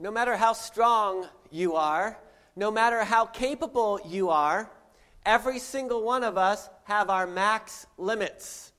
No 0.00 0.10
matter 0.10 0.34
how 0.34 0.54
strong 0.54 1.28
you 1.50 1.76
are, 1.76 2.16
no 2.56 2.70
matter 2.70 3.04
how 3.04 3.26
capable 3.26 4.00
you 4.06 4.30
are, 4.30 4.70
every 5.26 5.58
single 5.58 6.02
one 6.02 6.24
of 6.24 6.38
us 6.38 6.70
have 6.84 7.10
our 7.10 7.26
max 7.26 7.86
limits. 7.98 8.72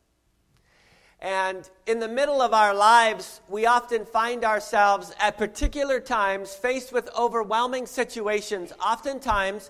And 1.20 1.70
in 1.86 2.00
the 2.00 2.08
middle 2.08 2.42
of 2.42 2.56
our 2.56 2.74
lives, 2.74 3.42
we 3.48 3.68
often 3.68 4.04
find 4.04 4.44
ourselves 4.44 5.14
at 5.20 5.38
particular 5.38 6.00
times 6.00 6.56
faced 6.56 6.92
with 6.92 7.08
overwhelming 7.16 7.86
situations, 7.86 8.74
oftentimes 8.84 9.70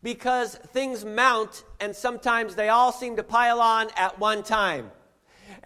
because 0.00 0.54
things 0.54 1.04
mount 1.04 1.64
and 1.80 1.96
sometimes 1.96 2.54
they 2.54 2.68
all 2.68 2.92
seem 2.92 3.16
to 3.16 3.24
pile 3.24 3.60
on 3.60 3.88
at 3.96 4.20
one 4.20 4.44
time. 4.44 4.92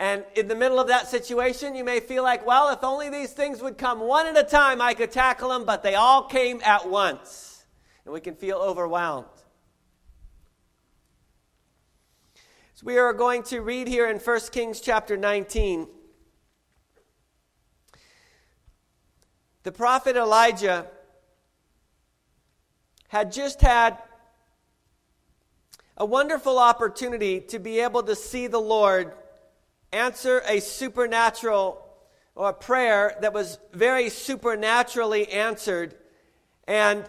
And 0.00 0.24
in 0.36 0.46
the 0.46 0.54
middle 0.54 0.78
of 0.78 0.86
that 0.86 1.08
situation, 1.08 1.74
you 1.74 1.82
may 1.82 1.98
feel 1.98 2.22
like, 2.22 2.46
well, 2.46 2.70
if 2.70 2.84
only 2.84 3.10
these 3.10 3.32
things 3.32 3.60
would 3.60 3.76
come 3.76 3.98
one 3.98 4.28
at 4.28 4.38
a 4.38 4.44
time, 4.44 4.80
I 4.80 4.94
could 4.94 5.10
tackle 5.10 5.48
them, 5.48 5.64
but 5.64 5.82
they 5.82 5.96
all 5.96 6.22
came 6.22 6.60
at 6.64 6.88
once. 6.88 7.66
And 8.04 8.14
we 8.14 8.20
can 8.20 8.36
feel 8.36 8.58
overwhelmed. 8.58 9.26
So 12.74 12.84
we 12.86 12.96
are 12.96 13.12
going 13.12 13.42
to 13.44 13.60
read 13.60 13.88
here 13.88 14.08
in 14.08 14.18
1 14.18 14.40
Kings 14.52 14.80
chapter 14.80 15.16
19. 15.16 15.88
The 19.64 19.72
prophet 19.72 20.16
Elijah 20.16 20.86
had 23.08 23.32
just 23.32 23.60
had 23.60 23.98
a 25.96 26.06
wonderful 26.06 26.60
opportunity 26.60 27.40
to 27.40 27.58
be 27.58 27.80
able 27.80 28.04
to 28.04 28.14
see 28.14 28.46
the 28.46 28.60
Lord 28.60 29.12
answer 29.92 30.42
a 30.46 30.60
supernatural 30.60 31.84
or 32.34 32.50
a 32.50 32.54
prayer 32.54 33.16
that 33.20 33.32
was 33.32 33.58
very 33.72 34.08
supernaturally 34.08 35.28
answered, 35.28 35.94
and 36.66 37.04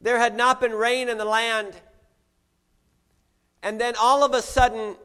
there 0.00 0.18
had 0.18 0.36
not 0.36 0.60
been 0.60 0.72
rain 0.72 1.08
in 1.08 1.18
the 1.18 1.24
land. 1.24 1.74
And 3.62 3.80
then 3.80 3.94
all 4.00 4.24
of 4.24 4.34
a 4.34 4.42
sudden, 4.42 4.96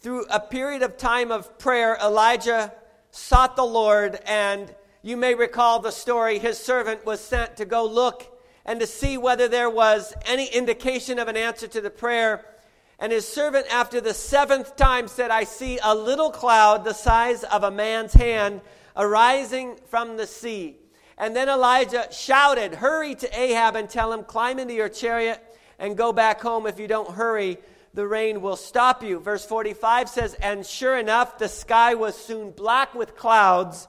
through 0.00 0.26
a 0.30 0.40
period 0.40 0.82
of 0.82 0.96
time 0.96 1.30
of 1.30 1.58
prayer, 1.58 1.96
Elijah 2.02 2.72
sought 3.10 3.56
the 3.56 3.64
Lord, 3.64 4.20
and 4.26 4.74
you 5.02 5.16
may 5.16 5.34
recall 5.34 5.80
the 5.80 5.90
story. 5.90 6.38
His 6.38 6.58
servant 6.58 7.06
was 7.06 7.20
sent 7.20 7.56
to 7.56 7.64
go 7.64 7.84
look 7.84 8.40
and 8.64 8.80
to 8.80 8.86
see 8.86 9.16
whether 9.16 9.48
there 9.48 9.70
was 9.70 10.12
any 10.26 10.46
indication 10.46 11.18
of 11.18 11.28
an 11.28 11.36
answer 11.36 11.68
to 11.68 11.80
the 11.80 11.90
prayer. 11.90 12.44
And 12.98 13.12
his 13.12 13.28
servant, 13.28 13.66
after 13.70 14.00
the 14.00 14.14
seventh 14.14 14.76
time, 14.76 15.08
said, 15.08 15.30
I 15.30 15.44
see 15.44 15.78
a 15.82 15.94
little 15.94 16.30
cloud 16.30 16.84
the 16.84 16.94
size 16.94 17.44
of 17.44 17.62
a 17.62 17.70
man's 17.70 18.14
hand 18.14 18.62
arising 18.96 19.76
from 19.88 20.16
the 20.16 20.26
sea. 20.26 20.76
And 21.18 21.36
then 21.36 21.48
Elijah 21.48 22.08
shouted, 22.10 22.74
Hurry 22.74 23.14
to 23.16 23.38
Ahab 23.38 23.76
and 23.76 23.88
tell 23.88 24.12
him, 24.12 24.24
Climb 24.24 24.58
into 24.58 24.74
your 24.74 24.88
chariot 24.88 25.42
and 25.78 25.96
go 25.96 26.12
back 26.12 26.40
home. 26.40 26.66
If 26.66 26.78
you 26.78 26.88
don't 26.88 27.10
hurry, 27.10 27.58
the 27.92 28.06
rain 28.06 28.42
will 28.42 28.56
stop 28.56 29.02
you. 29.02 29.18
Verse 29.18 29.44
45 29.44 30.08
says, 30.08 30.34
And 30.34 30.64
sure 30.64 30.98
enough, 30.98 31.38
the 31.38 31.48
sky 31.48 31.94
was 31.94 32.16
soon 32.16 32.50
black 32.50 32.94
with 32.94 33.16
clouds. 33.16 33.88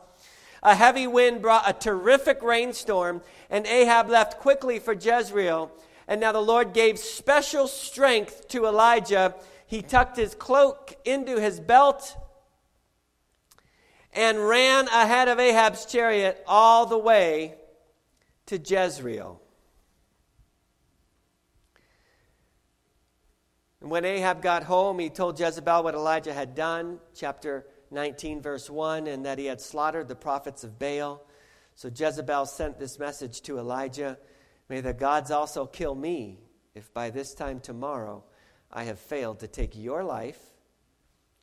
A 0.64 0.76
heavy 0.76 1.08
wind 1.08 1.42
brought 1.42 1.70
a 1.70 1.74
terrific 1.74 2.42
rainstorm, 2.42 3.22
and 3.50 3.66
Ahab 3.68 4.10
left 4.10 4.40
quickly 4.40 4.80
for 4.80 4.94
Jezreel. 4.94 5.72
And 6.08 6.22
now 6.22 6.32
the 6.32 6.42
Lord 6.42 6.74
gave 6.74 6.98
special 6.98 7.68
strength 7.68 8.48
to 8.50 8.66
Elijah. 8.66 9.36
He 9.66 9.82
tucked 9.82 10.16
his 10.16 10.34
cloak 10.34 10.96
into 11.04 11.40
his 11.40 11.60
belt 11.60 12.16
and 14.14 14.48
ran 14.48 14.88
ahead 14.88 15.28
of 15.28 15.40
Ahab's 15.40 15.86
chariot 15.86 16.42
all 16.48 16.86
the 16.86 16.98
way 16.98 17.56
to 18.46 18.58
Jezreel. 18.58 19.42
And 23.82 23.92
when 23.92 24.06
Ahab 24.06 24.42
got 24.42 24.64
home, 24.64 24.98
he 25.00 25.10
told 25.10 25.40
Jezebel 25.40 25.84
what 25.84 25.94
Elijah 25.94 26.34
had 26.34 26.56
done, 26.56 27.00
chapter 27.14 27.68
19, 27.92 28.42
verse 28.42 28.70
1, 28.70 29.08
and 29.08 29.26
that 29.26 29.38
he 29.38 29.46
had 29.46 29.62
slaughtered 29.62 30.08
the 30.08 30.16
prophets 30.16 30.64
of 30.64 30.80
Baal. 30.80 31.24
So 31.76 31.90
Jezebel 31.94 32.48
sent 32.48 32.80
this 32.80 32.98
message 32.98 33.42
to 33.44 33.60
Elijah 33.60 34.18
May 34.70 34.82
the 34.82 34.94
gods 34.94 35.32
also 35.32 35.66
kill 35.66 35.96
me 35.96 36.40
if 36.76 36.94
by 36.94 37.10
this 37.10 37.34
time 37.34 37.60
tomorrow 37.60 38.24
I 38.72 38.84
have 38.84 39.00
failed 39.00 39.40
to 39.40 39.48
take 39.48 39.76
your 39.76 40.04
life 40.04 40.40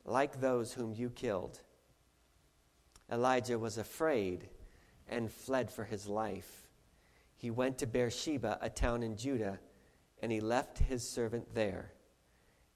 like 0.05 0.39
those 0.39 0.73
whom 0.73 0.93
you 0.93 1.09
killed. 1.09 1.61
Elijah 3.11 3.57
was 3.57 3.77
afraid 3.77 4.49
and 5.07 5.31
fled 5.31 5.71
for 5.71 5.83
his 5.83 6.07
life. 6.07 6.67
He 7.37 7.51
went 7.51 7.79
to 7.79 7.87
Beersheba, 7.87 8.59
a 8.61 8.69
town 8.69 9.03
in 9.03 9.17
Judah, 9.17 9.59
and 10.21 10.31
he 10.31 10.39
left 10.39 10.79
his 10.79 11.07
servant 11.07 11.53
there. 11.53 11.91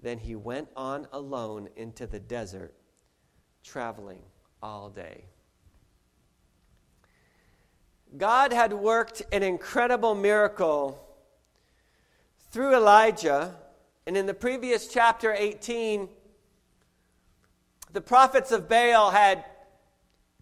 Then 0.01 0.17
he 0.17 0.35
went 0.35 0.69
on 0.75 1.07
alone 1.11 1.69
into 1.75 2.07
the 2.07 2.19
desert, 2.19 2.73
traveling 3.63 4.21
all 4.61 4.89
day. 4.89 5.25
God 8.17 8.51
had 8.51 8.73
worked 8.73 9.21
an 9.31 9.43
incredible 9.43 10.15
miracle 10.15 10.99
through 12.51 12.75
Elijah. 12.75 13.55
And 14.07 14.17
in 14.17 14.25
the 14.25 14.33
previous 14.33 14.87
chapter 14.87 15.31
18, 15.31 16.09
the 17.93 18.01
prophets 18.01 18.51
of 18.51 18.67
Baal 18.67 19.11
had 19.11 19.45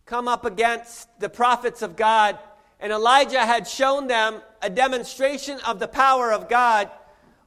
come 0.06 0.30
up 0.30 0.46
against 0.46 1.20
the 1.20 1.28
prophets 1.28 1.82
of 1.82 1.98
God, 1.98 2.40
and 2.80 2.94
Elijah 2.94 3.46
had 3.46 3.68
shown 3.68 4.08
them 4.08 4.42
a 4.62 4.70
demonstration 4.70 5.60
of 5.68 5.80
the 5.80 5.90
power 5.90 6.32
of 6.32 6.48
God 6.48 6.90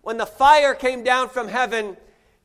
when 0.02 0.18
the 0.18 0.26
fire 0.26 0.74
came 0.74 1.02
down 1.02 1.30
from 1.30 1.48
heaven 1.48 1.96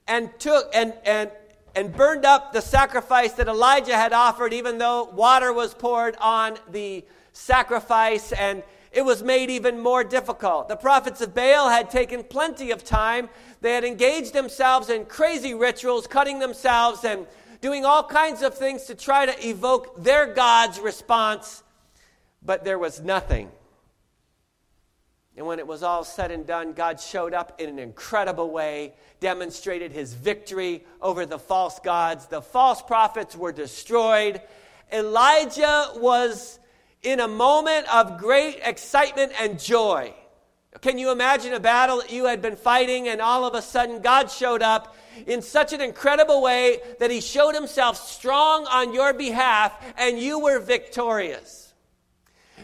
and 0.07 0.30
took 0.40 0.74
and, 0.74 0.94
and, 1.03 1.30
and 1.75 1.94
burned 1.94 2.24
up 2.24 2.53
the 2.53 2.62
sacrifice 2.62 3.34
that 3.34 3.50
Elijah 3.50 3.97
had 3.97 4.13
offered, 4.13 4.53
even 4.53 4.78
though 4.78 5.03
water 5.03 5.52
was 5.52 5.74
poured 5.74 6.16
on 6.22 6.57
the 6.72 7.03
sacrifice, 7.35 8.31
and 8.31 8.63
it 8.94 9.03
was 9.03 9.22
made 9.22 9.50
even 9.50 9.79
more 9.79 10.06
difficult. 10.06 10.69
The 10.69 10.78
prophets 10.78 11.19
of 11.19 11.35
Baal 11.35 11.69
had 11.69 11.90
taken 11.90 12.23
plenty 12.23 12.72
of 12.72 12.84
time. 12.84 13.29
They 13.59 13.73
had 13.73 13.84
engaged 13.84 14.34
themselves 14.34 14.90
in 14.90 15.06
crazy 15.06 15.53
rituals, 15.53 16.07
cutting 16.07 16.40
themselves 16.40 17.03
and 17.03 17.28
doing 17.59 17.84
all 17.84 18.03
kinds 18.03 18.41
of 18.41 18.57
things 18.57 18.85
to 18.85 18.95
try 18.95 19.25
to 19.25 19.47
evoke 19.47 20.01
their 20.01 20.34
God's 20.34 20.79
response, 20.79 21.62
but 22.41 22.63
there 22.63 22.79
was 22.79 23.01
nothing. 23.01 23.51
And 25.35 25.45
when 25.45 25.59
it 25.59 25.68
was 25.68 25.84
all 25.84 26.06
said 26.06 26.31
and 26.31 26.47
done, 26.47 26.72
God 26.72 27.01
showed 27.01 27.34
up 27.34 27.59
in 27.59 27.68
an 27.68 27.79
incredible 27.79 28.50
way, 28.50 28.94
demonstrated 29.19 29.91
his 29.91 30.13
victory 30.13 30.85
over 31.01 31.25
the 31.25 31.40
false 31.40 31.79
gods. 31.79 32.28
The 32.28 32.41
false 32.41 32.81
prophets 32.81 33.35
were 33.35 33.51
destroyed. 33.51 34.41
Elijah 34.94 35.90
was 35.95 36.59
in 37.06 37.19
a 37.19 37.28
moment 37.28 37.94
of 37.94 38.18
great 38.18 38.60
excitement 38.63 39.31
and 39.40 39.60
joy. 39.60 40.13
Can 40.81 40.98
you 40.98 41.12
imagine 41.12 41.54
a 41.54 41.60
battle 41.60 41.98
that 42.00 42.12
you 42.12 42.25
had 42.25 42.42
been 42.42 42.56
fighting 42.56 43.07
and 43.07 43.22
all 43.22 43.46
of 43.46 43.54
a 43.54 43.62
sudden 43.62 44.02
God 44.02 44.30
showed 44.30 44.62
up 44.62 44.96
in 45.25 45.42
such 45.42 45.72
an 45.72 45.81
incredible 45.81 46.42
way 46.42 46.80
that 47.00 47.12
he 47.12 47.22
showed 47.22 47.56
himself 47.56 47.96
strong 47.96 48.66
on 48.66 48.94
your 48.94 49.13
behalf 49.13 49.74
and 49.98 50.19
you 50.19 50.40
were 50.40 50.60
victorious? 50.60 51.74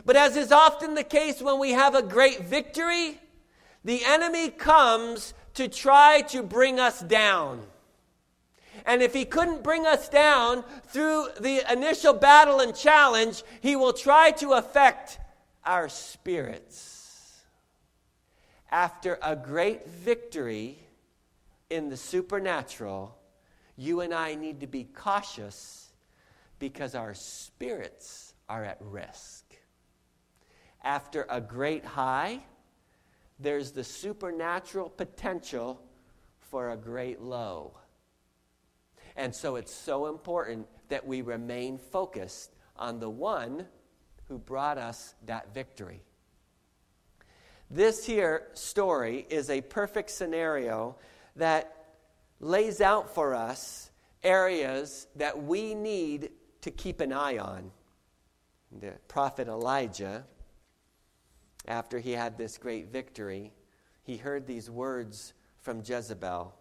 But 0.05 0.15
as 0.15 0.35
is 0.35 0.51
often 0.51 0.95
the 0.95 1.03
case 1.03 1.41
when 1.41 1.59
we 1.59 1.71
have 1.71 1.93
a 1.93 2.01
great 2.01 2.41
victory, 2.41 3.19
the 3.85 4.03
enemy 4.03 4.49
comes 4.49 5.33
to 5.53 5.67
try 5.67 6.21
to 6.29 6.41
bring 6.41 6.79
us 6.79 6.99
down. 6.99 7.65
And 8.85 9.01
if 9.01 9.13
he 9.13 9.25
couldn't 9.25 9.63
bring 9.63 9.85
us 9.85 10.09
down 10.09 10.63
through 10.87 11.27
the 11.39 11.63
initial 11.71 12.13
battle 12.13 12.59
and 12.59 12.75
challenge, 12.75 13.43
he 13.61 13.75
will 13.75 13.93
try 13.93 14.31
to 14.31 14.53
affect 14.53 15.19
our 15.65 15.89
spirits. 15.89 17.41
After 18.71 19.19
a 19.21 19.35
great 19.35 19.87
victory 19.87 20.79
in 21.69 21.89
the 21.89 21.97
supernatural, 21.97 23.17
you 23.75 24.01
and 24.01 24.13
I 24.13 24.35
need 24.35 24.61
to 24.61 24.67
be 24.67 24.83
cautious 24.83 25.89
because 26.59 26.95
our 26.95 27.13
spirits 27.13 28.33
are 28.47 28.63
at 28.63 28.77
risk. 28.81 29.45
after 30.83 31.25
a 31.29 31.39
great 31.39 31.85
high, 31.85 32.39
there's 33.39 33.71
the 33.71 33.83
supernatural 33.83 34.89
potential 34.89 35.81
for 36.39 36.71
a 36.71 36.77
great 36.77 37.21
low. 37.21 37.73
And 39.15 39.33
so 39.33 39.55
it's 39.55 39.73
so 39.73 40.07
important 40.07 40.67
that 40.89 41.05
we 41.05 41.21
remain 41.21 41.77
focused 41.77 42.55
on 42.75 42.99
the 42.99 43.09
one 43.09 43.65
who 44.27 44.37
brought 44.37 44.77
us 44.77 45.15
that 45.25 45.53
victory. 45.53 46.01
This 47.69 48.05
here 48.05 48.47
story 48.53 49.25
is 49.29 49.49
a 49.49 49.61
perfect 49.61 50.09
scenario 50.09 50.97
that 51.35 51.95
lays 52.39 52.81
out 52.81 53.13
for 53.13 53.33
us 53.33 53.91
areas 54.23 55.07
that 55.15 55.41
we 55.43 55.73
need 55.73 56.31
to 56.61 56.71
keep 56.71 56.99
an 56.99 57.13
eye 57.13 57.37
on. 57.37 57.71
The 58.79 58.93
prophet 59.07 59.47
Elijah, 59.47 60.25
after 61.67 61.99
he 61.99 62.11
had 62.11 62.37
this 62.37 62.57
great 62.57 62.91
victory, 62.91 63.51
he 64.03 64.17
heard 64.17 64.47
these 64.47 64.69
words 64.69 65.33
from 65.59 65.81
Jezebel, 65.85 66.53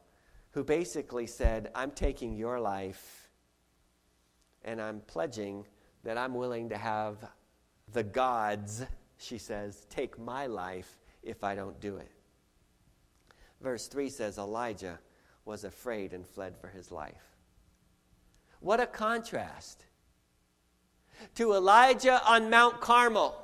who 0.52 0.64
basically 0.64 1.26
said, 1.26 1.70
I'm 1.75 1.91
taking 1.91 2.35
your 2.35 2.61
life 2.61 3.29
and 4.64 4.81
I'm 4.81 5.00
pledging 5.00 5.67
that 6.05 6.19
I'm 6.19 6.35
willing 6.35 6.69
to 6.70 6.76
have 6.76 7.19
the 7.93 8.02
gods, 8.02 8.85
she 9.19 9.38
says, 9.38 9.87
take 9.91 10.19
my 10.19 10.47
life 10.47 10.99
if 11.23 11.44
I 11.44 11.55
don't 11.55 11.79
do 11.81 11.97
it. 11.97 12.11
Verse 13.61 13.87
3 13.88 14.08
says 14.08 14.38
Elijah 14.38 14.99
was 15.44 15.64
afraid 15.64 16.12
and 16.12 16.26
fled 16.26 16.56
for 16.56 16.69
his 16.69 16.91
life. 16.91 17.37
What 18.61 18.81
a 18.81 18.87
contrast 18.87 19.85
to 21.35 21.55
Elijah 21.55 22.23
on 22.26 22.50
Mount 22.50 22.81
Carmel, 22.81 23.35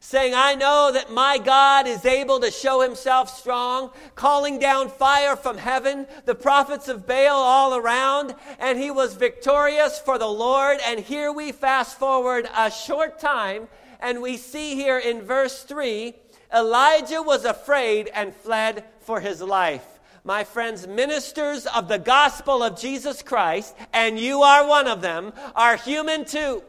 saying, 0.00 0.32
I 0.34 0.54
know 0.54 0.90
that 0.92 1.12
my 1.12 1.38
God 1.38 1.86
is 1.86 2.04
able 2.04 2.40
to 2.40 2.50
show 2.50 2.80
himself 2.80 3.36
strong, 3.36 3.90
calling 4.14 4.58
down 4.58 4.88
fire 4.88 5.36
from 5.36 5.58
heaven, 5.58 6.06
the 6.24 6.34
prophets 6.34 6.88
of 6.88 7.06
Baal 7.06 7.36
all 7.36 7.76
around, 7.76 8.34
and 8.58 8.78
he 8.78 8.90
was 8.90 9.14
victorious 9.14 9.98
for 9.98 10.18
the 10.18 10.26
Lord. 10.26 10.78
And 10.84 11.00
here 11.00 11.32
we 11.32 11.52
fast 11.52 11.98
forward 11.98 12.48
a 12.56 12.70
short 12.70 13.18
time, 13.18 13.68
and 14.00 14.22
we 14.22 14.36
see 14.36 14.74
here 14.74 14.98
in 14.98 15.22
verse 15.22 15.64
3 15.64 16.14
Elijah 16.54 17.22
was 17.22 17.44
afraid 17.44 18.08
and 18.14 18.34
fled 18.34 18.84
for 19.00 19.20
his 19.20 19.42
life. 19.42 19.84
My 20.24 20.44
friends, 20.44 20.86
ministers 20.86 21.66
of 21.66 21.88
the 21.88 21.98
gospel 21.98 22.62
of 22.62 22.78
Jesus 22.78 23.22
Christ, 23.22 23.74
and 23.92 24.18
you 24.18 24.42
are 24.42 24.66
one 24.66 24.86
of 24.86 25.00
them, 25.00 25.32
are 25.54 25.76
human 25.76 26.24
too. 26.24 26.62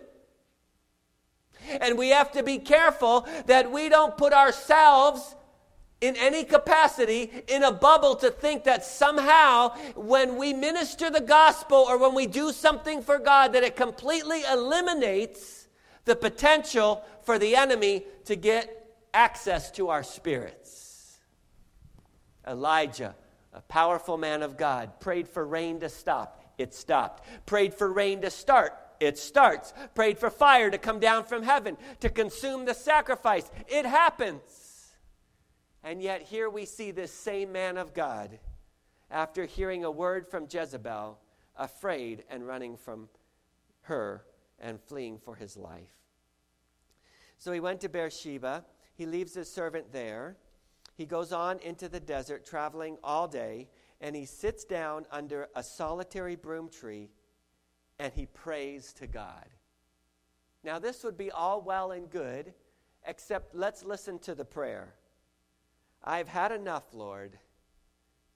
And 1.81 1.97
we 1.97 2.09
have 2.09 2.31
to 2.33 2.43
be 2.43 2.57
careful 2.57 3.27
that 3.45 3.71
we 3.71 3.89
don't 3.89 4.17
put 4.17 4.33
ourselves 4.33 5.35
in 6.01 6.15
any 6.15 6.43
capacity 6.43 7.29
in 7.47 7.63
a 7.63 7.71
bubble 7.71 8.15
to 8.15 8.31
think 8.31 8.63
that 8.63 8.85
somehow 8.85 9.69
when 9.95 10.37
we 10.37 10.53
minister 10.53 11.09
the 11.09 11.19
gospel 11.19 11.77
or 11.77 11.97
when 11.97 12.15
we 12.15 12.25
do 12.25 12.51
something 12.51 13.01
for 13.01 13.19
God 13.19 13.53
that 13.53 13.63
it 13.63 13.75
completely 13.75 14.43
eliminates 14.49 15.67
the 16.05 16.15
potential 16.15 17.03
for 17.23 17.37
the 17.37 17.55
enemy 17.55 18.03
to 18.25 18.35
get 18.35 18.95
access 19.13 19.71
to 19.71 19.89
our 19.89 20.03
spirits. 20.03 21.17
Elijah, 22.47 23.15
a 23.53 23.61
powerful 23.61 24.17
man 24.17 24.41
of 24.41 24.57
God, 24.57 24.99
prayed 24.99 25.27
for 25.27 25.45
rain 25.45 25.79
to 25.81 25.89
stop. 25.89 26.41
It 26.57 26.73
stopped. 26.73 27.27
Prayed 27.45 27.73
for 27.73 27.91
rain 27.91 28.21
to 28.21 28.29
start. 28.29 28.73
It 28.99 29.17
starts. 29.17 29.73
Prayed 29.95 30.17
for 30.17 30.29
fire 30.29 30.69
to 30.69 30.77
come 30.77 30.99
down 30.99 31.23
from 31.25 31.43
heaven 31.43 31.77
to 32.01 32.09
consume 32.09 32.65
the 32.65 32.73
sacrifice. 32.73 33.49
It 33.67 33.85
happens. 33.85 34.91
And 35.83 36.01
yet, 36.01 36.23
here 36.23 36.49
we 36.49 36.65
see 36.65 36.91
this 36.91 37.13
same 37.13 37.51
man 37.51 37.77
of 37.77 37.93
God, 37.93 38.39
after 39.09 39.45
hearing 39.45 39.85
a 39.85 39.91
word 39.91 40.27
from 40.27 40.47
Jezebel, 40.49 41.17
afraid 41.55 42.23
and 42.29 42.45
running 42.45 42.75
from 42.75 43.09
her 43.83 44.25
and 44.59 44.79
fleeing 44.81 45.17
for 45.17 45.35
his 45.35 45.55
life. 45.55 45.95
So 47.37 47.53
he 47.53 47.61
went 47.61 47.79
to 47.81 47.89
Beersheba 47.89 48.65
he 48.99 49.05
leaves 49.05 49.33
his 49.33 49.49
servant 49.49 49.93
there. 49.93 50.35
He 50.93 51.05
goes 51.05 51.31
on 51.31 51.59
into 51.59 51.87
the 51.87 52.01
desert, 52.01 52.45
traveling 52.45 52.97
all 53.01 53.29
day, 53.29 53.69
and 54.01 54.13
he 54.13 54.25
sits 54.25 54.65
down 54.65 55.05
under 55.09 55.47
a 55.55 55.63
solitary 55.63 56.35
broom 56.35 56.67
tree 56.67 57.09
and 57.99 58.13
he 58.13 58.25
prays 58.25 58.93
to 58.93 59.07
God. 59.07 59.45
Now, 60.63 60.79
this 60.79 61.03
would 61.03 61.17
be 61.17 61.31
all 61.31 61.61
well 61.61 61.91
and 61.91 62.09
good, 62.09 62.53
except 63.05 63.55
let's 63.55 63.83
listen 63.83 64.19
to 64.19 64.35
the 64.35 64.45
prayer 64.45 64.93
I've 66.03 66.29
had 66.29 66.51
enough, 66.51 66.93
Lord. 66.93 67.37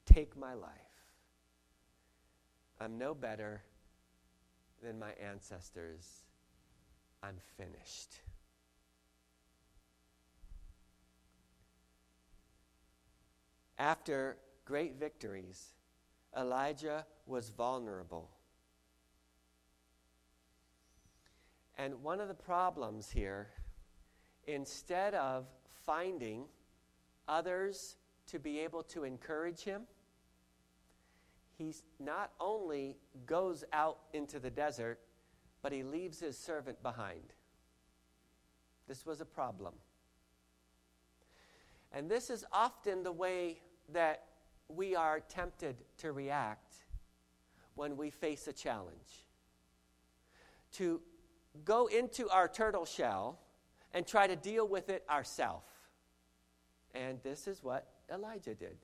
Take 0.06 0.38
my 0.38 0.54
life. 0.54 0.70
I'm 2.80 2.98
no 2.98 3.14
better 3.14 3.64
than 4.82 5.00
my 5.00 5.12
ancestors. 5.14 6.26
I'm 7.22 7.38
finished. 7.58 8.20
After 13.80 14.38
great 14.66 15.00
victories, 15.00 15.74
Elijah 16.38 17.06
was 17.26 17.50
vulnerable. 17.50 18.30
And 21.78 22.02
one 22.04 22.22
of 22.22 22.28
the 22.28 22.34
problems 22.34 23.10
here, 23.10 23.48
instead 24.48 25.14
of 25.16 25.46
finding 25.86 26.46
others 27.28 27.98
to 28.28 28.40
be 28.40 28.60
able 28.60 28.84
to 28.84 29.04
encourage 29.04 29.62
him, 29.62 29.84
he 31.58 31.74
not 32.00 32.32
only 32.40 32.98
goes 33.26 33.64
out 33.74 34.00
into 34.14 34.40
the 34.40 34.50
desert, 34.50 35.00
but 35.62 35.72
he 35.72 35.84
leaves 35.84 36.20
his 36.20 36.38
servant 36.38 36.82
behind. 36.84 37.34
This 38.88 39.06
was 39.06 39.22
a 39.22 39.26
problem. 39.26 39.74
And 41.92 42.10
this 42.10 42.30
is 42.30 42.44
often 42.52 43.04
the 43.04 43.12
way 43.12 43.62
that 43.92 44.26
we 44.68 44.96
are 44.96 45.20
tempted 45.20 45.78
to 46.00 46.12
react 46.12 46.76
when 47.76 47.96
we 47.96 48.10
face 48.10 48.48
a 48.48 48.54
challenge. 48.54 49.28
To 50.74 51.02
go 51.66 51.88
into 51.88 52.30
our 52.30 52.48
turtle 52.48 52.86
shell 52.86 53.40
and 53.94 54.06
try 54.06 54.28
to 54.28 54.36
deal 54.36 54.68
with 54.68 54.90
it 54.90 55.04
ourselves. 55.10 55.66
And 56.94 57.20
this 57.24 57.48
is 57.48 57.64
what 57.64 57.88
Elijah 58.12 58.56
did. 58.56 58.78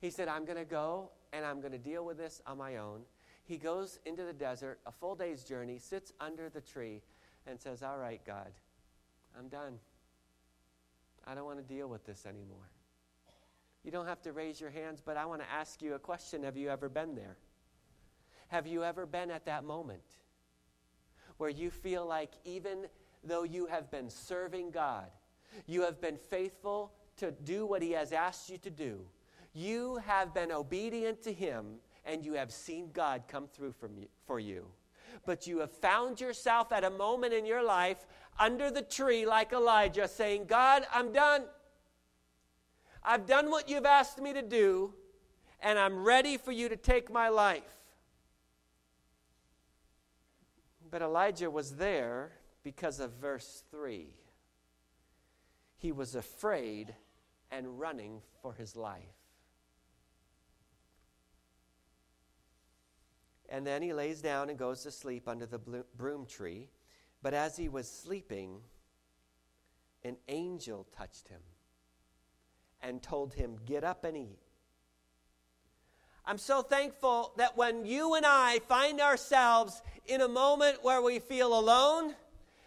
He 0.00 0.10
said, 0.10 0.28
I'm 0.28 0.44
going 0.44 0.58
to 0.58 0.64
go 0.64 1.10
and 1.32 1.44
I'm 1.44 1.60
going 1.60 1.72
to 1.72 1.78
deal 1.78 2.04
with 2.04 2.16
this 2.16 2.40
on 2.46 2.58
my 2.58 2.76
own. 2.76 3.02
He 3.44 3.56
goes 3.56 3.98
into 4.04 4.24
the 4.24 4.32
desert, 4.32 4.78
a 4.86 4.92
full 4.92 5.14
day's 5.14 5.42
journey, 5.42 5.78
sits 5.78 6.12
under 6.20 6.48
the 6.50 6.60
tree, 6.60 7.02
and 7.46 7.58
says, 7.58 7.82
All 7.82 7.96
right, 7.96 8.20
God, 8.26 8.52
I'm 9.38 9.48
done. 9.48 9.78
I 11.26 11.34
don't 11.34 11.44
want 11.44 11.58
to 11.58 11.74
deal 11.74 11.88
with 11.88 12.04
this 12.04 12.26
anymore. 12.26 12.70
You 13.84 13.90
don't 13.90 14.06
have 14.06 14.20
to 14.22 14.32
raise 14.32 14.60
your 14.60 14.70
hands, 14.70 15.02
but 15.04 15.16
I 15.16 15.24
want 15.24 15.40
to 15.40 15.50
ask 15.50 15.80
you 15.80 15.94
a 15.94 15.98
question. 15.98 16.42
Have 16.42 16.56
you 16.56 16.68
ever 16.68 16.88
been 16.88 17.14
there? 17.14 17.38
Have 18.48 18.66
you 18.66 18.84
ever 18.84 19.06
been 19.06 19.30
at 19.30 19.46
that 19.46 19.64
moment 19.64 20.02
where 21.38 21.50
you 21.50 21.70
feel 21.70 22.06
like 22.06 22.32
even 22.44 22.86
though 23.24 23.42
you 23.42 23.66
have 23.66 23.90
been 23.90 24.10
serving 24.10 24.70
God, 24.70 25.06
you 25.66 25.82
have 25.82 26.00
been 26.00 26.16
faithful 26.16 26.92
to 27.16 27.32
do 27.32 27.66
what 27.66 27.82
He 27.82 27.92
has 27.92 28.12
asked 28.12 28.50
you 28.50 28.58
to 28.58 28.70
do, 28.70 29.00
you 29.54 29.96
have 30.06 30.34
been 30.34 30.52
obedient 30.52 31.22
to 31.22 31.32
Him, 31.32 31.76
and 32.04 32.24
you 32.24 32.34
have 32.34 32.52
seen 32.52 32.90
God 32.92 33.22
come 33.28 33.48
through 33.48 33.74
you, 33.96 34.08
for 34.26 34.38
you. 34.38 34.66
But 35.26 35.46
you 35.46 35.58
have 35.58 35.72
found 35.72 36.20
yourself 36.20 36.70
at 36.72 36.84
a 36.84 36.90
moment 36.90 37.32
in 37.32 37.44
your 37.44 37.62
life 37.62 38.06
under 38.38 38.70
the 38.70 38.82
tree 38.82 39.26
like 39.26 39.52
Elijah 39.52 40.06
saying, 40.06 40.44
God, 40.46 40.86
I'm 40.92 41.12
done. 41.12 41.44
I've 43.02 43.26
done 43.26 43.50
what 43.50 43.68
you've 43.68 43.86
asked 43.86 44.20
me 44.20 44.32
to 44.32 44.42
do, 44.42 44.94
and 45.60 45.78
I'm 45.78 46.04
ready 46.04 46.36
for 46.36 46.52
you 46.52 46.68
to 46.68 46.76
take 46.76 47.12
my 47.12 47.28
life. 47.28 47.78
But 50.90 51.02
Elijah 51.02 51.50
was 51.50 51.76
there 51.76 52.32
because 52.62 53.00
of 53.00 53.12
verse 53.12 53.62
3. 53.70 54.08
He 55.76 55.92
was 55.92 56.14
afraid 56.14 56.94
and 57.50 57.78
running 57.78 58.22
for 58.42 58.52
his 58.52 58.76
life. 58.76 59.02
And 63.48 63.66
then 63.66 63.80
he 63.80 63.92
lays 63.92 64.20
down 64.20 64.50
and 64.50 64.58
goes 64.58 64.82
to 64.82 64.90
sleep 64.90 65.26
under 65.26 65.46
the 65.46 65.58
broom 65.96 66.26
tree. 66.26 66.68
But 67.22 67.34
as 67.34 67.56
he 67.56 67.68
was 67.68 67.90
sleeping, 67.90 68.60
an 70.04 70.16
angel 70.28 70.86
touched 70.96 71.28
him 71.28 71.40
and 72.82 73.02
told 73.02 73.34
him, 73.34 73.56
Get 73.64 73.84
up 73.84 74.04
and 74.04 74.16
eat. 74.16 74.47
I'm 76.28 76.36
so 76.36 76.60
thankful 76.60 77.32
that 77.38 77.56
when 77.56 77.86
you 77.86 78.14
and 78.14 78.26
I 78.26 78.58
find 78.68 79.00
ourselves 79.00 79.80
in 80.04 80.20
a 80.20 80.28
moment 80.28 80.84
where 80.84 81.00
we 81.00 81.20
feel 81.20 81.58
alone, 81.58 82.14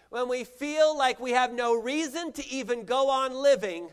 when 0.09 0.27
we 0.27 0.45
feel 0.45 0.97
like 0.97 1.19
we 1.19 1.29
have 1.33 1.53
no 1.53 1.79
reason 1.79 2.31
to 2.31 2.47
even 2.49 2.85
go 2.85 3.07
on 3.07 3.35
living, 3.35 3.89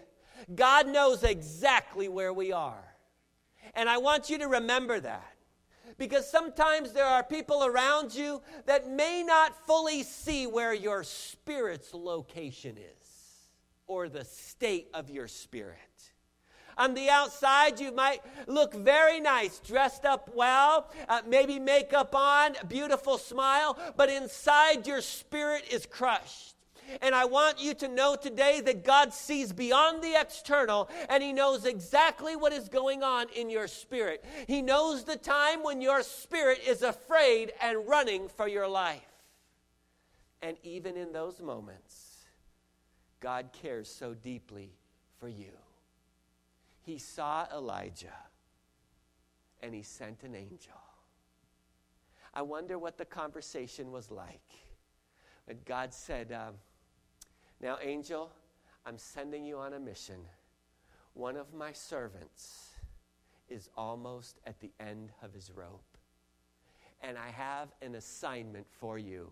God 0.55 0.89
knows 0.89 1.23
exactly 1.23 2.09
where 2.09 2.33
we 2.33 2.51
are. 2.51 2.83
And 3.75 3.91
I 3.91 3.99
want 3.99 4.31
you 4.31 4.39
to 4.39 4.49
remember 4.49 5.01
that. 5.01 5.35
Because 5.99 6.27
sometimes 6.31 6.95
there 6.95 7.05
are 7.05 7.23
people 7.23 7.63
around 7.63 8.15
you 8.15 8.41
that 8.65 8.89
may 8.89 9.23
not 9.23 9.67
fully 9.67 10.03
see 10.03 10.47
where 10.47 10.73
your 10.73 11.05
spirit's 11.05 11.93
location 11.93 12.79
is 12.79 13.09
or 13.87 14.09
the 14.09 14.25
state 14.25 14.89
of 14.95 15.11
your 15.11 15.29
spirit. 15.29 15.77
On 16.79 16.95
the 16.95 17.11
outside, 17.11 17.81
you 17.81 17.93
might 17.93 18.23
look 18.47 18.73
very 18.73 19.19
nice, 19.19 19.59
dressed 19.59 20.05
up 20.05 20.31
well, 20.35 20.89
uh, 21.09 21.21
maybe 21.27 21.59
makeup 21.59 22.15
on, 22.15 22.55
beautiful 22.69 23.19
smile, 23.19 23.77
but 23.97 24.09
inside 24.09 24.87
your 24.87 25.01
spirit 25.01 25.65
is 25.71 25.85
crushed. 25.87 26.55
And 27.03 27.15
I 27.15 27.27
want 27.27 27.61
you 27.61 27.75
to 27.75 27.89
know 27.89 28.17
today 28.17 28.63
that 28.63 28.85
God 28.85 29.13
sees 29.13 29.53
beyond 29.53 30.03
the 30.03 30.19
external 30.19 30.89
and 31.11 31.23
He 31.23 31.33
knows 31.33 31.67
exactly 31.67 32.37
what 32.37 32.53
is 32.53 32.69
going 32.69 33.03
on 33.03 33.27
in 33.37 33.51
your 33.51 33.67
spirit. 33.67 34.25
He 34.47 34.63
knows 34.63 35.05
the 35.05 35.17
time 35.17 35.63
when 35.63 35.83
your 35.83 36.03
spirit 36.03 36.61
is 36.67 36.83
afraid 36.83 37.53
and 37.61 37.87
running 37.87 38.29
for 38.29 38.49
your 38.49 38.69
life. 38.69 39.03
And 40.41 40.57
even 40.63 40.97
in 40.97 41.13
those 41.13 41.41
moments, 41.41 42.25
God 43.21 43.51
cares 43.53 43.91
so 43.91 44.15
deeply 44.15 44.73
for 45.19 45.29
you. 45.29 45.51
He 46.89 46.97
saw 46.97 47.47
Elijah 47.55 48.17
and 49.61 49.75
he 49.75 49.83
sent 49.83 50.23
an 50.23 50.35
angel. 50.35 50.81
I 52.33 52.41
wonder 52.41 52.79
what 52.79 52.97
the 52.97 53.05
conversation 53.05 53.93
was 53.93 54.11
like 54.11 54.41
when 55.45 55.59
God 55.67 55.93
said, 55.93 56.33
um, 56.33 56.55
now, 57.61 57.77
angel, 57.83 58.31
I'm 58.87 58.97
sending 58.97 59.45
you 59.45 59.59
on 59.59 59.75
a 59.75 59.79
mission. 59.79 60.21
One 61.13 61.37
of 61.37 61.53
my 61.53 61.73
servants 61.73 62.71
is 63.51 63.69
almost 63.77 64.39
at 64.47 64.59
the 64.61 64.73
end 64.81 65.13
of 65.23 65.35
his 65.35 65.51
rope. 65.55 65.99
And 67.03 67.19
I 67.19 67.29
have 67.29 67.69
an 67.83 67.97
assignment 67.97 68.67
for 68.71 68.99
you. 68.99 69.31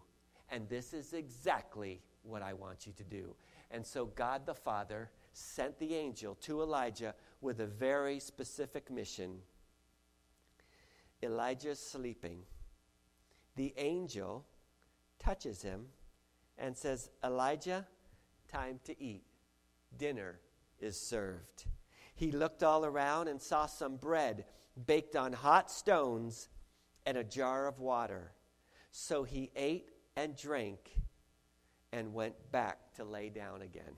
And 0.51 0.69
this 0.69 0.93
is 0.93 1.15
exactly 1.15 2.03
what 2.23 2.43
I 2.43 2.53
want 2.53 2.87
you 2.87 2.93
to 2.99 3.05
do. 3.05 3.35
And 3.71 3.87
so 3.87 4.05
God 4.05 4.45
the 4.45 4.55
Father 4.55 5.11
sent 5.33 5.79
the 5.79 5.95
angel 5.95 6.35
to 6.43 6.61
Elijah 6.63 7.15
with 7.41 7.61
a 7.61 7.67
very 7.67 8.19
specific 8.19 8.91
mission. 8.91 9.39
Elijah's 11.23 11.81
sleeping. 11.81 12.41
The 13.57 13.75
angel 13.77 14.45
touches 15.19 15.63
him 15.63 15.87
and 16.59 16.77
says, 16.77 17.11
Elijah, 17.25 17.87
time 18.49 18.81
to 18.85 19.01
eat. 19.03 19.25
Dinner 19.97 20.41
is 20.79 21.01
served. 21.01 21.65
He 22.15 22.33
looked 22.33 22.63
all 22.63 22.85
around 22.85 23.29
and 23.29 23.41
saw 23.41 23.67
some 23.67 23.97
bread 23.97 24.45
baked 24.87 25.17
on 25.17 25.33
hot 25.33 25.71
stones 25.71 26.49
and 27.05 27.17
a 27.17 27.25
jar 27.25 27.67
of 27.67 27.81
water. 27.81 28.33
So 28.91 29.23
he 29.23 29.51
ate 29.55 29.91
and 30.17 30.37
drank 30.37 30.97
and 31.93 32.13
went 32.15 32.35
back 32.51 32.95
to 32.95 33.05
lay 33.05 33.29
down 33.29 33.63
again. 33.63 33.95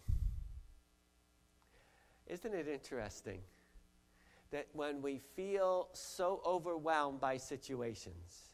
Isn't 2.28 2.54
it 2.54 2.68
interesting 2.68 3.40
that 4.50 4.66
when 4.72 5.02
we 5.02 5.20
feel 5.34 5.88
so 5.92 6.40
overwhelmed 6.44 7.20
by 7.20 7.36
situations, 7.36 8.48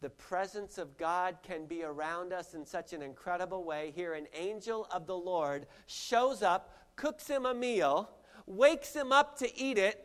the 0.00 0.10
presence 0.10 0.78
of 0.78 0.96
God 0.96 1.38
can 1.42 1.66
be 1.66 1.82
around 1.82 2.32
us 2.32 2.54
in 2.54 2.64
such 2.64 2.92
an 2.92 3.02
incredible 3.02 3.64
way. 3.64 3.92
Here, 3.94 4.14
an 4.14 4.28
angel 4.32 4.86
of 4.92 5.06
the 5.06 5.16
Lord 5.16 5.66
shows 5.86 6.42
up, 6.42 6.72
cooks 6.94 7.26
him 7.26 7.46
a 7.46 7.54
meal, 7.54 8.08
wakes 8.46 8.94
him 8.94 9.10
up 9.12 9.38
to 9.38 9.58
eat 9.58 9.76
it. 9.76 10.04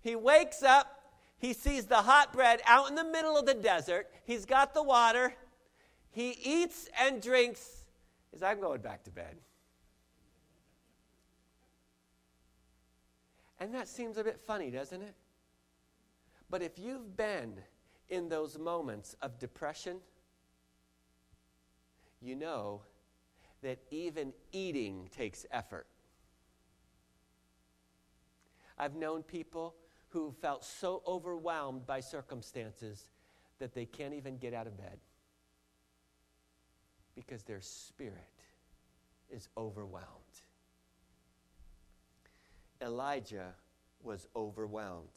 He 0.00 0.16
wakes 0.16 0.62
up, 0.62 1.12
he 1.36 1.52
sees 1.52 1.86
the 1.86 1.96
hot 1.96 2.32
bread 2.32 2.60
out 2.64 2.88
in 2.88 2.94
the 2.94 3.04
middle 3.04 3.36
of 3.36 3.44
the 3.44 3.54
desert, 3.54 4.08
he's 4.24 4.46
got 4.46 4.72
the 4.72 4.82
water, 4.82 5.34
he 6.10 6.30
eats 6.42 6.88
and 6.98 7.20
drinks. 7.20 7.84
As 8.34 8.42
I'm 8.42 8.60
going 8.60 8.80
back 8.80 9.04
to 9.04 9.10
bed. 9.10 9.36
And 13.60 13.74
that 13.74 13.88
seems 13.88 14.16
a 14.18 14.24
bit 14.24 14.40
funny, 14.40 14.70
doesn't 14.70 15.02
it? 15.02 15.14
But 16.50 16.62
if 16.62 16.78
you've 16.78 17.16
been 17.16 17.54
in 18.08 18.28
those 18.28 18.58
moments 18.58 19.16
of 19.20 19.38
depression, 19.38 19.98
you 22.20 22.34
know 22.34 22.82
that 23.62 23.78
even 23.90 24.32
eating 24.52 25.08
takes 25.14 25.44
effort. 25.50 25.86
I've 28.78 28.94
known 28.94 29.22
people 29.22 29.74
who 30.10 30.32
felt 30.40 30.64
so 30.64 31.02
overwhelmed 31.06 31.86
by 31.86 32.00
circumstances 32.00 33.06
that 33.58 33.74
they 33.74 33.84
can't 33.84 34.14
even 34.14 34.38
get 34.38 34.54
out 34.54 34.66
of 34.66 34.78
bed 34.78 34.98
because 37.14 37.42
their 37.42 37.60
spirit 37.60 38.22
is 39.28 39.48
overwhelmed. 39.56 40.06
Elijah 42.82 43.54
was 44.02 44.26
overwhelmed. 44.36 45.08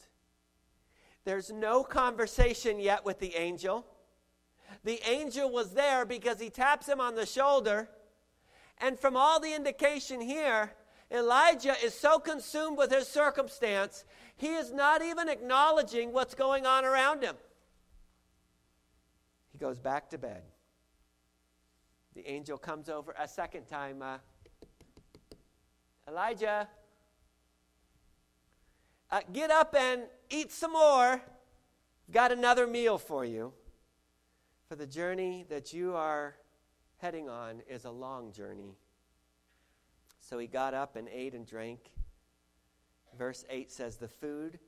There's 1.24 1.52
no 1.52 1.84
conversation 1.84 2.80
yet 2.80 3.04
with 3.04 3.20
the 3.20 3.36
angel. 3.36 3.86
The 4.84 5.00
angel 5.08 5.50
was 5.50 5.72
there 5.72 6.04
because 6.04 6.40
he 6.40 6.50
taps 6.50 6.88
him 6.88 7.00
on 7.00 7.14
the 7.14 7.26
shoulder. 7.26 7.88
And 8.78 8.98
from 8.98 9.16
all 9.16 9.38
the 9.38 9.54
indication 9.54 10.20
here, 10.20 10.72
Elijah 11.10 11.76
is 11.84 11.94
so 11.94 12.18
consumed 12.18 12.78
with 12.78 12.90
his 12.90 13.06
circumstance, 13.06 14.04
he 14.36 14.54
is 14.54 14.72
not 14.72 15.02
even 15.02 15.28
acknowledging 15.28 16.12
what's 16.12 16.34
going 16.34 16.66
on 16.66 16.84
around 16.84 17.22
him. 17.22 17.36
He 19.50 19.58
goes 19.58 19.78
back 19.78 20.08
to 20.10 20.18
bed. 20.18 20.42
The 22.14 22.28
angel 22.28 22.58
comes 22.58 22.88
over 22.88 23.14
a 23.18 23.28
second 23.28 23.66
time. 23.66 24.02
Uh, 24.02 24.18
Elijah, 26.08 26.66
uh, 29.12 29.20
get 29.32 29.50
up 29.50 29.76
and 29.78 30.02
eat 30.30 30.50
some 30.50 30.72
more. 30.72 31.22
Got 32.10 32.32
another 32.32 32.66
meal 32.66 32.98
for 32.98 33.24
you. 33.24 33.52
For 34.68 34.74
the 34.74 34.86
journey 34.86 35.44
that 35.50 35.72
you 35.74 35.94
are 35.94 36.34
heading 36.96 37.28
on 37.28 37.60
is 37.68 37.84
a 37.84 37.90
long 37.90 38.32
journey. 38.32 38.74
So 40.20 40.38
he 40.38 40.46
got 40.46 40.72
up 40.72 40.96
and 40.96 41.08
ate 41.08 41.34
and 41.34 41.46
drank. 41.46 41.80
Verse 43.18 43.44
8 43.50 43.70
says, 43.70 43.96
The 43.96 44.08
food 44.08 44.58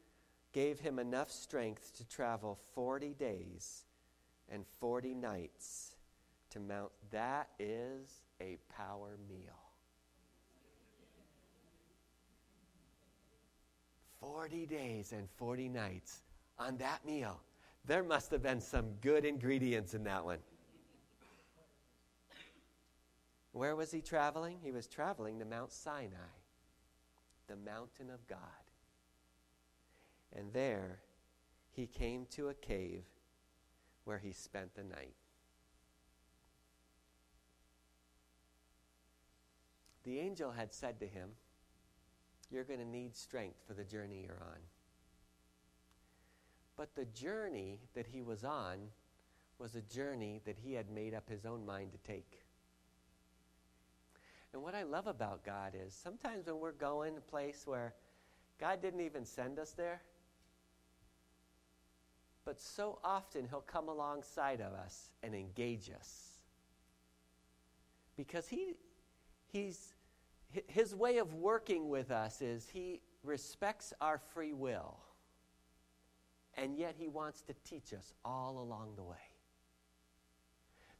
gave 0.52 0.78
him 0.78 0.98
enough 0.98 1.30
strength 1.30 1.96
to 1.96 2.06
travel 2.06 2.58
40 2.74 3.14
days 3.14 3.86
and 4.50 4.66
40 4.78 5.14
nights 5.14 5.96
to 6.50 6.60
Mount. 6.60 6.92
That 7.10 7.48
is 7.58 8.22
a 8.40 8.58
power 8.76 9.16
meal. 9.28 9.63
40 14.25 14.64
days 14.64 15.12
and 15.12 15.28
40 15.37 15.69
nights 15.69 16.23
on 16.59 16.78
that 16.78 17.04
meal. 17.04 17.40
There 17.85 18.02
must 18.02 18.31
have 18.31 18.43
been 18.43 18.61
some 18.61 18.87
good 19.02 19.26
ingredients 19.26 19.93
in 19.93 20.04
that 20.04 20.25
one. 20.25 20.38
Where 23.52 23.76
was 23.76 23.93
he 23.93 24.00
traveling? 24.00 24.57
He 24.62 24.73
was 24.73 24.87
traveling 24.87 25.38
to 25.40 25.45
Mount 25.45 25.73
Sinai, 25.73 26.33
the 27.49 27.57
mountain 27.57 28.09
of 28.11 28.26
God. 28.26 28.38
And 30.35 30.52
there 30.54 31.00
he 31.73 31.87
came 31.87 32.26
to 32.31 32.49
a 32.49 32.54
cave 32.54 33.04
where 34.04 34.19
he 34.19 34.33
spent 34.33 34.75
the 34.75 34.85
night. 34.85 35.14
The 40.04 40.19
angel 40.19 40.50
had 40.52 40.73
said 40.73 40.99
to 41.00 41.07
him, 41.07 41.31
you're 42.50 42.64
going 42.64 42.80
to 42.80 42.86
need 42.86 43.16
strength 43.16 43.56
for 43.66 43.74
the 43.74 43.84
journey 43.84 44.24
you're 44.26 44.42
on. 44.42 44.58
But 46.76 46.94
the 46.94 47.04
journey 47.06 47.78
that 47.94 48.06
he 48.06 48.22
was 48.22 48.44
on 48.44 48.78
was 49.58 49.74
a 49.74 49.82
journey 49.82 50.40
that 50.44 50.58
he 50.58 50.74
had 50.74 50.90
made 50.90 51.14
up 51.14 51.28
his 51.28 51.46
own 51.46 51.64
mind 51.64 51.92
to 51.92 51.98
take. 51.98 52.40
And 54.52 54.62
what 54.62 54.74
I 54.74 54.82
love 54.82 55.06
about 55.06 55.44
God 55.44 55.72
is 55.74 55.94
sometimes 55.94 56.46
when 56.46 56.60
we're 56.60 56.72
going 56.72 57.16
a 57.16 57.20
place 57.20 57.62
where 57.66 57.94
God 58.60 58.80
didn't 58.80 59.00
even 59.00 59.24
send 59.24 59.58
us 59.58 59.72
there, 59.72 60.00
but 62.44 62.60
so 62.60 62.98
often 63.02 63.46
he'll 63.48 63.60
come 63.60 63.88
alongside 63.88 64.60
of 64.60 64.72
us 64.72 65.10
and 65.22 65.34
engage 65.34 65.90
us. 65.90 66.38
Because 68.16 68.46
he, 68.46 68.74
he's 69.50 69.94
his 70.66 70.94
way 70.94 71.18
of 71.18 71.34
working 71.34 71.88
with 71.88 72.11
us 72.11 72.42
is 72.42 72.68
he 72.68 73.00
respects 73.23 73.92
our 74.00 74.18
free 74.18 74.52
will, 74.52 74.99
and 76.56 76.76
yet 76.76 76.94
he 76.99 77.08
wants 77.08 77.42
to 77.42 77.54
teach 77.64 77.92
us 77.92 78.12
all 78.25 78.58
along 78.58 78.94
the 78.96 79.02
way. 79.02 79.16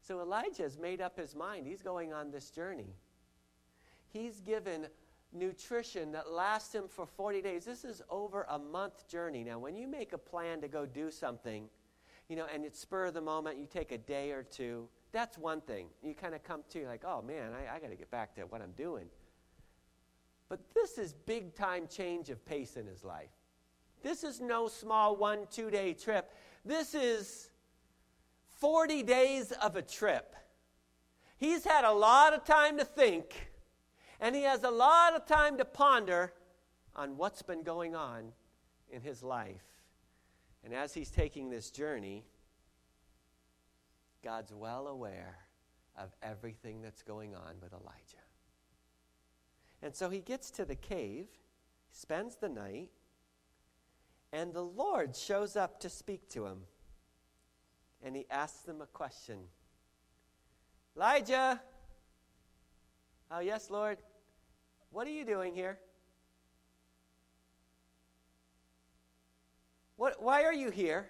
So 0.01 0.21
Elijah 0.21 0.63
has 0.63 0.77
made 0.77 1.01
up 1.01 1.17
his 1.17 1.35
mind. 1.35 1.65
He's 1.65 1.81
going 1.81 2.13
on 2.13 2.31
this 2.31 2.51
journey. 2.51 2.95
He's 4.09 4.39
given 4.39 4.87
nutrition 5.33 6.11
that 6.11 6.31
lasts 6.31 6.73
him 6.73 6.85
for 6.87 7.05
40 7.05 7.41
days. 7.41 7.65
This 7.65 7.83
is 7.83 8.01
over 8.09 8.45
a 8.49 8.59
month 8.59 9.07
journey. 9.07 9.43
Now, 9.43 9.59
when 9.59 9.75
you 9.75 9.87
make 9.87 10.13
a 10.13 10.17
plan 10.17 10.61
to 10.61 10.67
go 10.67 10.85
do 10.85 11.09
something, 11.09 11.67
you 12.29 12.35
know, 12.35 12.45
and 12.53 12.63
it's 12.63 12.79
spur 12.79 13.05
of 13.05 13.13
the 13.13 13.21
moment, 13.21 13.57
you 13.57 13.65
take 13.65 13.91
a 13.91 13.97
day 13.97 14.31
or 14.31 14.43
two, 14.43 14.87
that's 15.11 15.37
one 15.37 15.61
thing. 15.61 15.87
You 16.03 16.13
kind 16.13 16.35
of 16.35 16.43
come 16.43 16.63
to, 16.69 16.85
like, 16.85 17.03
oh 17.05 17.21
man, 17.21 17.51
I, 17.53 17.75
I 17.75 17.79
got 17.79 17.89
to 17.89 17.95
get 17.95 18.11
back 18.11 18.35
to 18.35 18.41
what 18.43 18.61
I'm 18.61 18.73
doing. 18.73 19.05
But 20.49 20.59
this 20.73 20.97
is 20.97 21.13
big 21.13 21.55
time 21.55 21.87
change 21.87 22.29
of 22.29 22.45
pace 22.45 22.77
in 22.77 22.85
his 22.85 23.03
life. 23.03 23.31
This 24.03 24.23
is 24.23 24.39
no 24.39 24.67
small 24.67 25.15
one, 25.15 25.47
two 25.49 25.71
day 25.71 25.93
trip. 25.93 26.31
This 26.63 26.93
is 26.93 27.49
40 28.59 29.03
days 29.03 29.51
of 29.51 29.75
a 29.75 29.81
trip. 29.81 30.35
He's 31.37 31.65
had 31.65 31.83
a 31.83 31.91
lot 31.91 32.33
of 32.33 32.45
time 32.45 32.77
to 32.77 32.85
think, 32.85 33.51
and 34.19 34.35
he 34.35 34.43
has 34.43 34.63
a 34.63 34.69
lot 34.69 35.13
of 35.15 35.25
time 35.25 35.57
to 35.57 35.65
ponder 35.65 36.33
on 36.95 37.17
what's 37.17 37.41
been 37.41 37.63
going 37.63 37.95
on 37.95 38.31
in 38.89 39.01
his 39.01 39.21
life. 39.21 39.65
And 40.63 40.73
as 40.73 40.93
he's 40.93 41.11
taking 41.11 41.49
this 41.49 41.69
journey, 41.69 42.23
God's 44.23 44.53
well 44.53 44.87
aware 44.87 45.37
of 45.97 46.09
everything 46.23 46.81
that's 46.81 47.03
going 47.03 47.35
on 47.35 47.55
with 47.61 47.73
Elijah. 47.73 48.24
And 49.85 49.95
so 49.95 50.09
he 50.09 50.19
gets 50.19 50.49
to 50.49 50.65
the 50.65 50.73
cave, 50.73 51.27
spends 51.91 52.37
the 52.37 52.49
night, 52.49 52.89
and 54.33 54.51
the 54.51 54.63
Lord 54.63 55.15
shows 55.15 55.55
up 55.55 55.79
to 55.81 55.91
speak 55.91 56.27
to 56.29 56.47
him 56.47 56.61
and 58.03 58.15
he 58.15 58.25
asks 58.31 58.61
them 58.61 58.81
a 58.81 58.87
question 58.87 59.41
Elijah! 60.95 61.61
Oh, 63.29 63.41
yes, 63.41 63.69
Lord. 63.69 63.99
What 64.89 65.05
are 65.05 65.11
you 65.11 65.23
doing 65.23 65.53
here? 65.53 65.77
What, 69.97 70.19
why 70.19 70.45
are 70.45 70.53
you 70.53 70.71
here? 70.71 71.09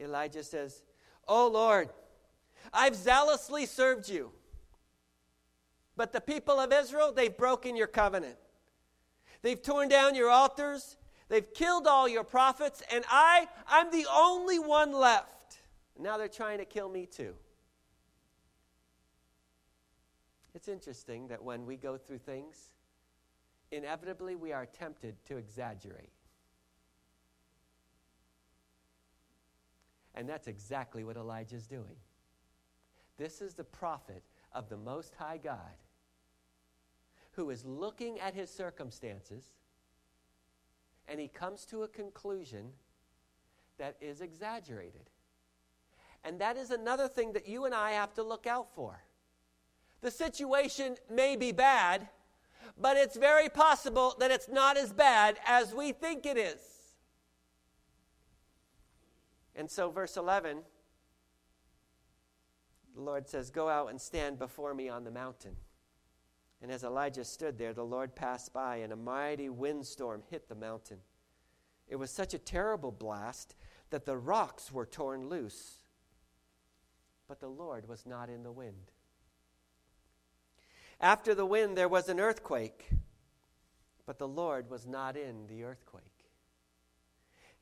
Elijah 0.00 0.42
says, 0.42 0.82
Oh, 1.28 1.46
Lord, 1.46 1.88
I've 2.72 2.96
zealously 2.96 3.64
served 3.64 4.08
you. 4.08 4.32
But 6.00 6.14
the 6.14 6.20
people 6.22 6.58
of 6.58 6.72
Israel, 6.72 7.12
they've 7.12 7.36
broken 7.36 7.76
your 7.76 7.86
covenant. 7.86 8.38
They've 9.42 9.60
torn 9.60 9.90
down 9.90 10.14
your 10.14 10.30
altars 10.30 10.96
They've 11.30 11.54
killed 11.54 11.86
all 11.86 12.08
your 12.08 12.24
prophets, 12.24 12.82
and 12.92 13.04
I, 13.08 13.46
I'm 13.68 13.92
the 13.92 14.04
only 14.12 14.58
one 14.58 14.92
left. 14.92 15.60
Now 15.96 16.18
they're 16.18 16.26
trying 16.26 16.58
to 16.58 16.64
kill 16.64 16.88
me 16.88 17.06
too. 17.06 17.34
It's 20.56 20.66
interesting 20.66 21.28
that 21.28 21.42
when 21.42 21.66
we 21.66 21.76
go 21.76 21.96
through 21.96 22.18
things, 22.18 22.74
inevitably 23.70 24.34
we 24.34 24.52
are 24.52 24.66
tempted 24.66 25.24
to 25.26 25.36
exaggerate. 25.36 26.10
And 30.16 30.28
that's 30.28 30.48
exactly 30.48 31.04
what 31.04 31.16
Elijah's 31.16 31.68
doing. 31.68 31.96
This 33.18 33.40
is 33.40 33.54
the 33.54 33.62
prophet 33.62 34.24
of 34.52 34.68
the 34.68 34.76
Most 34.76 35.14
High 35.14 35.38
God 35.38 35.76
who 37.32 37.50
is 37.50 37.64
looking 37.64 38.18
at 38.20 38.34
his 38.34 38.50
circumstances 38.50 39.44
and 41.10 41.18
he 41.18 41.28
comes 41.28 41.64
to 41.66 41.82
a 41.82 41.88
conclusion 41.88 42.70
that 43.78 43.96
is 44.00 44.20
exaggerated. 44.20 45.10
And 46.22 46.40
that 46.40 46.56
is 46.56 46.70
another 46.70 47.08
thing 47.08 47.32
that 47.32 47.48
you 47.48 47.64
and 47.64 47.74
I 47.74 47.92
have 47.92 48.14
to 48.14 48.22
look 48.22 48.46
out 48.46 48.68
for. 48.74 49.02
The 50.02 50.10
situation 50.10 50.96
may 51.10 51.34
be 51.34 51.50
bad, 51.50 52.08
but 52.78 52.96
it's 52.96 53.16
very 53.16 53.48
possible 53.48 54.14
that 54.20 54.30
it's 54.30 54.48
not 54.48 54.76
as 54.76 54.92
bad 54.92 55.38
as 55.46 55.74
we 55.74 55.92
think 55.92 56.26
it 56.26 56.36
is. 56.36 56.60
And 59.56 59.70
so, 59.70 59.90
verse 59.90 60.16
11, 60.16 60.58
the 62.94 63.00
Lord 63.00 63.28
says, 63.28 63.50
Go 63.50 63.68
out 63.68 63.90
and 63.90 64.00
stand 64.00 64.38
before 64.38 64.74
me 64.74 64.88
on 64.88 65.04
the 65.04 65.10
mountain. 65.10 65.56
And 66.62 66.70
as 66.70 66.84
Elijah 66.84 67.24
stood 67.24 67.56
there, 67.56 67.72
the 67.72 67.84
Lord 67.84 68.14
passed 68.14 68.52
by, 68.52 68.76
and 68.76 68.92
a 68.92 68.96
mighty 68.96 69.48
windstorm 69.48 70.22
hit 70.30 70.48
the 70.48 70.54
mountain. 70.54 70.98
It 71.88 71.96
was 71.96 72.10
such 72.10 72.34
a 72.34 72.38
terrible 72.38 72.92
blast 72.92 73.54
that 73.90 74.04
the 74.04 74.16
rocks 74.16 74.70
were 74.70 74.86
torn 74.86 75.28
loose. 75.28 75.78
But 77.26 77.40
the 77.40 77.48
Lord 77.48 77.88
was 77.88 78.06
not 78.06 78.28
in 78.28 78.42
the 78.42 78.52
wind. 78.52 78.92
After 81.00 81.34
the 81.34 81.46
wind, 81.46 81.78
there 81.78 81.88
was 81.88 82.08
an 82.08 82.20
earthquake, 82.20 82.90
but 84.04 84.18
the 84.18 84.28
Lord 84.28 84.68
was 84.68 84.86
not 84.86 85.16
in 85.16 85.46
the 85.46 85.64
earthquake. 85.64 86.04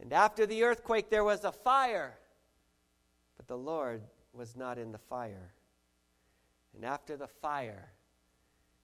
And 0.00 0.12
after 0.12 0.44
the 0.44 0.64
earthquake, 0.64 1.08
there 1.08 1.24
was 1.24 1.44
a 1.44 1.52
fire, 1.52 2.18
but 3.36 3.46
the 3.46 3.56
Lord 3.56 4.02
was 4.32 4.56
not 4.56 4.76
in 4.76 4.90
the 4.90 4.98
fire. 4.98 5.52
And 6.74 6.84
after 6.84 7.16
the 7.16 7.28
fire, 7.28 7.92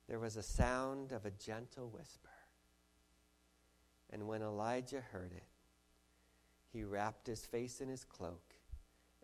there 0.08 0.18
was 0.18 0.36
a 0.36 0.42
sound 0.42 1.12
of 1.12 1.24
a 1.24 1.30
gentle 1.30 1.88
whisper. 1.88 2.28
And 4.10 4.28
when 4.28 4.42
Elijah 4.42 5.00
heard 5.00 5.32
it, 5.32 5.46
he 6.72 6.84
wrapped 6.84 7.26
his 7.26 7.46
face 7.46 7.80
in 7.80 7.88
his 7.88 8.04
cloak 8.04 8.54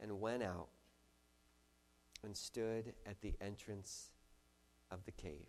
and 0.01 0.21
went 0.21 0.43
out 0.43 0.69
and 2.25 2.37
stood 2.37 2.93
at 3.07 3.21
the 3.21 3.35
entrance 3.41 4.11
of 4.91 5.05
the 5.05 5.13
cave. 5.13 5.47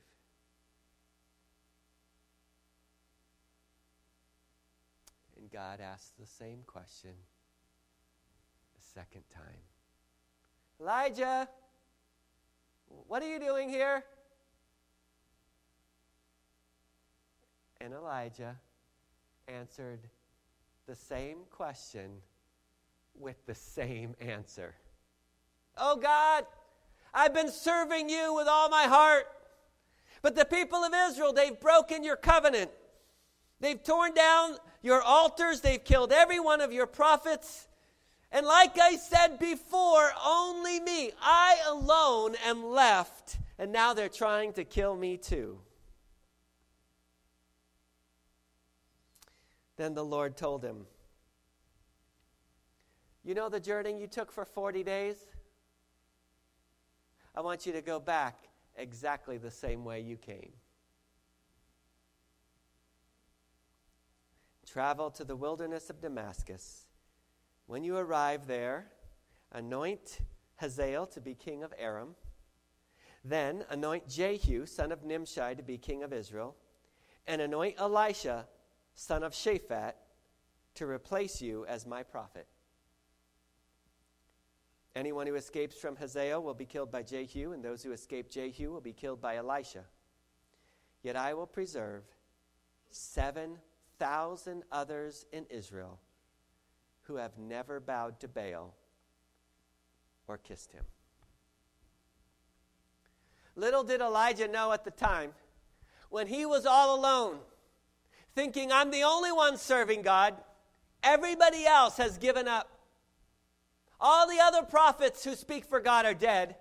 And 5.37 5.49
God 5.49 5.79
asked 5.81 6.19
the 6.19 6.25
same 6.25 6.59
question 6.67 7.11
a 8.77 8.81
second 8.81 9.23
time 9.33 9.61
Elijah, 10.79 11.47
what 13.07 13.21
are 13.21 13.29
you 13.29 13.39
doing 13.39 13.69
here? 13.69 14.03
And 17.83 17.93
Elijah 17.93 18.55
answered 19.47 19.99
the 20.87 20.95
same 20.95 21.39
question 21.49 22.11
with 23.19 23.45
the 23.45 23.55
same 23.55 24.15
answer. 24.21 24.75
Oh 25.77 25.95
God, 25.95 26.45
I've 27.13 27.33
been 27.33 27.51
serving 27.51 28.09
you 28.09 28.33
with 28.35 28.47
all 28.47 28.69
my 28.69 28.83
heart. 28.83 29.25
But 30.21 30.35
the 30.35 30.45
people 30.45 30.83
of 30.83 30.93
Israel, 31.09 31.33
they've 31.33 31.59
broken 31.59 32.03
your 32.03 32.15
covenant. 32.15 32.69
They've 33.59 33.81
torn 33.81 34.13
down 34.13 34.57
your 34.81 35.01
altars. 35.01 35.61
They've 35.61 35.83
killed 35.83 36.11
every 36.11 36.39
one 36.39 36.61
of 36.61 36.71
your 36.71 36.87
prophets. 36.87 37.67
And 38.31 38.45
like 38.45 38.77
I 38.79 38.95
said 38.95 39.39
before, 39.39 40.11
only 40.23 40.79
me, 40.79 41.11
I 41.21 41.57
alone 41.67 42.35
am 42.45 42.63
left. 42.63 43.37
And 43.57 43.71
now 43.71 43.93
they're 43.93 44.09
trying 44.09 44.53
to 44.53 44.63
kill 44.63 44.95
me 44.95 45.17
too. 45.17 45.59
Then 49.81 49.95
the 49.95 50.05
Lord 50.05 50.37
told 50.37 50.63
him, 50.63 50.85
You 53.23 53.33
know 53.33 53.49
the 53.49 53.59
journey 53.59 53.99
you 53.99 54.05
took 54.05 54.31
for 54.31 54.45
40 54.45 54.83
days? 54.83 55.15
I 57.33 57.41
want 57.41 57.65
you 57.65 57.73
to 57.73 57.81
go 57.81 57.99
back 57.99 58.47
exactly 58.75 59.39
the 59.39 59.49
same 59.49 59.83
way 59.83 59.99
you 59.99 60.17
came. 60.17 60.51
Travel 64.71 65.09
to 65.09 65.23
the 65.23 65.35
wilderness 65.35 65.89
of 65.89 65.99
Damascus. 65.99 66.85
When 67.65 67.83
you 67.83 67.97
arrive 67.97 68.45
there, 68.45 68.85
anoint 69.51 70.19
Hazael 70.57 71.07
to 71.07 71.19
be 71.19 71.33
king 71.33 71.63
of 71.63 71.73
Aram. 71.79 72.13
Then 73.25 73.65
anoint 73.71 74.07
Jehu, 74.07 74.67
son 74.67 74.91
of 74.91 75.03
Nimshi, 75.03 75.55
to 75.55 75.63
be 75.63 75.79
king 75.79 76.03
of 76.03 76.13
Israel. 76.13 76.55
And 77.25 77.41
anoint 77.41 77.79
Elisha, 77.79 78.45
son 78.95 79.23
of 79.23 79.33
Shaphat, 79.33 79.93
to 80.75 80.85
replace 80.85 81.41
you 81.41 81.65
as 81.65 81.85
my 81.85 82.03
prophet. 82.03 82.47
Anyone 84.95 85.27
who 85.27 85.35
escapes 85.35 85.75
from 85.75 85.95
Hazael 85.95 86.43
will 86.43 86.53
be 86.53 86.65
killed 86.65 86.91
by 86.91 87.03
Jehu, 87.03 87.53
and 87.53 87.63
those 87.63 87.81
who 87.83 87.91
escape 87.91 88.29
Jehu 88.29 88.71
will 88.71 88.81
be 88.81 88.93
killed 88.93 89.21
by 89.21 89.37
Elisha. 89.37 89.85
Yet 91.01 91.15
I 91.15 91.33
will 91.33 91.47
preserve 91.47 92.03
7,000 92.89 94.63
others 94.71 95.25
in 95.31 95.45
Israel 95.49 95.99
who 97.03 97.15
have 97.15 97.37
never 97.37 97.79
bowed 97.79 98.19
to 98.19 98.27
Baal 98.27 98.75
or 100.27 100.37
kissed 100.37 100.71
him. 100.73 100.83
Little 103.55 103.83
did 103.83 104.01
Elijah 104.01 104.47
know 104.47 104.71
at 104.71 104.83
the 104.83 104.91
time, 104.91 105.33
when 106.09 106.27
he 106.27 106.45
was 106.45 106.65
all 106.65 106.95
alone, 106.97 107.39
thinking 108.35 108.71
I'm 108.71 108.91
the 108.91 109.03
only 109.03 109.31
one 109.31 109.57
serving 109.57 110.01
God. 110.01 110.35
Everybody 111.03 111.65
else 111.65 111.97
has 111.97 112.17
given 112.17 112.47
up. 112.47 112.69
All 113.99 114.27
the 114.27 114.39
other 114.41 114.63
prophets 114.63 115.23
who 115.23 115.35
speak 115.35 115.65
for 115.65 115.79
God 115.79 116.05
are 116.05 116.13
dead, 116.13 116.55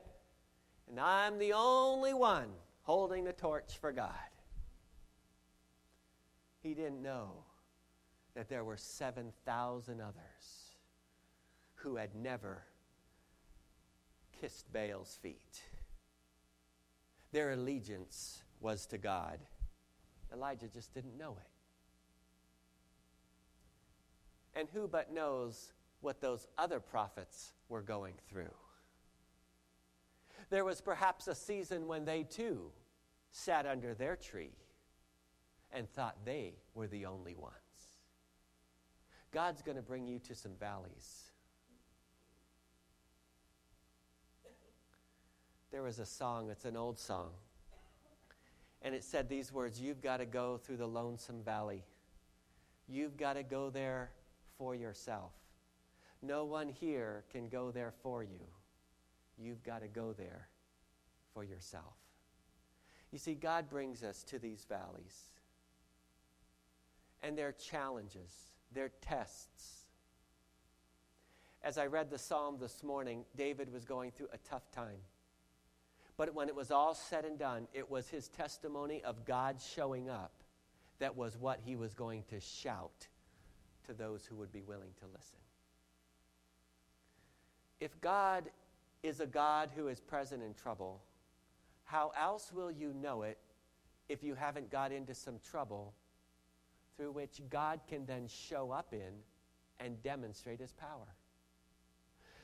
and 0.89 1.01
I'm 1.01 1.39
the 1.39 1.55
only 1.55 2.13
one 2.13 2.49
holding 2.83 3.25
the 3.25 3.33
torch 3.33 3.79
for 3.81 3.93
God. 3.93 4.11
He 6.63 6.75
didn't 6.75 7.03
know 7.03 7.45
that 8.35 8.49
there 8.49 8.65
were 8.65 8.77
7,000 8.77 10.01
others 10.01 10.77
who 11.77 11.97
had 11.97 12.15
never 12.15 12.65
kissed 14.41 14.71
Baal's 14.73 15.19
feet. 15.23 15.63
Their 17.33 17.53
allegiance 17.53 18.43
was 18.61 18.87
to 18.87 18.99
God. 18.99 19.39
Elijah 20.33 20.69
just 20.69 20.93
didn't 20.93 21.17
know 21.17 21.37
it. 21.41 21.50
And 24.61 24.69
who 24.75 24.87
but 24.87 25.11
knows 25.11 25.73
what 26.03 26.21
those 26.21 26.47
other 26.59 26.81
prophets 26.81 27.55
were 27.71 27.81
going 27.81 28.13
through? 28.29 28.53
There 30.51 30.67
was 30.67 30.83
perhaps 30.83 31.29
a 31.29 31.35
season 31.35 31.89
when 31.89 32.05
they 32.05 32.25
too 32.25 32.71
sat 33.31 33.65
under 33.65 33.95
their 33.95 34.17
tree 34.17 34.53
and 35.73 35.89
thought 35.89 36.27
they 36.27 36.57
were 36.75 36.87
the 36.87 37.07
only 37.07 37.35
ones. 37.35 37.55
God's 39.33 39.63
going 39.63 39.77
to 39.77 39.83
bring 39.83 40.07
you 40.07 40.19
to 40.19 40.35
some 40.35 40.53
valleys. 40.61 41.31
There 45.73 45.83
was 45.83 46.01
a 46.01 46.07
song, 46.07 46.51
it's 46.51 46.67
an 46.67 46.77
old 46.77 46.99
song, 46.99 47.31
and 48.83 48.95
it 48.95 49.05
said 49.05 49.27
these 49.27 49.55
words 49.55 49.81
You've 49.81 50.03
got 50.03 50.19
to 50.19 50.27
go 50.27 50.59
through 50.59 50.77
the 50.77 50.87
lonesome 50.87 51.43
valley. 51.43 51.83
You've 52.87 53.17
got 53.17 53.35
to 53.35 53.43
go 53.43 53.71
there 53.71 54.11
for 54.61 54.75
yourself. 54.75 55.33
No 56.21 56.45
one 56.45 56.69
here 56.69 57.25
can 57.33 57.49
go 57.49 57.71
there 57.71 57.95
for 58.03 58.23
you. 58.23 58.47
You've 59.39 59.63
got 59.63 59.81
to 59.81 59.89
go 59.89 60.13
there 60.13 60.49
for 61.33 61.43
yourself. 61.43 61.97
You 63.11 63.19
see, 63.19 63.35
God 63.35 63.71
brings 63.71 64.05
us 64.05 64.23
to 64.25 64.39
these 64.39 64.67
valleys, 64.69 65.31
and 67.23 67.39
they're 67.39 67.53
challenges, 67.53 68.51
they're 68.71 68.93
tests. 69.01 69.87
As 71.63 71.79
I 71.79 71.87
read 71.87 72.11
the 72.11 72.19
psalm 72.19 72.59
this 72.61 72.83
morning, 72.83 73.25
David 73.39 73.73
was 73.73 73.87
going 73.87 74.11
through 74.11 74.29
a 74.35 74.39
tough 74.47 74.71
time. 74.71 75.01
But 76.19 76.35
when 76.35 76.49
it 76.49 76.55
was 76.55 76.71
all 76.71 76.95
said 76.95 77.25
and 77.25 77.39
done, 77.39 77.67
it 77.73 77.91
was 77.91 78.09
his 78.11 78.29
testimony 78.29 79.03
of 79.05 79.25
God 79.25 79.57
showing 79.59 80.11
up 80.11 80.33
that 80.99 81.17
was 81.17 81.39
what 81.39 81.61
he 81.65 81.77
was 81.77 81.95
going 81.95 82.25
to 82.29 82.41
shout 82.41 83.07
to 83.87 83.93
those 83.93 84.25
who 84.27 84.37
would 84.37 84.53
be 84.53 84.63
willing 84.63 84.91
to 85.01 85.07
listen. 85.07 85.39
If 87.81 87.99
God 88.01 88.51
is 89.03 89.21
a 89.21 89.27
God 89.27 89.71
who 89.75 89.89
is 89.89 90.01
present 90.01 90.43
in 90.43 90.55
trouble, 90.55 91.01
how 91.85 92.13
else 92.21 92.53
will 92.53 92.71
you 92.71 92.93
know 92.93 93.23
it 93.23 93.39
if 94.09 94.23
you 94.23 94.35
haven't 94.35 94.71
got 94.71 94.93
into 94.93 95.15
some 95.15 95.39
trouble 95.49 95.95
through 96.97 97.13
which 97.13 97.41
God 97.49 97.81
can 97.89 98.05
then 98.05 98.29
show 98.29 98.71
up 98.71 98.93
in 98.93 99.13
and 99.79 100.03
demonstrate 100.03 100.61
his 100.61 100.73
power? 100.73 101.17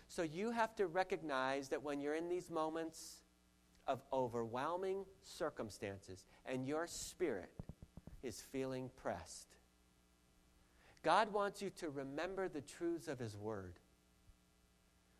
So 0.08 0.22
you 0.22 0.50
have 0.50 0.74
to 0.76 0.86
recognize 0.86 1.68
that 1.68 1.82
when 1.82 2.00
you're 2.00 2.14
in 2.14 2.28
these 2.28 2.50
moments 2.50 3.22
of 3.86 4.02
overwhelming 4.12 5.04
circumstances 5.22 6.24
and 6.46 6.66
your 6.66 6.86
spirit 6.86 7.50
is 8.22 8.40
feeling 8.40 8.90
pressed, 8.96 9.55
God 11.06 11.32
wants 11.32 11.62
you 11.62 11.70
to 11.76 11.88
remember 11.88 12.48
the 12.48 12.62
truths 12.62 13.06
of 13.06 13.20
His 13.20 13.36
Word. 13.36 13.74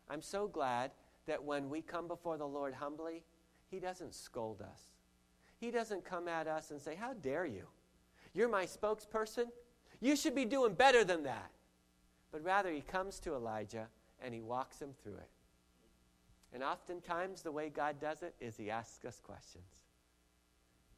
I'm 0.09 0.21
so 0.21 0.45
glad 0.45 0.91
that 1.27 1.41
when 1.41 1.69
we 1.69 1.81
come 1.81 2.09
before 2.09 2.37
the 2.37 2.45
Lord 2.45 2.73
humbly, 2.73 3.23
He 3.71 3.79
doesn't 3.79 4.13
scold 4.13 4.61
us. 4.61 4.81
He 5.61 5.71
doesn't 5.71 6.03
come 6.03 6.27
at 6.27 6.45
us 6.45 6.71
and 6.71 6.81
say, 6.81 6.93
How 6.93 7.13
dare 7.13 7.45
you? 7.45 7.67
You're 8.33 8.49
my 8.49 8.65
spokesperson. 8.65 9.45
You 10.01 10.17
should 10.17 10.35
be 10.35 10.43
doing 10.43 10.73
better 10.73 11.05
than 11.05 11.23
that. 11.23 11.51
But 12.33 12.43
rather, 12.43 12.69
He 12.69 12.81
comes 12.81 13.17
to 13.21 13.35
Elijah 13.35 13.87
and 14.21 14.33
He 14.33 14.41
walks 14.41 14.81
him 14.81 14.89
through 15.01 15.15
it. 15.15 15.29
And 16.53 16.63
oftentimes, 16.63 17.43
the 17.43 17.51
way 17.53 17.69
God 17.69 18.01
does 18.01 18.23
it 18.23 18.35
is 18.41 18.57
He 18.57 18.69
asks 18.69 19.05
us 19.05 19.21
questions. 19.21 19.63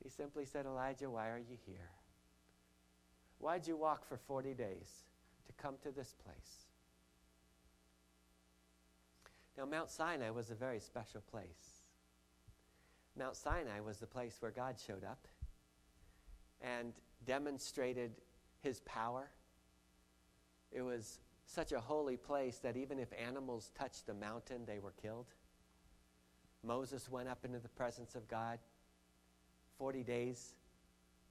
He 0.03 0.09
simply 0.09 0.45
said, 0.45 0.65
Elijah, 0.65 1.11
why 1.11 1.29
are 1.29 1.37
you 1.37 1.57
here? 1.67 1.91
Why'd 3.39 3.67
you 3.67 3.77
walk 3.77 4.05
for 4.05 4.17
40 4.17 4.53
days 4.53 5.03
to 5.47 5.53
come 5.53 5.75
to 5.83 5.91
this 5.91 6.13
place? 6.23 6.65
Now, 9.57 9.65
Mount 9.65 9.89
Sinai 9.89 10.29
was 10.29 10.51
a 10.51 10.55
very 10.55 10.79
special 10.79 11.21
place. 11.21 11.83
Mount 13.17 13.35
Sinai 13.35 13.79
was 13.79 13.97
the 13.97 14.07
place 14.07 14.37
where 14.39 14.51
God 14.51 14.75
showed 14.85 15.03
up 15.03 15.27
and 16.61 16.93
demonstrated 17.25 18.11
his 18.61 18.81
power. 18.81 19.29
It 20.71 20.81
was 20.81 21.19
such 21.45 21.71
a 21.71 21.79
holy 21.79 22.15
place 22.15 22.59
that 22.59 22.77
even 22.77 22.99
if 22.99 23.07
animals 23.13 23.71
touched 23.77 24.05
the 24.05 24.13
mountain, 24.13 24.65
they 24.65 24.79
were 24.79 24.93
killed. 25.01 25.25
Moses 26.63 27.09
went 27.09 27.27
up 27.27 27.43
into 27.43 27.59
the 27.59 27.69
presence 27.69 28.15
of 28.15 28.27
God. 28.27 28.59
40 29.77 30.03
days, 30.03 30.55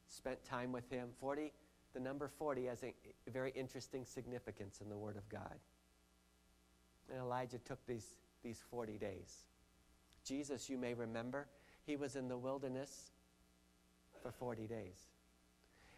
spent 0.08 0.42
time 0.44 0.72
with 0.72 0.90
him. 0.90 1.08
40 1.20 1.52
the 1.94 2.00
number 2.00 2.28
40 2.28 2.66
has 2.66 2.82
a 2.82 2.94
very 3.30 3.50
interesting 3.52 4.04
significance 4.04 4.80
in 4.80 4.88
the 4.88 4.96
Word 4.96 5.16
of 5.16 5.28
God. 5.28 5.58
And 7.10 7.20
Elijah 7.20 7.58
took 7.58 7.84
these, 7.86 8.06
these 8.42 8.62
40 8.70 8.98
days. 8.98 9.44
Jesus, 10.24 10.68
you 10.68 10.76
may 10.76 10.94
remember, 10.94 11.48
he 11.84 11.96
was 11.96 12.16
in 12.16 12.28
the 12.28 12.36
wilderness 12.36 13.10
for 14.22 14.30
40 14.30 14.66
days. 14.66 15.08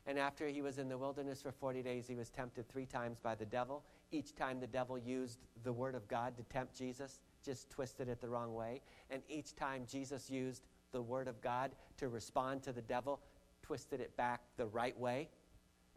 And 0.07 0.19
after 0.19 0.49
he 0.49 0.63
was 0.63 0.79
in 0.79 0.89
the 0.89 0.97
wilderness 0.97 1.43
for 1.43 1.53
40 1.53 1.83
days, 1.83 2.07
he 2.07 2.15
was 2.15 2.31
tempted 2.31 2.69
three 2.69 2.87
times 2.87 3.19
by 3.19 3.35
the 3.35 3.45
devil. 3.45 3.85
Each 4.11 4.35
time 4.35 4.61
the 4.61 4.67
devil 4.67 4.99
used 4.99 5.41
the 5.63 5.73
Word 5.73 5.95
of 5.95 6.09
God 6.09 6.37
to 6.37 6.43
tempt 6.45 6.77
Jesus, 6.77 7.21
just 7.45 7.69
twisted 7.71 8.09
it 8.09 8.21
the 8.21 8.29
wrong 8.29 8.55
way. 8.55 8.81
And 9.11 9.23
each 9.29 9.55
time 9.57 9.83
Jesus 9.89 10.31
used 10.31 10.63
the 10.93 11.03
Word 11.03 11.29
of 11.29 11.41
God 11.41 11.73
to 11.99 12.09
respond 12.09 12.63
to 12.63 12.73
the 12.73 12.83
devil, 12.83 13.21
twisted 13.63 14.01
it 14.01 14.17
back 14.17 14.41
the 14.57 14.67
right 14.67 14.99
way. 14.99 15.29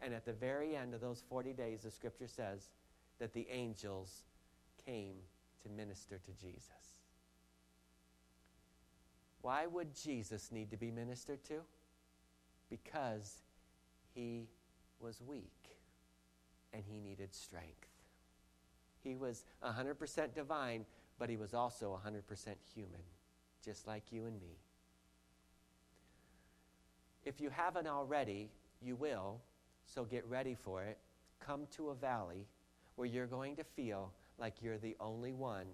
And 0.04 0.14
at 0.14 0.26
the 0.26 0.34
very 0.34 0.76
end 0.76 0.94
of 0.94 1.00
those 1.00 1.24
40 1.30 1.54
days, 1.54 1.84
the 1.84 1.92
scripture 1.92 2.28
says 2.28 2.68
that 3.20 3.34
the 3.34 3.48
angels 3.50 4.24
came 4.86 5.16
to 5.64 5.70
minister 5.70 6.20
to 6.20 6.32
Jesus. 6.34 7.00
Why 9.42 9.66
would 9.66 9.96
Jesus 9.96 10.52
need 10.52 10.70
to 10.72 10.78
be 10.78 10.92
ministered 10.92 11.44
to? 11.46 11.62
Because 12.70 13.44
he 14.14 14.48
was 15.00 15.22
weak 15.22 15.78
and 16.74 16.84
he 16.86 17.00
needed 17.00 17.34
strength. 17.34 17.88
He 19.04 19.16
was 19.16 19.46
100% 19.64 20.34
divine, 20.34 20.86
but 21.18 21.30
he 21.30 21.38
was 21.38 21.54
also 21.54 21.98
100% 22.06 22.22
human, 22.74 23.02
just 23.64 23.88
like 23.88 24.04
you 24.12 24.26
and 24.26 24.40
me. 24.42 24.58
If 27.24 27.40
you 27.40 27.50
haven't 27.50 27.88
already, 27.88 28.50
you 28.82 28.96
will 28.96 29.40
so 29.86 30.04
get 30.04 30.26
ready 30.28 30.56
for 30.56 30.84
it. 30.84 30.98
Come 31.40 31.68
to 31.76 31.90
a 31.90 31.96
valley 31.96 32.48
where 32.96 33.08
you're 33.08 33.28
going 33.28 33.56
to 33.58 33.64
feel 33.64 34.12
like 34.38 34.62
you're 34.62 34.78
the 34.78 34.96
only 35.00 35.34
one 35.34 35.68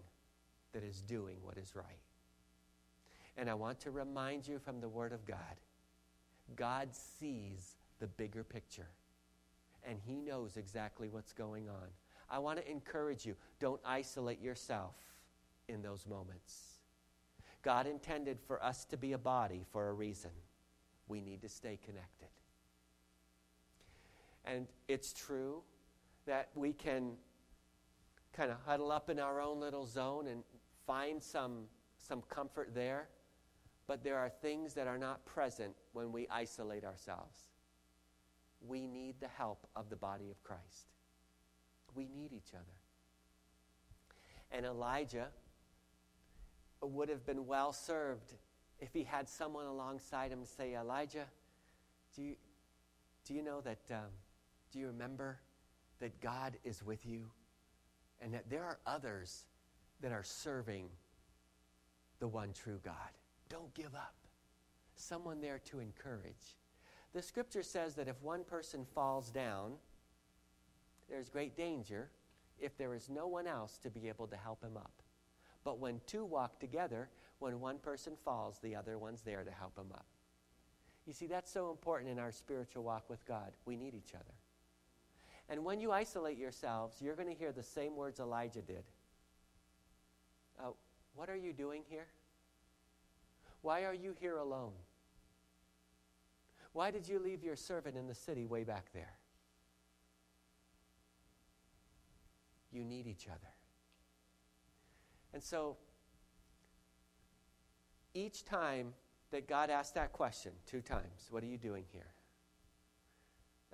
that 0.74 0.84
is 0.84 1.02
doing 1.02 1.38
what 1.42 1.58
is 1.58 1.76
right. 1.76 1.86
And 3.38 3.50
I 3.50 3.54
want 3.54 3.80
to 3.82 3.92
remind 3.92 4.48
you 4.48 4.60
from 4.60 4.82
the 4.82 4.90
Word 4.90 5.14
of 5.14 5.26
God 5.26 5.38
God 6.56 6.90
sees 6.96 7.76
the 8.00 8.08
bigger 8.08 8.44
picture, 8.44 8.90
and 9.84 10.00
He 10.04 10.20
knows 10.20 10.58
exactly 10.58 11.10
what's 11.10 11.32
going 11.32 11.70
on. 11.70 11.90
I 12.30 12.40
want 12.40 12.60
to 12.60 12.70
encourage 12.70 13.26
you 13.26 13.36
don't 13.60 13.82
isolate 13.86 14.42
yourself 14.42 14.96
in 15.68 15.82
those 15.82 16.06
moments. 16.08 16.80
God 17.62 17.88
intended 17.88 18.40
for 18.40 18.64
us 18.64 18.86
to 18.86 18.98
be 18.98 19.14
a 19.14 19.18
body 19.18 19.66
for 19.72 19.90
a 19.90 19.94
reason. 19.94 20.32
We 21.08 21.22
need 21.22 21.42
to 21.42 21.50
stay 21.50 21.78
connected. 21.84 22.30
And 24.50 24.68
it's 24.88 25.14
true 25.14 25.62
that 26.26 26.50
we 26.56 26.74
can 26.74 27.14
kind 28.34 28.52
of 28.52 28.58
huddle 28.66 28.92
up 28.92 29.10
in 29.10 29.20
our 29.20 29.42
own 29.42 29.60
little 29.60 29.86
zone 29.86 30.28
and 30.28 30.44
find 30.88 31.22
some, 31.22 31.66
some 31.98 32.24
comfort 32.30 32.74
there. 32.74 33.10
But 33.86 34.04
there 34.04 34.18
are 34.18 34.30
things 34.30 34.74
that 34.74 34.88
are 34.88 34.98
not 34.98 35.26
present 35.26 35.76
when 35.94 36.12
we 36.12 36.28
isolate 36.30 36.84
ourselves. 36.84 37.46
We 38.62 38.88
need 38.88 39.16
the 39.20 39.28
help 39.28 39.68
of 39.76 39.90
the 39.90 39.96
body 39.96 40.30
of 40.32 40.44
Christ. 40.44 40.94
We 41.96 42.08
need 42.08 42.34
each 42.34 42.54
other. 42.54 42.66
And 44.52 44.66
Elijah 44.66 45.28
would 46.82 47.10
have 47.10 47.26
been 47.26 47.46
well 47.46 47.72
served 47.72 48.34
if 48.80 48.94
he 48.94 49.04
had 49.04 49.28
someone 49.28 49.66
alongside 49.66 50.32
him 50.32 50.46
say, 50.46 50.76
Elijah, 50.76 51.26
do 52.16 52.22
you, 52.22 52.36
do 53.26 53.34
you 53.34 53.44
know 53.44 53.62
that 53.62 53.80
um, 53.92 54.10
do 54.72 54.80
you 54.80 54.88
remember 54.88 55.40
that 56.00 56.20
God 56.22 56.58
is 56.64 56.84
with 56.84 57.06
you 57.06 57.26
and 58.22 58.34
that 58.34 58.50
there 58.50 58.64
are 58.64 58.80
others 58.86 59.46
that 60.02 60.12
are 60.12 60.24
serving 60.24 60.90
the 62.20 62.28
one 62.28 62.54
true 62.54 62.80
God. 62.84 62.94
Don't 63.50 63.74
give 63.74 63.96
up. 63.96 64.16
Someone 64.96 65.42
there 65.42 65.60
to 65.66 65.80
encourage. 65.80 66.58
The 67.14 67.22
scripture 67.22 67.64
says 67.64 67.96
that 67.96 68.08
if 68.08 68.22
one 68.22 68.44
person 68.44 68.86
falls 68.94 69.30
down, 69.30 69.74
there's 71.10 71.30
great 71.30 71.58
danger 71.58 72.10
if 72.60 72.78
there 72.78 72.94
is 72.94 73.10
no 73.10 73.28
one 73.28 73.48
else 73.48 73.78
to 73.80 73.90
be 73.90 74.08
able 74.10 74.28
to 74.28 74.36
help 74.36 74.64
him 74.64 74.78
up. 74.78 74.92
But 75.64 75.80
when 75.80 76.02
two 76.06 76.26
walk 76.26 76.60
together, 76.60 77.10
when 77.40 77.60
one 77.60 77.80
person 77.80 78.14
falls, 78.16 78.60
the 78.62 78.76
other 78.76 78.98
one's 78.98 79.22
there 79.22 79.44
to 79.44 79.52
help 79.52 79.78
him 79.78 79.92
up. 79.94 80.06
You 81.06 81.14
see, 81.14 81.26
that's 81.26 81.52
so 81.52 81.72
important 81.72 82.12
in 82.12 82.20
our 82.20 82.32
spiritual 82.32 82.84
walk 82.84 83.10
with 83.10 83.26
God. 83.26 83.52
We 83.66 83.76
need 83.76 83.96
each 83.96 84.14
other. 84.14 84.39
And 85.50 85.66
when 85.66 85.82
you 85.82 85.92
isolate 85.92 86.38
yourselves, 86.38 86.98
you're 87.02 87.16
going 87.16 87.28
to 87.28 87.34
hear 87.34 87.52
the 87.52 87.64
same 87.64 87.96
words 87.96 88.20
Elijah 88.20 88.62
did. 88.62 88.84
Uh, 90.60 90.72
what 91.16 91.30
are 91.30 91.36
you 91.36 91.54
doing 91.54 91.82
here? 91.90 92.06
Why 93.62 93.84
are 93.84 93.94
you 93.94 94.16
here 94.20 94.38
alone? 94.38 94.74
Why 96.74 96.92
did 96.92 97.08
you 97.08 97.20
leave 97.20 97.44
your 97.44 97.56
servant 97.56 97.98
in 97.98 98.08
the 98.08 98.14
city 98.14 98.46
way 98.46 98.64
back 98.64 98.92
there? 98.94 99.14
You 102.72 102.86
need 102.86 103.08
each 103.08 103.28
other. 103.28 103.52
And 105.34 105.42
so, 105.42 105.78
each 108.14 108.46
time 108.46 108.94
that 109.32 109.48
God 109.48 109.70
asked 109.70 109.96
that 109.96 110.12
question, 110.12 110.52
two 110.68 110.82
times, 110.82 111.28
what 111.32 111.44
are 111.44 111.48
you 111.48 111.58
doing 111.58 111.86
here? 111.92 112.14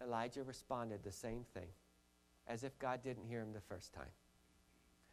Elijah 0.04 0.44
responded 0.44 1.04
the 1.04 1.12
same 1.12 1.44
thing, 1.54 1.68
as 2.48 2.64
if 2.64 2.78
God 2.80 3.02
didn't 3.04 3.26
hear 3.26 3.42
him 3.42 3.54
the 3.54 3.62
first 3.62 3.94
time. 3.94 4.12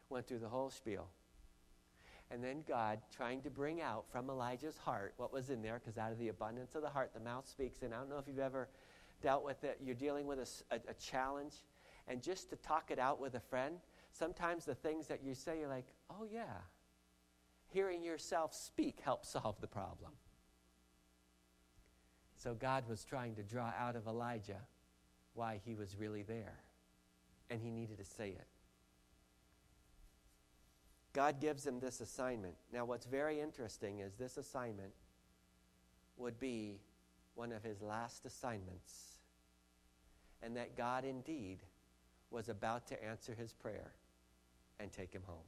Went 0.08 0.26
through 0.26 0.40
the 0.40 0.48
whole 0.48 0.70
spiel. 0.70 1.08
And 2.30 2.42
then 2.42 2.64
God, 2.66 2.98
trying 3.14 3.42
to 3.42 3.50
bring 3.50 3.80
out 3.80 4.04
from 4.10 4.30
Elijah's 4.30 4.78
heart 4.78 5.14
what 5.18 5.32
was 5.32 5.50
in 5.50 5.62
there, 5.62 5.78
because 5.78 5.98
out 5.98 6.12
of 6.12 6.18
the 6.18 6.28
abundance 6.28 6.74
of 6.74 6.82
the 6.82 6.88
heart, 6.88 7.12
the 7.12 7.20
mouth 7.20 7.46
speaks. 7.46 7.82
And 7.82 7.92
I 7.92 7.98
don't 7.98 8.08
know 8.08 8.18
if 8.18 8.26
you've 8.26 8.38
ever 8.38 8.68
dealt 9.20 9.44
with 9.44 9.64
it. 9.64 9.78
You're 9.82 9.94
dealing 9.94 10.26
with 10.26 10.38
a, 10.38 10.74
a, 10.74 10.80
a 10.90 10.94
challenge, 10.94 11.54
and 12.08 12.22
just 12.22 12.50
to 12.50 12.56
talk 12.56 12.90
it 12.90 12.98
out 12.98 13.20
with 13.20 13.34
a 13.34 13.40
friend, 13.40 13.76
sometimes 14.12 14.64
the 14.64 14.74
things 14.74 15.06
that 15.08 15.22
you 15.22 15.34
say, 15.34 15.60
you're 15.60 15.68
like, 15.68 15.86
oh, 16.10 16.26
yeah. 16.30 16.58
Hearing 17.68 18.02
yourself 18.02 18.54
speak 18.54 19.00
helps 19.00 19.30
solve 19.30 19.60
the 19.60 19.66
problem. 19.66 20.12
So 22.42 22.54
God 22.54 22.88
was 22.88 23.04
trying 23.04 23.36
to 23.36 23.42
draw 23.44 23.72
out 23.78 23.94
of 23.94 24.08
Elijah 24.08 24.58
why 25.34 25.60
he 25.64 25.76
was 25.76 25.96
really 25.96 26.22
there, 26.22 26.58
and 27.48 27.60
he 27.60 27.70
needed 27.70 27.98
to 27.98 28.04
say 28.04 28.30
it. 28.30 28.46
God 31.12 31.40
gives 31.40 31.64
him 31.64 31.78
this 31.78 32.00
assignment. 32.00 32.54
Now, 32.72 32.84
what's 32.84 33.06
very 33.06 33.40
interesting 33.40 34.00
is 34.00 34.14
this 34.14 34.38
assignment 34.38 34.92
would 36.16 36.40
be 36.40 36.80
one 37.36 37.52
of 37.52 37.62
his 37.62 37.80
last 37.80 38.26
assignments, 38.26 39.18
and 40.42 40.56
that 40.56 40.76
God 40.76 41.04
indeed 41.04 41.58
was 42.32 42.48
about 42.48 42.88
to 42.88 43.04
answer 43.04 43.34
his 43.34 43.52
prayer 43.52 43.92
and 44.80 44.90
take 44.90 45.12
him 45.12 45.22
home. 45.26 45.46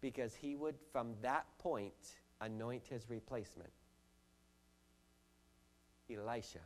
Because 0.00 0.32
he 0.32 0.54
would, 0.54 0.76
from 0.92 1.14
that 1.22 1.46
point, 1.58 1.92
anoint 2.40 2.86
his 2.86 3.10
replacement, 3.10 3.72
Elisha. 6.10 6.60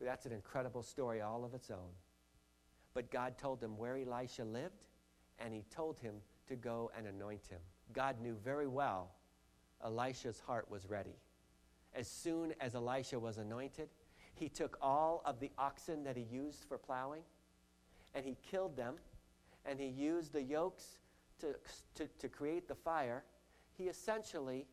That's 0.00 0.26
an 0.26 0.32
incredible 0.32 0.82
story 0.82 1.20
all 1.20 1.44
of 1.44 1.54
its 1.54 1.70
own. 1.70 1.92
But 2.92 3.10
God 3.10 3.38
told 3.38 3.62
him 3.62 3.76
where 3.76 3.96
Elisha 3.96 4.44
lived, 4.44 4.86
and 5.38 5.52
he 5.52 5.64
told 5.70 5.98
him 5.98 6.14
to 6.48 6.56
go 6.56 6.90
and 6.96 7.06
anoint 7.06 7.46
him. 7.46 7.60
God 7.92 8.20
knew 8.20 8.36
very 8.44 8.66
well 8.66 9.10
Elisha's 9.84 10.40
heart 10.40 10.70
was 10.70 10.88
ready. 10.88 11.16
As 11.94 12.08
soon 12.08 12.54
as 12.60 12.74
Elisha 12.74 13.18
was 13.18 13.38
anointed, 13.38 13.88
he 14.34 14.48
took 14.48 14.76
all 14.80 15.22
of 15.24 15.38
the 15.40 15.50
oxen 15.58 16.02
that 16.04 16.16
he 16.16 16.22
used 16.22 16.64
for 16.64 16.76
plowing 16.76 17.22
and 18.14 18.24
he 18.24 18.36
killed 18.50 18.76
them 18.76 18.96
and 19.64 19.78
he 19.78 19.86
used 19.86 20.32
the 20.32 20.42
yokes 20.42 20.98
to, 21.40 21.54
to, 21.94 22.08
to 22.18 22.28
create 22.28 22.68
the 22.68 22.74
fire. 22.74 23.24
He 23.76 23.84
essentially 23.84 24.66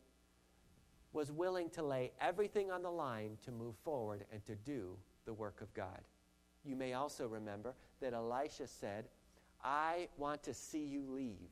was 1.12 1.30
willing 1.30 1.68
to 1.70 1.82
lay 1.82 2.12
everything 2.20 2.70
on 2.70 2.82
the 2.82 2.90
line 2.90 3.36
to 3.44 3.52
move 3.52 3.74
forward 3.84 4.24
and 4.32 4.44
to 4.46 4.54
do 4.54 4.96
the 5.26 5.32
work 5.32 5.60
of 5.60 5.72
God. 5.74 6.00
You 6.64 6.76
may 6.76 6.94
also 6.94 7.26
remember 7.26 7.74
that 8.00 8.14
Elisha 8.14 8.66
said, 8.66 9.06
I 9.62 10.08
want 10.16 10.42
to 10.44 10.54
see 10.54 10.84
you 10.84 11.04
leave. 11.08 11.50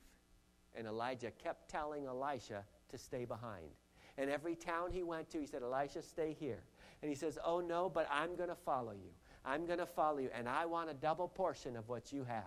And 0.74 0.86
Elijah 0.86 1.30
kept 1.32 1.68
telling 1.68 2.06
Elisha 2.06 2.64
to 2.90 2.98
stay 2.98 3.24
behind. 3.24 3.66
And 4.18 4.30
every 4.30 4.54
town 4.54 4.90
he 4.92 5.02
went 5.02 5.30
to, 5.30 5.40
he 5.40 5.46
said, 5.46 5.62
Elisha, 5.62 6.02
stay 6.02 6.36
here. 6.38 6.62
And 7.02 7.08
he 7.08 7.16
says, 7.16 7.38
Oh, 7.44 7.60
no, 7.60 7.88
but 7.88 8.06
I'm 8.10 8.36
going 8.36 8.48
to 8.48 8.54
follow 8.54 8.92
you. 8.92 9.10
I'm 9.44 9.66
going 9.66 9.78
to 9.78 9.86
follow 9.86 10.18
you, 10.18 10.28
and 10.34 10.48
I 10.48 10.66
want 10.66 10.90
a 10.90 10.94
double 10.94 11.28
portion 11.28 11.76
of 11.76 11.88
what 11.88 12.12
you 12.12 12.24
have. 12.24 12.44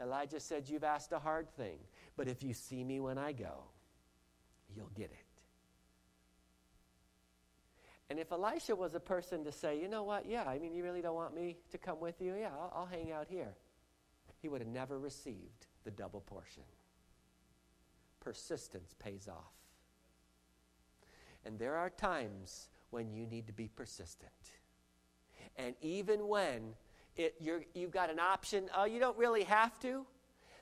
Elijah 0.00 0.40
said, 0.40 0.68
You've 0.68 0.84
asked 0.84 1.12
a 1.12 1.18
hard 1.18 1.50
thing, 1.56 1.78
but 2.16 2.28
if 2.28 2.42
you 2.42 2.54
see 2.54 2.84
me 2.84 3.00
when 3.00 3.18
I 3.18 3.32
go, 3.32 3.64
you'll 4.74 4.90
get 4.94 5.10
it. 5.10 5.29
And 8.10 8.18
if 8.18 8.32
Elisha 8.32 8.74
was 8.74 8.94
a 8.94 9.00
person 9.00 9.44
to 9.44 9.52
say, 9.52 9.80
You 9.80 9.88
know 9.88 10.02
what? 10.02 10.26
Yeah, 10.28 10.42
I 10.44 10.58
mean, 10.58 10.74
you 10.74 10.82
really 10.82 11.00
don't 11.00 11.14
want 11.14 11.34
me 11.34 11.56
to 11.70 11.78
come 11.78 12.00
with 12.00 12.20
you? 12.20 12.34
Yeah, 12.38 12.50
I'll, 12.60 12.72
I'll 12.74 12.86
hang 12.86 13.12
out 13.12 13.28
here. 13.30 13.54
He 14.42 14.48
would 14.48 14.60
have 14.60 14.68
never 14.68 14.98
received 14.98 15.66
the 15.84 15.92
double 15.92 16.20
portion. 16.20 16.64
Persistence 18.18 18.94
pays 18.98 19.28
off. 19.28 19.54
And 21.44 21.58
there 21.58 21.76
are 21.76 21.88
times 21.88 22.68
when 22.90 23.12
you 23.12 23.26
need 23.26 23.46
to 23.46 23.52
be 23.52 23.68
persistent. 23.68 24.30
And 25.56 25.74
even 25.80 26.26
when 26.26 26.74
it, 27.16 27.34
you're, 27.40 27.62
you've 27.74 27.92
got 27.92 28.10
an 28.10 28.18
option, 28.18 28.68
oh, 28.76 28.84
you 28.84 28.98
don't 28.98 29.16
really 29.16 29.44
have 29.44 29.78
to, 29.80 30.04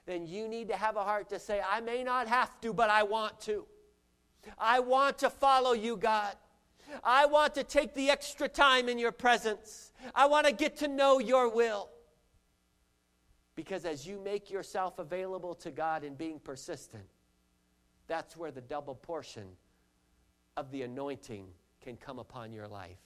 then 0.06 0.26
you 0.26 0.48
need 0.48 0.68
to 0.68 0.76
have 0.76 0.96
a 0.96 1.02
heart 1.02 1.30
to 1.30 1.38
say, 1.38 1.60
I 1.68 1.80
may 1.80 2.04
not 2.04 2.28
have 2.28 2.60
to, 2.60 2.72
but 2.72 2.90
I 2.90 3.02
want 3.02 3.40
to. 3.42 3.64
I 4.58 4.80
want 4.80 5.18
to 5.18 5.30
follow 5.30 5.72
you, 5.72 5.96
God. 5.96 6.34
I 7.04 7.26
want 7.26 7.54
to 7.54 7.64
take 7.64 7.94
the 7.94 8.10
extra 8.10 8.48
time 8.48 8.88
in 8.88 8.98
your 8.98 9.12
presence. 9.12 9.92
I 10.14 10.26
want 10.26 10.46
to 10.46 10.52
get 10.52 10.76
to 10.78 10.88
know 10.88 11.18
your 11.18 11.48
will. 11.48 11.90
Because 13.54 13.84
as 13.84 14.06
you 14.06 14.20
make 14.22 14.50
yourself 14.50 14.98
available 14.98 15.54
to 15.56 15.70
God 15.70 16.04
in 16.04 16.14
being 16.14 16.38
persistent, 16.38 17.04
that's 18.06 18.36
where 18.36 18.50
the 18.50 18.60
double 18.60 18.94
portion 18.94 19.48
of 20.56 20.70
the 20.70 20.82
anointing 20.82 21.46
can 21.80 21.96
come 21.96 22.18
upon 22.18 22.52
your 22.52 22.68
life. 22.68 22.98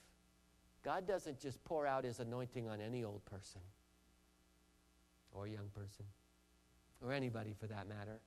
God 0.83 1.07
doesn't 1.07 1.39
just 1.39 1.63
pour 1.63 1.87
out 1.87 2.03
his 2.03 2.19
anointing 2.19 2.67
on 2.67 2.81
any 2.81 3.03
old 3.03 3.23
person 3.25 3.61
or 5.31 5.47
young 5.47 5.69
person 5.73 6.05
or 7.01 7.11
anybody 7.13 7.53
for 7.59 7.67
that 7.67 7.87
matter 7.87 8.19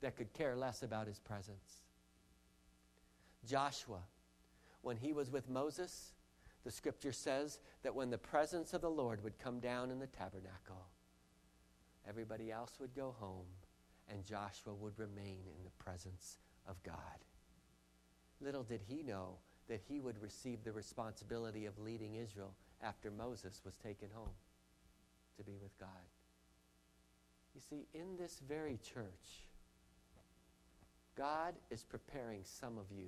that 0.00 0.16
could 0.16 0.32
care 0.32 0.56
less 0.56 0.82
about 0.82 1.06
his 1.06 1.18
presence. 1.18 1.82
Joshua, 3.46 4.00
when 4.84 4.96
he 4.96 5.12
was 5.12 5.30
with 5.30 5.48
Moses, 5.48 6.12
the 6.64 6.70
scripture 6.70 7.12
says 7.12 7.58
that 7.82 7.94
when 7.94 8.10
the 8.10 8.18
presence 8.18 8.72
of 8.72 8.80
the 8.80 8.90
Lord 8.90 9.22
would 9.24 9.38
come 9.38 9.60
down 9.60 9.90
in 9.90 9.98
the 9.98 10.06
tabernacle, 10.06 10.86
everybody 12.08 12.50
else 12.50 12.72
would 12.80 12.94
go 12.94 13.14
home 13.18 13.46
and 14.08 14.24
Joshua 14.24 14.74
would 14.74 14.98
remain 14.98 15.40
in 15.46 15.64
the 15.64 15.82
presence 15.82 16.38
of 16.68 16.82
God. 16.82 16.94
Little 18.40 18.62
did 18.62 18.80
he 18.86 19.02
know 19.02 19.36
that 19.68 19.80
he 19.88 20.00
would 20.00 20.20
receive 20.20 20.62
the 20.62 20.72
responsibility 20.72 21.66
of 21.66 21.78
leading 21.78 22.16
Israel 22.16 22.54
after 22.82 23.10
Moses 23.10 23.62
was 23.64 23.76
taken 23.76 24.08
home 24.12 24.34
to 25.38 25.44
be 25.44 25.56
with 25.62 25.76
God. 25.78 25.88
You 27.54 27.60
see, 27.60 27.86
in 27.94 28.16
this 28.18 28.40
very 28.46 28.78
church, 28.82 29.46
God 31.16 31.54
is 31.70 31.84
preparing 31.84 32.40
some 32.42 32.76
of 32.76 32.86
you 32.90 33.06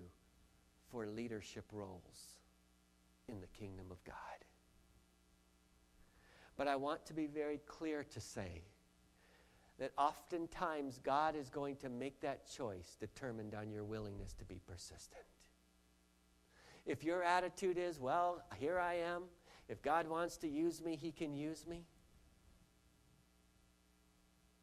for 0.97 1.07
leadership 1.07 1.67
roles 1.73 2.39
in 3.29 3.39
the 3.43 3.47
kingdom 3.49 3.85
of 3.91 4.03
God. 4.05 4.15
But 6.57 6.69
I 6.69 6.77
want 6.77 7.05
to 7.05 7.13
be 7.13 7.27
very 7.27 7.61
clear 7.67 8.03
to 8.03 8.19
say 8.19 8.63
that 9.79 9.93
oftentimes 9.99 10.99
God 11.05 11.37
is 11.37 11.51
going 11.51 11.77
to 11.77 11.91
make 11.91 12.23
that 12.23 12.51
choice 12.51 12.97
determined 12.99 13.55
on 13.55 13.71
your 13.71 13.85
willingness 13.85 14.33
to 14.39 14.47
be 14.47 14.59
persistent. 14.67 15.21
If 16.87 17.05
your 17.05 17.23
attitude 17.23 17.77
is, 17.77 18.01
well, 18.01 18.43
here 18.57 18.79
I 18.79 18.95
am, 18.95 19.25
if 19.69 19.83
God 19.83 20.09
wants 20.09 20.39
to 20.39 20.49
use 20.49 20.83
me, 20.83 20.97
he 20.97 21.13
can 21.13 21.37
use 21.37 21.67
me, 21.67 21.85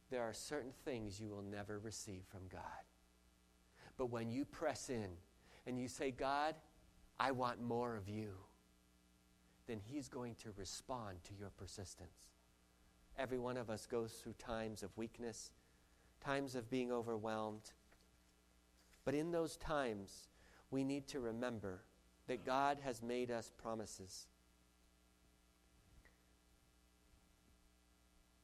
there 0.10 0.24
are 0.24 0.34
certain 0.34 0.74
things 0.84 1.22
you 1.22 1.30
will 1.30 1.44
never 1.44 1.78
receive 1.78 2.24
from 2.32 2.48
God. 2.52 2.62
But 4.00 4.08
when 4.08 4.32
you 4.32 4.46
press 4.46 4.90
in 4.90 5.10
and 5.66 5.80
you 5.80 5.88
say, 5.88 6.12
God, 6.12 6.56
I 7.20 7.32
want 7.32 7.62
more 7.62 7.96
of 7.96 8.10
you, 8.10 8.32
then 9.68 9.80
he's 9.84 10.10
going 10.10 10.36
to 10.44 10.50
respond 10.58 11.18
to 11.24 11.34
your 11.40 11.52
persistence. 11.58 12.30
Every 13.18 13.40
one 13.40 13.58
of 13.58 13.70
us 13.70 13.86
goes 13.86 14.12
through 14.14 14.34
times 14.34 14.84
of 14.84 14.90
weakness 14.98 15.52
times 16.24 16.56
of 16.56 16.70
being 16.70 16.92
overwhelmed. 16.92 17.72
But 19.06 19.16
in 19.16 19.32
those 19.32 19.58
times, 19.58 20.28
we 20.72 20.84
need 20.84 21.08
to 21.08 21.20
remember 21.20 21.82
that 22.28 22.46
God 22.46 22.78
has 22.84 23.02
made 23.02 23.30
us 23.30 23.52
promises. 23.62 24.28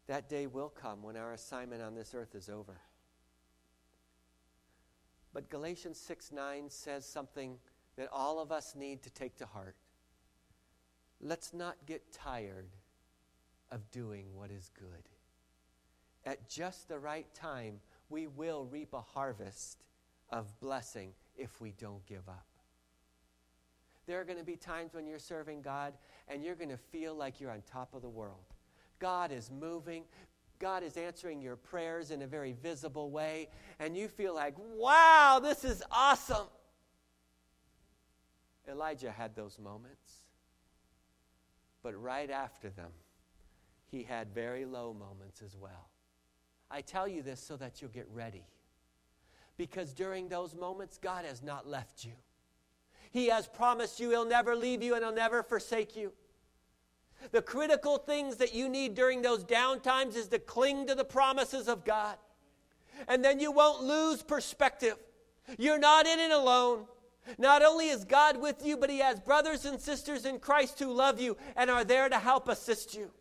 That 0.08 0.28
day 0.28 0.48
will 0.48 0.70
come 0.70 1.04
when 1.04 1.16
our 1.16 1.34
assignment 1.34 1.82
on 1.82 1.96
this 1.96 2.14
earth 2.14 2.36
is 2.36 2.50
over. 2.50 2.82
But 5.34 5.50
Galatians 5.50 6.00
6 6.00 6.32
9 6.32 6.70
says 6.70 7.06
something 7.06 7.58
that 7.98 8.10
all 8.12 8.40
of 8.40 8.52
us 8.52 8.76
need 8.76 9.02
to 9.04 9.10
take 9.10 9.38
to 9.38 9.46
heart. 9.46 9.76
Let's 11.22 11.54
not 11.54 11.76
get 11.86 12.12
tired 12.12 12.70
of 13.72 13.90
doing 13.92 14.28
what 14.34 14.52
is 14.52 14.72
good. 14.78 15.10
At 16.26 16.50
just 16.50 16.88
the 16.88 17.00
right 17.00 17.32
time, 17.34 17.80
we 18.10 18.28
will 18.28 18.66
reap 18.72 18.94
a 18.94 19.02
harvest 19.02 19.84
of 20.30 20.60
blessing 20.60 21.12
if 21.38 21.62
we 21.62 21.72
don't 21.72 22.06
give 22.06 22.28
up. 22.28 22.46
There 24.08 24.20
are 24.20 24.24
going 24.24 24.40
to 24.40 24.44
be 24.44 24.56
times 24.56 24.94
when 24.94 25.06
you're 25.06 25.20
serving 25.20 25.62
God 25.62 25.94
and 26.28 26.44
you're 26.44 26.56
going 26.56 26.70
to 26.70 26.78
feel 26.78 27.14
like 27.14 27.40
you're 27.40 27.52
on 27.52 27.62
top 27.72 27.94
of 27.94 28.02
the 28.02 28.10
world. 28.10 28.54
God 29.00 29.32
is 29.32 29.52
moving. 29.52 30.04
God 30.60 30.84
is 30.84 30.98
answering 30.98 31.42
your 31.42 31.56
prayers 31.56 32.12
in 32.12 32.22
a 32.22 32.28
very 32.28 32.52
visible 32.52 33.10
way, 33.10 33.48
and 33.80 33.96
you 33.96 34.08
feel 34.08 34.36
like, 34.36 34.56
wow, 34.76 35.40
this 35.42 35.64
is 35.64 35.82
awesome. 35.92 36.48
Elijah 38.70 39.12
had 39.12 39.36
those 39.36 39.58
moments. 39.58 40.26
But 41.82 42.02
right 42.02 42.30
after 42.30 42.70
them, 42.70 42.92
he 43.88 44.04
had 44.04 44.34
very 44.34 44.66
low 44.66 44.94
moments 44.94 45.42
as 45.42 45.56
well. 45.56 45.90
I 46.70 46.82
tell 46.82 47.08
you 47.08 47.22
this 47.22 47.40
so 47.40 47.56
that 47.58 47.82
you'll 47.82 47.92
get 47.92 48.08
ready. 48.14 48.44
Because 49.58 49.94
during 49.94 50.28
those 50.28 50.56
moments, 50.56 50.98
God 50.98 51.26
has 51.26 51.42
not 51.42 51.68
left 51.68 52.06
you. 52.06 52.14
He 53.12 53.28
has 53.28 53.48
promised 53.48 54.00
you 54.00 54.10
He'll 54.10 54.26
never 54.26 54.56
leave 54.56 54.84
you 54.84 54.94
and 54.94 55.04
He'll 55.04 55.14
never 55.14 55.42
forsake 55.42 55.96
you. 55.96 56.12
The 57.32 57.42
critical 57.42 57.98
things 57.98 58.38
that 58.38 58.54
you 58.54 58.70
need 58.70 58.96
during 58.96 59.22
those 59.22 59.44
down 59.44 59.82
times 59.82 60.16
is 60.16 60.28
to 60.30 60.40
cling 60.40 60.88
to 60.88 60.96
the 60.96 61.06
promises 61.06 61.68
of 61.68 61.86
God. 61.86 62.18
And 63.08 63.24
then 63.24 63.40
you 63.40 63.52
won't 63.52 63.84
lose 63.84 64.24
perspective. 64.24 64.96
You're 65.58 65.80
not 65.80 66.08
in 66.08 66.20
it 66.20 66.32
alone. 66.32 66.86
Not 67.38 67.64
only 67.64 67.90
is 67.90 68.06
God 68.06 68.38
with 68.38 68.66
you, 68.66 68.78
but 68.78 68.90
He 68.90 69.00
has 69.00 69.20
brothers 69.20 69.66
and 69.66 69.80
sisters 69.80 70.26
in 70.26 70.40
Christ 70.40 70.80
who 70.80 70.92
love 70.92 71.20
you 71.20 71.38
and 71.56 71.70
are 71.70 71.84
there 71.84 72.10
to 72.10 72.18
help 72.18 72.48
assist 72.48 72.96
you. 72.96 73.12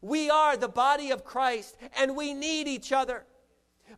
We 0.00 0.30
are 0.30 0.56
the 0.56 0.68
body 0.68 1.10
of 1.10 1.24
Christ 1.24 1.76
and 1.98 2.16
we 2.16 2.34
need 2.34 2.68
each 2.68 2.92
other. 2.92 3.24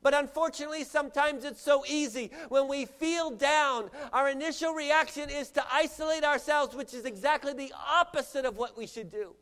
But 0.03 0.15
unfortunately, 0.15 0.85
sometimes 0.85 1.45
it's 1.45 1.61
so 1.61 1.85
easy. 1.87 2.31
When 2.49 2.69
we 2.69 2.85
feel 2.85 3.31
down, 3.31 3.91
our 4.13 4.29
initial 4.29 4.73
reaction 4.73 5.31
is 5.31 5.51
to 5.51 5.65
isolate 5.73 6.25
ourselves, 6.25 6.75
which 6.75 6.95
is 6.95 7.05
exactly 7.05 7.53
the 7.53 7.73
opposite 7.91 8.45
of 8.45 8.57
what 8.57 8.77
we 8.77 8.87
should 8.87 9.11
do. 9.11 9.35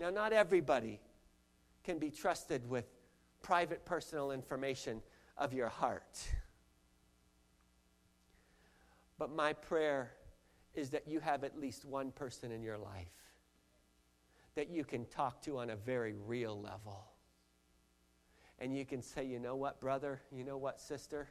Now, 0.00 0.10
not 0.10 0.32
everybody 0.32 1.00
can 1.84 1.98
be 1.98 2.10
trusted 2.10 2.68
with 2.68 2.86
private 3.42 3.84
personal 3.84 4.30
information 4.32 5.00
of 5.36 5.52
your 5.52 5.68
heart. 5.68 6.26
But 9.18 9.30
my 9.30 9.52
prayer 9.52 10.12
is 10.74 10.90
that 10.90 11.06
you 11.06 11.20
have 11.20 11.44
at 11.44 11.58
least 11.58 11.84
one 11.84 12.10
person 12.10 12.50
in 12.50 12.62
your 12.62 12.78
life 12.78 13.06
that 14.56 14.70
you 14.70 14.84
can 14.84 15.04
talk 15.06 15.42
to 15.42 15.58
on 15.58 15.70
a 15.70 15.76
very 15.76 16.14
real 16.26 16.60
level 16.60 17.04
and 18.64 18.74
you 18.74 18.86
can 18.86 19.02
say, 19.02 19.22
you 19.26 19.38
know 19.38 19.56
what, 19.56 19.78
brother? 19.78 20.22
You 20.32 20.42
know 20.42 20.56
what, 20.56 20.80
sister? 20.80 21.28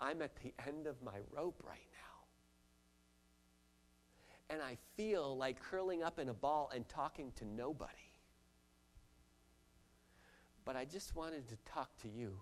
I'm 0.00 0.22
at 0.22 0.30
the 0.36 0.54
end 0.64 0.86
of 0.86 1.02
my 1.02 1.16
rope 1.34 1.60
right 1.66 1.88
now. 4.48 4.54
And 4.54 4.62
I 4.62 4.76
feel 4.96 5.36
like 5.36 5.60
curling 5.60 6.04
up 6.04 6.20
in 6.20 6.28
a 6.28 6.32
ball 6.32 6.70
and 6.72 6.88
talking 6.88 7.32
to 7.34 7.44
nobody. 7.44 7.90
But 10.64 10.76
I 10.76 10.84
just 10.84 11.16
wanted 11.16 11.48
to 11.48 11.56
talk 11.66 11.90
to 12.02 12.08
you 12.08 12.38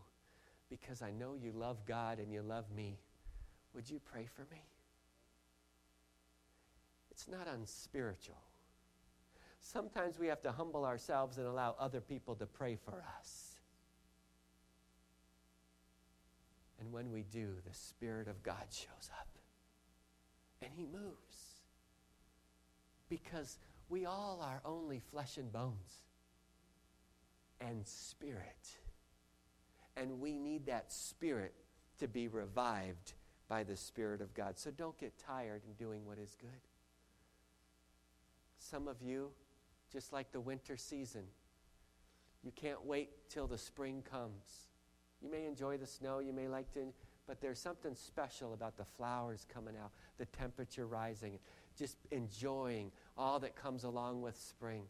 because 0.69 1.01
I 1.01 1.11
know 1.11 1.35
you 1.35 1.51
love 1.53 1.79
God 1.87 2.19
and 2.19 2.31
you 2.31 2.43
love 2.43 2.67
me. 2.77 2.99
Would 3.73 3.89
you 3.89 4.03
pray 4.05 4.27
for 4.37 4.43
me? 4.53 4.69
It's 7.11 7.27
not 7.27 7.49
unspiritual. 7.49 8.37
Sometimes 9.63 10.19
we 10.19 10.27
have 10.27 10.43
to 10.43 10.53
humble 10.53 10.85
ourselves 10.85 11.39
and 11.39 11.47
allow 11.47 11.75
other 11.79 12.03
people 12.03 12.35
to 12.35 12.45
pray 12.45 12.77
for 12.77 13.03
us. 13.19 13.46
And 16.87 16.93
when 16.93 17.11
we 17.11 17.25
do, 17.25 17.49
the 17.67 17.75
Spirit 17.75 18.29
of 18.29 18.45
God 18.45 18.63
shows 18.71 19.11
up 19.19 19.27
and 20.63 20.71
He 20.73 20.87
moves. 20.87 21.65
Because 23.09 23.59
we 23.89 24.07
all 24.07 24.39
are 24.41 24.61
only 24.65 25.01
flesh 25.01 25.37
and 25.37 25.53
bones 25.53 26.05
and 27.61 27.85
spirit. 27.85 28.77
And 29.97 30.21
we 30.21 30.39
need 30.39 30.67
that 30.67 30.93
spirit 30.93 31.55
to 31.99 32.07
be 32.07 32.29
revived 32.29 33.15
by 33.49 33.65
the 33.65 33.77
Spirit 33.77 34.21
of 34.21 34.33
God. 34.33 34.57
So 34.57 34.71
don't 34.71 34.97
get 34.97 35.19
tired 35.19 35.63
in 35.67 35.73
doing 35.85 36.07
what 36.07 36.19
is 36.19 36.37
good. 36.41 36.51
Some 38.59 38.87
of 38.87 39.03
you 39.03 39.31
just 39.93 40.13
like 40.13 40.31
the 40.31 40.41
winter 40.41 40.77
season. 40.77 41.25
You 42.45 42.53
can't 42.55 42.85
wait 42.85 43.11
till 43.29 43.49
the 43.49 43.59
spring 43.59 44.05
comes. 44.09 44.69
You 45.23 45.31
may 45.31 45.47
enjoy 45.47 45.77
the 45.77 45.87
snow, 45.87 46.19
you 46.19 46.33
may 46.33 46.49
like 46.49 46.73
to, 46.75 46.93
but 47.27 47.41
there's 47.41 47.59
something 47.59 47.95
special 47.95 48.55
about 48.55 48.77
the 48.77 48.85
flowers 48.85 49.47
coming 49.53 49.75
out, 49.83 49.91
the 50.19 50.27
temperature 50.27 50.87
rising, 50.87 51.39
just 51.77 51.97
enjoying 52.11 52.93
all 53.17 53.39
that 53.41 53.57
comes 53.57 53.85
along 53.85 54.23
with 54.23 54.37
spring. 54.37 54.85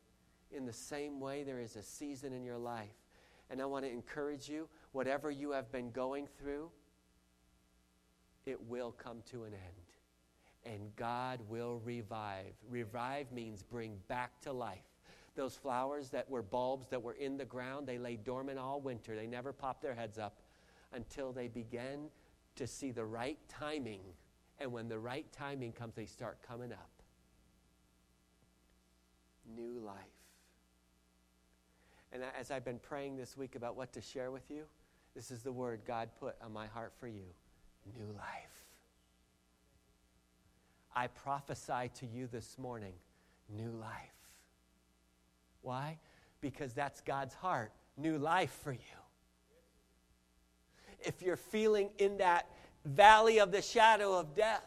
In 0.50 0.66
the 0.66 0.72
same 0.72 1.20
way, 1.20 1.42
there 1.42 1.60
is 1.60 1.76
a 1.76 1.82
season 1.82 2.32
in 2.32 2.44
your 2.44 2.58
life. 2.58 2.94
And 3.50 3.62
I 3.62 3.64
want 3.64 3.84
to 3.84 3.90
encourage 3.90 4.48
you 4.48 4.68
whatever 4.92 5.30
you 5.30 5.52
have 5.52 5.70
been 5.70 5.90
going 5.92 6.26
through, 6.38 6.70
it 8.44 8.60
will 8.68 8.92
come 8.92 9.22
to 9.30 9.44
an 9.44 9.52
end 9.52 9.86
and 10.66 10.94
God 10.96 11.40
will 11.48 11.80
revive. 11.84 12.52
Revive 12.68 13.30
means 13.32 13.62
bring 13.62 13.98
back 14.08 14.40
to 14.42 14.52
life. 14.52 14.78
Those 15.36 15.54
flowers 15.54 16.10
that 16.10 16.28
were 16.28 16.42
bulbs 16.42 16.88
that 16.88 17.02
were 17.02 17.12
in 17.12 17.36
the 17.36 17.44
ground, 17.44 17.86
they 17.86 17.98
lay 17.98 18.16
dormant 18.16 18.58
all 18.58 18.80
winter. 18.80 19.14
They 19.14 19.26
never 19.26 19.52
popped 19.52 19.82
their 19.82 19.94
heads 19.94 20.18
up 20.18 20.40
until 20.92 21.30
they 21.30 21.46
began 21.46 22.08
to 22.56 22.66
see 22.66 22.90
the 22.90 23.04
right 23.04 23.38
timing. 23.48 24.00
And 24.58 24.72
when 24.72 24.88
the 24.88 24.98
right 24.98 25.30
timing 25.32 25.72
comes, 25.72 25.94
they 25.94 26.06
start 26.06 26.38
coming 26.42 26.72
up. 26.72 26.90
New 29.54 29.78
life. 29.78 29.96
And 32.12 32.22
as 32.38 32.50
I've 32.50 32.64
been 32.64 32.78
praying 32.78 33.16
this 33.16 33.36
week 33.36 33.56
about 33.56 33.76
what 33.76 33.92
to 33.92 34.00
share 34.00 34.30
with 34.30 34.50
you, 34.50 34.64
this 35.14 35.30
is 35.30 35.42
the 35.42 35.52
word 35.52 35.82
God 35.86 36.08
put 36.18 36.34
on 36.42 36.52
my 36.52 36.66
heart 36.66 36.94
for 36.98 37.08
you 37.08 37.24
new 37.96 38.06
life. 38.16 38.64
I 40.94 41.08
prophesy 41.08 41.90
to 42.00 42.06
you 42.06 42.26
this 42.26 42.56
morning 42.58 42.94
new 43.54 43.70
life. 43.70 44.15
Why? 45.66 45.98
Because 46.40 46.72
that's 46.72 47.00
God's 47.00 47.34
heart 47.34 47.72
new 47.96 48.18
life 48.18 48.56
for 48.62 48.70
you. 48.70 48.78
If 51.00 51.22
you're 51.22 51.36
feeling 51.36 51.90
in 51.98 52.18
that 52.18 52.48
valley 52.84 53.40
of 53.40 53.50
the 53.50 53.62
shadow 53.62 54.16
of 54.16 54.36
death, 54.36 54.64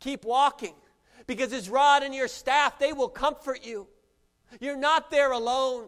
keep 0.00 0.24
walking 0.24 0.74
because 1.28 1.52
his 1.52 1.68
rod 1.68 2.02
and 2.02 2.12
your 2.12 2.26
staff 2.26 2.80
they 2.80 2.92
will 2.92 3.08
comfort 3.08 3.64
you 3.64 3.86
you're 4.58 4.74
not 4.74 5.10
there 5.10 5.30
alone 5.32 5.86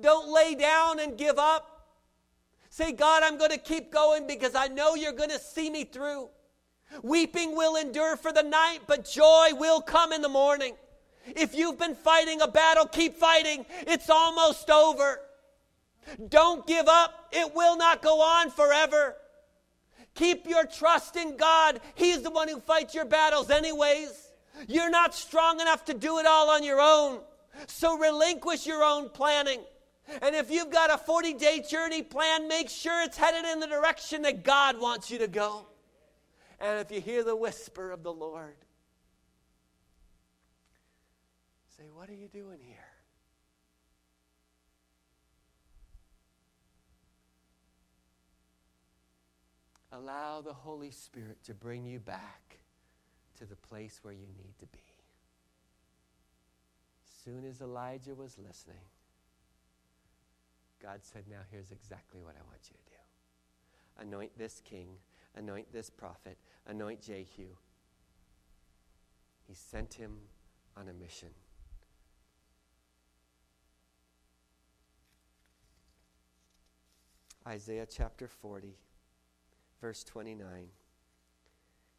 don't 0.00 0.32
lay 0.32 0.54
down 0.54 1.00
and 1.00 1.18
give 1.18 1.36
up 1.36 1.88
say 2.70 2.92
god 2.92 3.24
i'm 3.24 3.36
going 3.36 3.50
to 3.50 3.58
keep 3.58 3.92
going 3.92 4.24
because 4.26 4.54
i 4.54 4.68
know 4.68 4.94
you're 4.94 5.12
going 5.12 5.28
to 5.28 5.38
see 5.38 5.68
me 5.68 5.82
through 5.82 6.28
Weeping 7.02 7.56
will 7.56 7.76
endure 7.76 8.16
for 8.16 8.32
the 8.32 8.42
night, 8.42 8.80
but 8.86 9.08
joy 9.08 9.50
will 9.52 9.80
come 9.80 10.12
in 10.12 10.20
the 10.20 10.28
morning. 10.28 10.74
If 11.26 11.54
you've 11.54 11.78
been 11.78 11.94
fighting 11.94 12.40
a 12.40 12.48
battle, 12.48 12.86
keep 12.86 13.16
fighting. 13.16 13.64
It's 13.86 14.10
almost 14.10 14.70
over. 14.70 15.20
Don't 16.28 16.66
give 16.66 16.88
up. 16.88 17.28
It 17.32 17.54
will 17.54 17.76
not 17.76 18.02
go 18.02 18.20
on 18.20 18.50
forever. 18.50 19.16
Keep 20.14 20.46
your 20.46 20.66
trust 20.66 21.16
in 21.16 21.36
God. 21.36 21.80
He's 21.94 22.22
the 22.22 22.30
one 22.30 22.48
who 22.48 22.60
fights 22.60 22.94
your 22.94 23.04
battles, 23.04 23.50
anyways. 23.50 24.32
You're 24.68 24.90
not 24.90 25.14
strong 25.14 25.60
enough 25.60 25.84
to 25.86 25.94
do 25.94 26.18
it 26.18 26.26
all 26.26 26.50
on 26.50 26.64
your 26.64 26.80
own. 26.80 27.20
So 27.66 27.98
relinquish 27.98 28.66
your 28.66 28.82
own 28.82 29.08
planning. 29.08 29.60
And 30.20 30.34
if 30.34 30.50
you've 30.50 30.70
got 30.70 30.92
a 30.92 30.98
40 30.98 31.34
day 31.34 31.64
journey 31.68 32.02
plan, 32.02 32.48
make 32.48 32.68
sure 32.68 33.02
it's 33.02 33.16
headed 33.16 33.44
in 33.50 33.60
the 33.60 33.66
direction 33.66 34.22
that 34.22 34.42
God 34.42 34.80
wants 34.80 35.10
you 35.10 35.18
to 35.18 35.28
go. 35.28 35.66
And 36.60 36.78
if 36.80 36.90
you 36.90 37.00
hear 37.00 37.24
the 37.24 37.36
whisper 37.36 37.90
of 37.90 38.02
the 38.02 38.12
Lord, 38.12 38.54
What 42.02 42.10
are 42.10 42.14
you 42.14 42.26
doing 42.26 42.58
here? 42.60 42.78
Allow 49.92 50.40
the 50.40 50.52
Holy 50.52 50.90
Spirit 50.90 51.44
to 51.44 51.54
bring 51.54 51.86
you 51.86 52.00
back 52.00 52.58
to 53.38 53.46
the 53.46 53.54
place 53.54 54.00
where 54.02 54.12
you 54.12 54.26
need 54.36 54.58
to 54.58 54.66
be. 54.66 54.82
Soon 57.24 57.44
as 57.48 57.60
Elijah 57.60 58.16
was 58.16 58.36
listening, 58.36 58.82
God 60.82 61.02
said, 61.02 61.22
Now 61.30 61.42
here's 61.52 61.70
exactly 61.70 62.20
what 62.20 62.34
I 62.34 62.42
want 62.48 62.62
you 62.64 62.76
to 62.84 62.90
do 62.90 64.08
anoint 64.08 64.36
this 64.36 64.60
king, 64.64 64.88
anoint 65.36 65.72
this 65.72 65.88
prophet, 65.88 66.36
anoint 66.66 67.00
Jehu. 67.00 67.46
He 69.46 69.54
sent 69.54 69.94
him 69.94 70.16
on 70.76 70.88
a 70.88 70.92
mission. 70.92 71.28
Isaiah 77.46 77.86
chapter 77.90 78.28
40, 78.28 78.76
verse 79.80 80.04
29. 80.04 80.68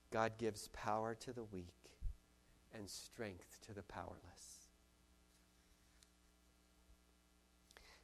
God 0.10 0.34
gives 0.38 0.70
power 0.70 1.16
to 1.16 1.34
the 1.34 1.44
weak 1.44 1.92
and 2.74 2.90
strength 2.90 3.60
to 3.68 3.74
the 3.74 3.84
powerless. 3.84 4.70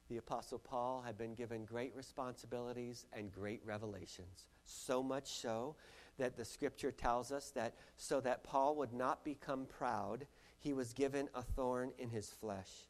The 0.10 0.18
Apostle 0.18 0.60
Paul 0.60 1.02
had 1.06 1.18
been 1.18 1.34
given 1.34 1.64
great 1.64 1.96
responsibilities 1.96 3.06
and 3.14 3.32
great 3.32 3.62
revelations, 3.64 4.48
so 4.66 5.02
much 5.02 5.28
so 5.28 5.76
that 6.18 6.36
the 6.36 6.44
scripture 6.44 6.92
tells 6.92 7.32
us 7.32 7.52
that 7.52 7.76
so 7.96 8.20
that 8.20 8.44
Paul 8.44 8.76
would 8.76 8.92
not 8.92 9.24
become 9.24 9.66
proud, 9.66 10.26
he 10.60 10.74
was 10.74 10.92
given 10.92 11.30
a 11.34 11.42
thorn 11.42 11.92
in 11.98 12.10
his 12.10 12.30
flesh. 12.30 12.89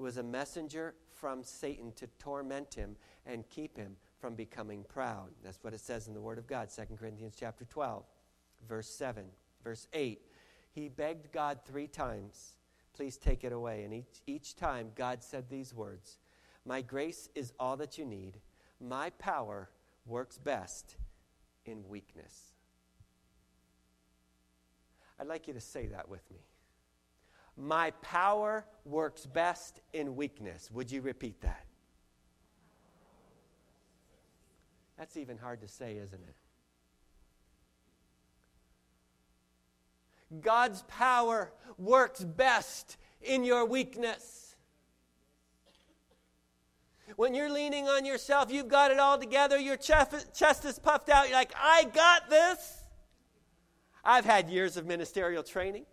It 0.00 0.02
was 0.02 0.16
a 0.16 0.22
messenger 0.22 0.94
from 1.12 1.44
Satan 1.44 1.92
to 1.96 2.06
torment 2.18 2.72
him 2.72 2.96
and 3.26 3.46
keep 3.50 3.76
him 3.76 3.96
from 4.18 4.34
becoming 4.34 4.82
proud. 4.88 5.28
That's 5.44 5.58
what 5.60 5.74
it 5.74 5.80
says 5.80 6.08
in 6.08 6.14
the 6.14 6.22
Word 6.22 6.38
of 6.38 6.46
God, 6.46 6.70
2 6.74 6.96
Corinthians 6.96 7.34
chapter 7.38 7.66
12, 7.66 8.02
verse 8.66 8.88
7. 8.88 9.26
Verse 9.62 9.88
8, 9.92 10.22
he 10.72 10.88
begged 10.88 11.30
God 11.32 11.58
three 11.66 11.86
times, 11.86 12.54
please 12.94 13.18
take 13.18 13.44
it 13.44 13.52
away. 13.52 13.84
And 13.84 13.92
each, 13.92 14.22
each 14.26 14.56
time 14.56 14.88
God 14.94 15.22
said 15.22 15.50
these 15.50 15.74
words 15.74 16.16
My 16.64 16.80
grace 16.80 17.28
is 17.34 17.52
all 17.60 17.76
that 17.76 17.98
you 17.98 18.06
need. 18.06 18.40
My 18.80 19.10
power 19.10 19.68
works 20.06 20.38
best 20.38 20.96
in 21.66 21.86
weakness. 21.90 22.54
I'd 25.20 25.26
like 25.26 25.46
you 25.46 25.52
to 25.52 25.60
say 25.60 25.88
that 25.88 26.08
with 26.08 26.22
me. 26.30 26.40
My 27.56 27.90
power 28.02 28.64
works 28.84 29.26
best 29.26 29.80
in 29.92 30.16
weakness. 30.16 30.70
Would 30.70 30.90
you 30.90 31.02
repeat 31.02 31.40
that? 31.42 31.66
That's 34.98 35.16
even 35.16 35.38
hard 35.38 35.60
to 35.62 35.68
say, 35.68 35.96
isn't 35.96 36.22
it? 36.22 36.34
God's 40.42 40.82
power 40.82 41.52
works 41.78 42.22
best 42.22 42.96
in 43.22 43.42
your 43.42 43.64
weakness. 43.64 44.54
When 47.16 47.34
you're 47.34 47.50
leaning 47.50 47.88
on 47.88 48.04
yourself, 48.04 48.52
you've 48.52 48.68
got 48.68 48.90
it 48.90 49.00
all 49.00 49.18
together, 49.18 49.58
your 49.58 49.76
chest, 49.76 50.64
is 50.64 50.78
puffed 50.78 51.08
out, 51.08 51.28
you're 51.28 51.36
like, 51.36 51.52
I 51.58 51.84
got 51.92 52.30
this. 52.30 52.84
I've 54.04 54.24
had 54.24 54.48
years 54.48 54.76
of 54.76 54.86
ministerial 54.86 55.42
training. 55.42 55.86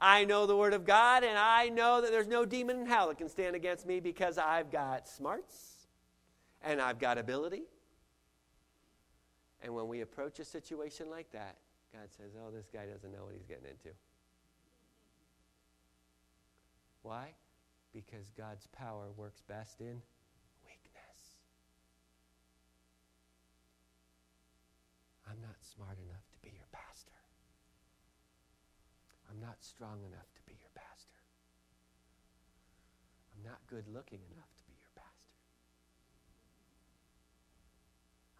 I 0.00 0.24
know 0.24 0.46
the 0.46 0.56
Word 0.56 0.74
of 0.74 0.84
God, 0.84 1.24
and 1.24 1.38
I 1.38 1.68
know 1.68 2.00
that 2.00 2.10
there's 2.10 2.26
no 2.26 2.44
demon 2.44 2.80
in 2.80 2.86
hell 2.86 3.08
that 3.08 3.18
can 3.18 3.28
stand 3.28 3.56
against 3.56 3.86
me 3.86 4.00
because 4.00 4.38
I've 4.38 4.70
got 4.70 5.08
smarts 5.08 5.86
and 6.62 6.80
I've 6.80 6.98
got 6.98 7.18
ability. 7.18 7.62
And 9.62 9.74
when 9.74 9.88
we 9.88 10.00
approach 10.00 10.38
a 10.40 10.44
situation 10.44 11.08
like 11.10 11.30
that, 11.32 11.56
God 11.92 12.08
says, 12.16 12.32
Oh, 12.36 12.50
this 12.50 12.68
guy 12.72 12.86
doesn't 12.86 13.12
know 13.12 13.24
what 13.24 13.34
he's 13.34 13.46
getting 13.46 13.66
into. 13.66 13.94
Why? 17.02 17.32
Because 17.92 18.30
God's 18.36 18.66
power 18.68 19.06
works 19.16 19.42
best 19.46 19.80
in 19.80 20.00
weakness. 20.64 21.36
I'm 25.28 25.40
not 25.40 25.56
smart 25.60 25.98
enough 25.98 26.24
to 26.30 26.38
be 26.42 26.54
your 26.54 26.66
pastor. 26.72 27.12
I'm 29.30 29.31
not 29.42 29.58
strong 29.60 29.98
enough 30.06 30.30
to 30.34 30.40
be 30.46 30.54
your 30.54 30.70
pastor. 30.74 31.18
I'm 33.34 33.42
not 33.42 33.58
good 33.66 33.84
looking 33.92 34.20
enough 34.30 34.54
to 34.56 34.64
be 34.64 34.74
your 34.78 34.94
pastor. 34.94 35.12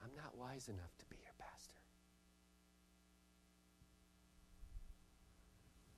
I'm 0.05 0.15
not 0.17 0.39
wise 0.39 0.69
enough 0.69 0.97
to 0.99 1.05
be 1.07 1.17
your 1.17 1.35
pastor. 1.39 1.75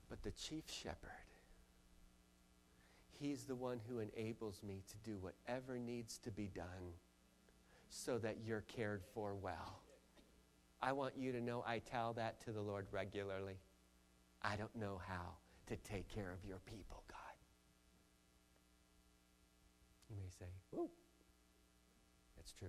But 0.08 0.22
the 0.22 0.30
chief 0.30 0.64
shepherd, 0.70 1.28
he's 3.18 3.44
the 3.44 3.54
one 3.54 3.80
who 3.88 3.98
enables 3.98 4.62
me 4.62 4.82
to 4.88 5.10
do 5.10 5.18
whatever 5.18 5.78
needs 5.78 6.18
to 6.18 6.30
be 6.30 6.48
done 6.54 6.94
so 7.90 8.18
that 8.18 8.38
you're 8.44 8.62
cared 8.62 9.02
for 9.14 9.34
well. 9.34 9.80
I 10.82 10.92
want 10.92 11.14
you 11.16 11.32
to 11.32 11.40
know 11.40 11.64
I 11.66 11.78
tell 11.78 12.12
that 12.14 12.40
to 12.44 12.52
the 12.52 12.60
Lord 12.60 12.86
regularly. 12.90 13.56
I 14.44 14.56
don't 14.56 14.74
know 14.76 15.00
how 15.08 15.36
to 15.68 15.76
take 15.76 16.08
care 16.08 16.30
of 16.30 16.46
your 16.46 16.58
people, 16.66 17.02
God. 17.08 17.18
You 20.10 20.16
may 20.16 20.28
say, 20.38 20.52
Ooh, 20.74 20.90
that's 22.36 22.52
true. 22.52 22.68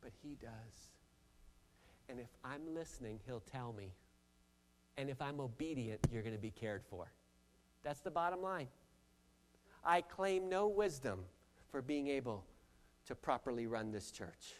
But 0.00 0.12
He 0.22 0.36
does. 0.40 0.90
And 2.08 2.18
if 2.18 2.30
I'm 2.42 2.74
listening, 2.74 3.20
He'll 3.26 3.40
tell 3.52 3.74
me. 3.74 3.92
And 4.96 5.10
if 5.10 5.20
I'm 5.20 5.40
obedient, 5.40 6.00
you're 6.10 6.22
going 6.22 6.34
to 6.34 6.40
be 6.40 6.50
cared 6.50 6.82
for. 6.88 7.12
That's 7.82 8.00
the 8.00 8.10
bottom 8.10 8.42
line. 8.42 8.68
I 9.84 10.00
claim 10.00 10.48
no 10.48 10.68
wisdom 10.68 11.20
for 11.70 11.82
being 11.82 12.08
able 12.08 12.44
to 13.06 13.14
properly 13.14 13.66
run 13.66 13.90
this 13.90 14.10
church. 14.10 14.54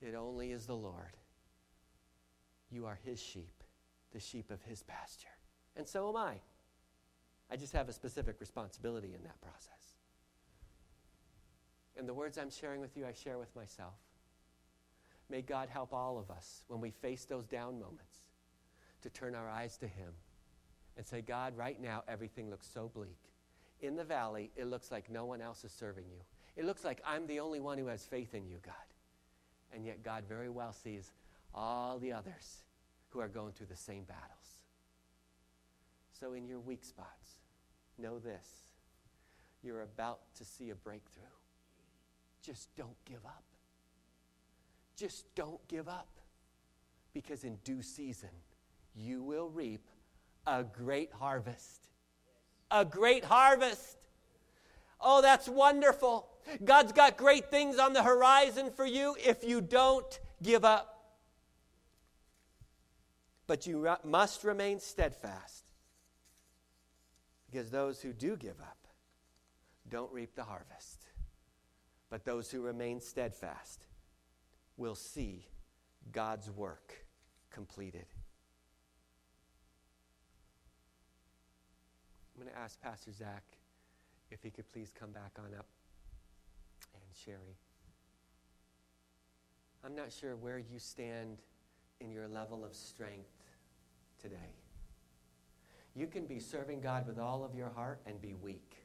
It 0.00 0.14
only 0.14 0.52
is 0.52 0.66
the 0.66 0.76
Lord. 0.76 1.16
You 2.74 2.86
are 2.86 2.98
his 3.04 3.22
sheep, 3.22 3.62
the 4.12 4.18
sheep 4.18 4.50
of 4.50 4.60
his 4.62 4.82
pasture. 4.82 5.28
And 5.76 5.86
so 5.86 6.08
am 6.08 6.16
I. 6.16 6.34
I 7.48 7.56
just 7.56 7.72
have 7.72 7.88
a 7.88 7.92
specific 7.92 8.40
responsibility 8.40 9.14
in 9.14 9.22
that 9.22 9.40
process. 9.40 9.94
And 11.96 12.08
the 12.08 12.14
words 12.14 12.36
I'm 12.36 12.50
sharing 12.50 12.80
with 12.80 12.96
you, 12.96 13.06
I 13.06 13.12
share 13.12 13.38
with 13.38 13.54
myself. 13.54 13.94
May 15.30 15.40
God 15.40 15.68
help 15.68 15.94
all 15.94 16.18
of 16.18 16.32
us 16.32 16.64
when 16.66 16.80
we 16.80 16.90
face 16.90 17.24
those 17.24 17.46
down 17.46 17.78
moments 17.78 18.16
to 19.02 19.10
turn 19.10 19.36
our 19.36 19.48
eyes 19.48 19.76
to 19.78 19.86
Him 19.86 20.12
and 20.96 21.06
say, 21.06 21.22
God, 21.22 21.56
right 21.56 21.80
now 21.80 22.02
everything 22.08 22.50
looks 22.50 22.68
so 22.72 22.90
bleak. 22.92 23.20
In 23.82 23.94
the 23.94 24.04
valley, 24.04 24.50
it 24.56 24.66
looks 24.66 24.90
like 24.90 25.08
no 25.08 25.26
one 25.26 25.40
else 25.40 25.64
is 25.64 25.70
serving 25.70 26.06
you. 26.10 26.20
It 26.56 26.64
looks 26.64 26.84
like 26.84 27.00
I'm 27.06 27.28
the 27.28 27.38
only 27.38 27.60
one 27.60 27.78
who 27.78 27.86
has 27.86 28.04
faith 28.04 28.34
in 28.34 28.48
you, 28.48 28.56
God. 28.64 28.74
And 29.72 29.86
yet, 29.86 30.02
God 30.02 30.24
very 30.28 30.48
well 30.48 30.72
sees 30.72 31.12
all 31.54 31.98
the 31.98 32.12
others 32.12 32.64
who 33.10 33.20
are 33.20 33.28
going 33.28 33.52
through 33.52 33.66
the 33.66 33.76
same 33.76 34.04
battles. 34.04 34.60
So, 36.20 36.32
in 36.32 36.46
your 36.46 36.60
weak 36.60 36.84
spots, 36.84 37.40
know 37.98 38.18
this 38.18 38.64
you're 39.62 39.82
about 39.82 40.20
to 40.36 40.44
see 40.44 40.70
a 40.70 40.74
breakthrough. 40.74 41.22
Just 42.42 42.68
don't 42.76 43.02
give 43.06 43.24
up. 43.24 43.44
Just 44.96 45.34
don't 45.34 45.66
give 45.68 45.88
up. 45.88 46.08
Because 47.14 47.44
in 47.44 47.56
due 47.64 47.80
season, 47.80 48.28
you 48.94 49.22
will 49.22 49.48
reap 49.48 49.88
a 50.46 50.62
great 50.62 51.10
harvest. 51.18 51.88
A 52.70 52.84
great 52.84 53.24
harvest. 53.24 53.96
Oh, 55.00 55.22
that's 55.22 55.48
wonderful. 55.48 56.28
God's 56.62 56.92
got 56.92 57.16
great 57.16 57.50
things 57.50 57.78
on 57.78 57.94
the 57.94 58.02
horizon 58.02 58.70
for 58.70 58.84
you 58.84 59.16
if 59.24 59.42
you 59.42 59.62
don't 59.62 60.20
give 60.42 60.64
up. 60.64 60.93
But 63.46 63.66
you 63.66 63.88
must 64.04 64.44
remain 64.44 64.80
steadfast. 64.80 65.64
Because 67.50 67.70
those 67.70 68.00
who 68.00 68.12
do 68.12 68.36
give 68.36 68.60
up 68.60 68.78
don't 69.88 70.12
reap 70.12 70.34
the 70.34 70.44
harvest. 70.44 71.04
But 72.10 72.24
those 72.24 72.50
who 72.50 72.62
remain 72.62 73.00
steadfast 73.00 73.86
will 74.76 74.94
see 74.94 75.46
God's 76.10 76.50
work 76.50 76.94
completed. 77.50 78.06
I'm 82.34 82.42
going 82.42 82.52
to 82.52 82.60
ask 82.60 82.80
Pastor 82.80 83.12
Zach 83.12 83.44
if 84.30 84.42
he 84.42 84.50
could 84.50 84.70
please 84.72 84.90
come 84.98 85.12
back 85.12 85.32
on 85.38 85.54
up 85.56 85.66
and 86.94 87.02
Sherry. 87.24 87.56
I'm 89.84 89.94
not 89.94 90.12
sure 90.12 90.34
where 90.34 90.58
you 90.58 90.78
stand 90.78 91.38
in 92.00 92.10
your 92.10 92.28
level 92.28 92.64
of 92.64 92.74
strength 92.74 93.30
today. 94.20 94.54
You 95.94 96.06
can 96.06 96.26
be 96.26 96.40
serving 96.40 96.80
God 96.80 97.06
with 97.06 97.18
all 97.18 97.44
of 97.44 97.54
your 97.54 97.70
heart 97.70 98.00
and 98.06 98.20
be 98.20 98.34
weak, 98.34 98.76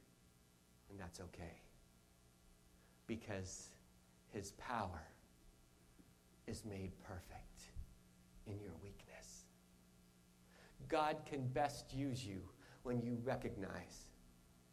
and 0.90 1.00
that's 1.00 1.20
okay. 1.20 1.62
Because 3.08 3.70
His 4.32 4.52
power 4.54 5.02
is 6.48 6.64
made 6.66 6.92
perfect 7.04 7.64
in 8.46 8.60
your 8.60 8.74
weakness. 8.84 9.46
God 10.88 11.18
can 11.26 11.48
best 11.48 11.94
use 11.94 12.26
you 12.26 12.42
when 12.84 13.02
you 13.02 13.18
recognize 13.24 14.10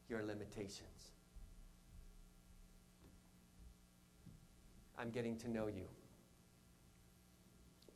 your 0.08 0.22
limitations. 0.22 1.12
I'm 4.98 5.10
getting 5.10 5.36
to 5.38 5.50
know 5.50 5.66
you. 5.66 5.86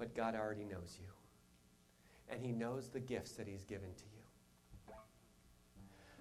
But 0.01 0.15
God 0.15 0.35
already 0.35 0.65
knows 0.65 0.99
you. 0.99 1.09
And 2.31 2.41
He 2.43 2.53
knows 2.53 2.89
the 2.89 2.99
gifts 2.99 3.33
that 3.33 3.47
He's 3.47 3.65
given 3.65 3.91
to 3.95 4.05
you. 4.05 4.95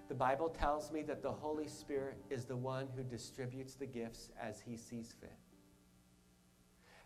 The 0.09 0.15
Bible 0.15 0.49
tells 0.49 0.91
me 0.91 1.01
that 1.03 1.21
the 1.21 1.31
Holy 1.31 1.67
Spirit 1.67 2.17
is 2.29 2.43
the 2.43 2.57
one 2.57 2.87
who 2.95 3.03
distributes 3.03 3.75
the 3.75 3.85
gifts 3.85 4.31
as 4.39 4.59
He 4.59 4.75
sees 4.75 5.15
fit. 5.21 5.31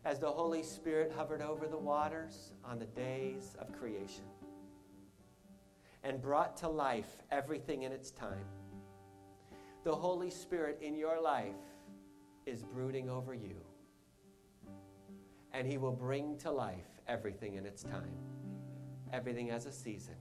As 0.03 0.19
the 0.19 0.31
Holy 0.31 0.63
Spirit 0.63 1.13
hovered 1.15 1.41
over 1.41 1.67
the 1.67 1.77
waters 1.77 2.53
on 2.65 2.79
the 2.79 2.85
days 2.87 3.55
of 3.59 3.71
creation 3.71 4.25
and 6.03 6.21
brought 6.21 6.57
to 6.57 6.67
life 6.67 7.17
everything 7.31 7.83
in 7.83 7.91
its 7.91 8.09
time, 8.09 8.47
the 9.83 9.95
Holy 9.95 10.31
Spirit 10.31 10.79
in 10.81 10.95
your 10.95 11.21
life 11.21 11.53
is 12.47 12.63
brooding 12.63 13.09
over 13.09 13.33
you 13.35 13.61
and 15.53 15.67
he 15.67 15.77
will 15.77 15.91
bring 15.91 16.37
to 16.39 16.51
life 16.51 16.87
everything 17.07 17.55
in 17.55 17.65
its 17.65 17.83
time. 17.83 18.17
Everything 19.11 19.47
has 19.49 19.65
a 19.65 19.71
season. 19.71 20.15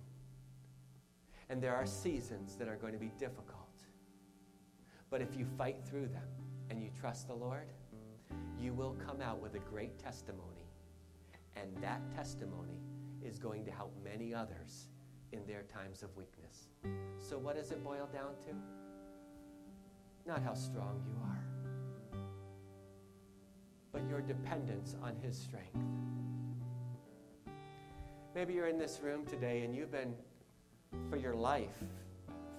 And 1.49 1.63
there 1.63 1.75
are 1.75 1.87
seasons 1.87 2.57
that 2.57 2.69
are 2.69 2.77
going 2.77 2.93
to 2.93 2.99
be 2.99 3.11
difficult. 3.19 3.59
But 5.11 5.23
if 5.23 5.37
you 5.37 5.47
fight 5.59 5.79
through 5.85 6.09
them 6.09 6.29
and 6.71 6.83
you 6.83 6.91
trust 6.99 7.29
the 7.29 7.35
Lord, 7.35 7.69
you 8.59 8.73
will 8.73 8.97
come 9.07 9.21
out 9.21 9.41
with 9.41 9.55
a 9.55 9.59
great 9.59 9.99
testimony. 9.99 10.67
And 11.57 11.77
that 11.83 12.01
testimony 12.15 12.81
is 13.23 13.39
going 13.39 13.65
to 13.65 13.71
help 13.71 13.95
many 14.05 14.35
others 14.35 14.89
in 15.33 15.47
their 15.47 15.63
times 15.63 16.03
of 16.03 16.15
weakness. 16.17 16.69
So, 17.19 17.39
what 17.39 17.57
does 17.57 17.71
it 17.71 17.83
boil 17.83 18.09
down 18.13 18.35
to? 18.47 18.55
Not 20.27 20.43
how 20.43 20.55
strong 20.55 21.03
you 21.07 21.17
are 21.23 21.52
your 24.13 24.21
dependence 24.21 24.95
on 25.03 25.17
His 25.23 25.39
strength. 25.39 25.75
Maybe 28.35 28.53
you're 28.53 28.69
in 28.69 28.77
this 28.77 29.01
room 29.03 29.25
today 29.25 29.63
and 29.63 29.75
you've 29.75 29.91
been, 29.91 30.13
for 31.09 31.17
your 31.17 31.33
life, 31.33 31.83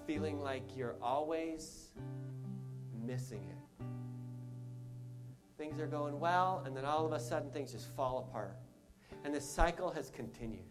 feeling 0.04 0.40
like 0.40 0.76
you're 0.76 0.96
always 1.00 1.90
missing 3.06 3.44
it. 3.48 3.84
Things 5.56 5.78
are 5.78 5.86
going 5.86 6.18
well, 6.18 6.64
and 6.66 6.76
then 6.76 6.84
all 6.84 7.06
of 7.06 7.12
a 7.12 7.20
sudden 7.20 7.52
things 7.52 7.70
just 7.70 7.86
fall 7.94 8.26
apart. 8.28 8.56
And 9.24 9.32
this 9.32 9.48
cycle 9.48 9.92
has 9.92 10.10
continued. 10.10 10.66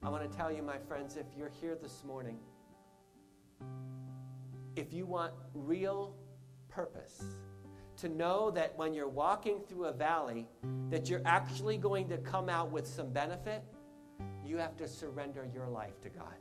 I 0.00 0.10
want 0.10 0.30
to 0.30 0.36
tell 0.36 0.52
you, 0.52 0.62
my 0.62 0.78
friends, 0.78 1.16
if 1.16 1.26
you're 1.36 1.50
here 1.60 1.76
this 1.82 2.04
morning, 2.06 2.38
if 4.76 4.92
you 4.92 5.06
want 5.06 5.32
real 5.54 6.14
purpose, 6.68 7.24
to 8.04 8.10
know 8.10 8.50
that 8.50 8.76
when 8.76 8.92
you're 8.92 9.08
walking 9.08 9.60
through 9.66 9.86
a 9.86 9.92
valley 9.92 10.46
that 10.90 11.08
you're 11.08 11.22
actually 11.24 11.78
going 11.78 12.06
to 12.06 12.18
come 12.18 12.50
out 12.50 12.70
with 12.70 12.86
some 12.86 13.10
benefit, 13.10 13.64
you 14.44 14.58
have 14.58 14.76
to 14.76 14.86
surrender 14.86 15.48
your 15.54 15.68
life 15.68 15.98
to 16.02 16.10
God. 16.10 16.34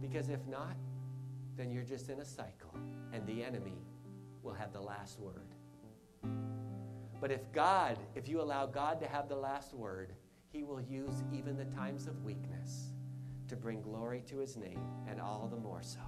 Because 0.00 0.28
if 0.28 0.46
not, 0.46 0.76
then 1.56 1.72
you're 1.72 1.82
just 1.82 2.08
in 2.08 2.20
a 2.20 2.24
cycle 2.24 2.72
and 3.12 3.26
the 3.26 3.42
enemy 3.42 3.82
will 4.44 4.52
have 4.54 4.72
the 4.72 4.80
last 4.80 5.18
word. 5.18 5.56
But 7.20 7.32
if 7.32 7.50
God, 7.50 7.98
if 8.14 8.28
you 8.28 8.40
allow 8.40 8.66
God 8.66 9.00
to 9.00 9.08
have 9.08 9.28
the 9.28 9.36
last 9.36 9.74
word, 9.74 10.12
he 10.52 10.62
will 10.62 10.80
use 10.80 11.24
even 11.32 11.56
the 11.56 11.64
times 11.64 12.06
of 12.06 12.22
weakness 12.22 12.92
to 13.48 13.56
bring 13.56 13.82
glory 13.82 14.22
to 14.28 14.38
his 14.38 14.56
name 14.56 14.80
and 15.08 15.20
all 15.20 15.48
the 15.50 15.56
more 15.56 15.82
so. 15.82 15.98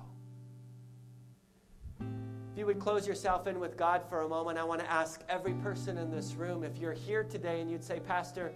If 2.57 2.61
you 2.61 2.67
would 2.69 2.79
close 2.79 3.07
yourself 3.07 3.47
in 3.47 3.61
with 3.61 3.77
God 3.77 4.01
for 4.09 4.23
a 4.23 4.29
moment, 4.31 4.57
I 4.57 4.65
want 4.65 4.81
to 4.81 4.91
ask 4.91 5.21
every 5.29 5.53
person 5.53 5.99
in 5.99 6.11
this 6.11 6.33
room 6.37 6.65
if 6.65 6.79
you're 6.79 6.95
here 6.95 7.23
today 7.23 7.61
and 7.61 7.71
you'd 7.71 7.85
say, 7.85 8.01
Pastor, 8.01 8.51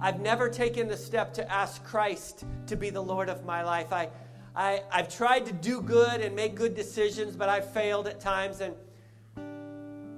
I've 0.00 0.20
never 0.20 0.48
taken 0.48 0.88
the 0.88 0.96
step 0.96 1.34
to 1.34 1.52
ask 1.52 1.84
Christ 1.84 2.46
to 2.68 2.76
be 2.76 2.88
the 2.88 3.02
Lord 3.02 3.28
of 3.28 3.44
my 3.44 3.62
life. 3.62 3.92
I, 3.92 4.08
I, 4.56 4.82
I've 4.90 5.14
tried 5.14 5.44
to 5.48 5.52
do 5.52 5.82
good 5.82 6.22
and 6.22 6.34
make 6.34 6.54
good 6.54 6.74
decisions, 6.74 7.36
but 7.36 7.50
I've 7.50 7.70
failed 7.74 8.06
at 8.06 8.20
times. 8.20 8.62
And 8.62 8.74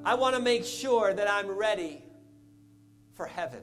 I 0.04 0.14
want 0.14 0.36
to 0.36 0.40
make 0.40 0.64
sure 0.64 1.12
that 1.12 1.28
I'm 1.28 1.50
ready 1.50 2.04
for 3.14 3.26
heaven. 3.26 3.62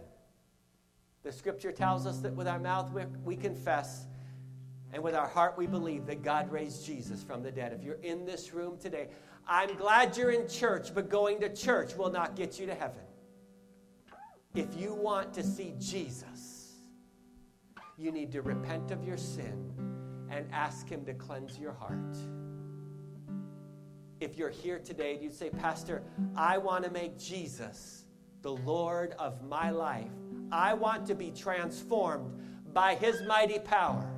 The 1.24 1.32
scripture 1.32 1.72
tells 1.72 2.06
us 2.06 2.20
that 2.20 2.36
with 2.36 2.50
our 2.50 2.60
mouth 2.60 2.92
we, 2.92 3.04
we 3.24 3.38
confess 3.38 4.06
and 4.92 5.04
with 5.04 5.16
our 5.16 5.28
heart, 5.28 5.56
we 5.58 5.68
believe 5.68 6.06
that 6.08 6.24
God 6.24 6.52
raised 6.52 6.86
Jesus 6.86 7.22
from 7.22 7.44
the 7.44 7.52
dead. 7.52 7.74
If 7.74 7.84
you're 7.84 8.02
in 8.02 8.26
this 8.26 8.54
room 8.54 8.78
today, 8.78 9.10
I'm 9.48 9.76
glad 9.76 10.18
you're 10.18 10.32
in 10.32 10.48
church, 10.48 10.94
but 10.94 11.10
going 11.10 11.40
to 11.42 11.50
church 11.54 11.96
will 11.96 12.12
not 12.12 12.36
get 12.36 12.60
you 12.60 12.66
to 12.66 12.74
heaven. 12.74 13.02
If 14.56 14.76
you 14.76 14.94
want 14.94 15.34
to 15.36 15.44
see 15.44 15.76
Jesus, 15.80 16.74
you 17.98 18.12
need 18.12 18.32
to 18.32 18.42
repent 18.42 18.90
of 18.90 19.04
your 19.04 19.18
sin 19.18 19.72
and 20.32 20.48
ask 20.52 20.90
Him 20.90 21.06
to 21.06 21.14
cleanse 21.14 21.60
your 21.60 21.74
heart. 21.74 22.18
If 24.20 24.38
you're 24.38 24.50
here 24.50 24.80
today 24.80 25.14
and 25.14 25.24
you 25.24 25.30
say, 25.30 25.50
Pastor, 25.50 26.02
I 26.36 26.58
want 26.58 26.84
to 26.84 26.92
make 26.92 27.18
Jesus 27.18 28.06
the 28.42 28.54
Lord 28.54 29.14
of 29.20 29.44
my 29.44 29.70
life, 29.70 30.12
I 30.52 30.74
want 30.74 31.06
to 31.08 31.16
be 31.16 31.30
transformed 31.30 32.74
by 32.74 32.96
His 32.96 33.22
mighty 33.22 33.60
power 33.60 34.12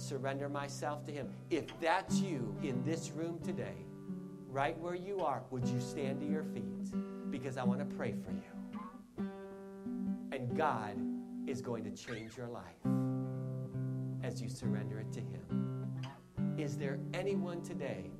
surrender 0.00 0.48
myself 0.48 1.04
to 1.06 1.12
Him. 1.12 1.28
If 1.50 1.78
that's 1.80 2.20
you 2.20 2.54
in 2.62 2.82
this 2.82 3.10
room 3.10 3.38
today, 3.44 3.86
right 4.48 4.76
where 4.78 4.94
you 4.94 5.20
are, 5.20 5.42
would 5.50 5.66
you 5.68 5.80
stand 5.80 6.20
to 6.20 6.26
your 6.26 6.44
feet? 6.44 6.92
Because 7.30 7.56
I 7.56 7.64
want 7.64 7.80
to 7.80 7.96
pray 7.96 8.12
for 8.12 8.32
you. 8.32 9.26
And 10.32 10.56
God 10.56 10.96
is 11.46 11.60
going 11.60 11.84
to 11.84 11.90
change 11.90 12.36
your 12.36 12.48
life 12.48 12.64
as 14.22 14.40
you 14.40 14.48
surrender 14.48 15.00
it 15.00 15.12
to 15.12 15.20
Him. 15.20 16.56
Is 16.58 16.76
there 16.76 16.98
anyone 17.14 17.62
today 17.62 18.10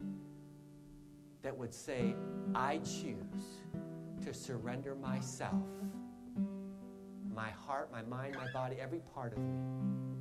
that 1.42 1.56
would 1.56 1.74
say, 1.74 2.14
I 2.54 2.78
choose 2.78 3.62
to 4.22 4.34
surrender 4.34 4.94
myself, 4.94 5.64
my 7.34 7.50
heart, 7.50 7.90
my 7.90 8.02
mind, 8.02 8.36
my 8.36 8.50
body, 8.52 8.76
every 8.80 9.00
part 9.14 9.32
of 9.32 9.38
me? 9.38 10.19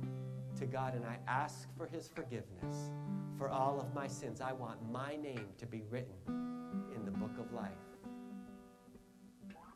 To 0.60 0.66
God 0.66 0.94
and 0.94 1.06
I 1.06 1.18
ask 1.26 1.68
for 1.76 1.86
His 1.86 2.06
forgiveness 2.06 2.90
for 3.38 3.48
all 3.48 3.80
of 3.80 3.94
my 3.94 4.06
sins. 4.06 4.42
I 4.42 4.52
want 4.52 4.78
my 4.92 5.16
name 5.16 5.46
to 5.56 5.66
be 5.66 5.82
written 5.88 6.14
in 6.94 7.04
the 7.06 7.10
book 7.10 7.32
of 7.38 7.50
life. 7.52 7.70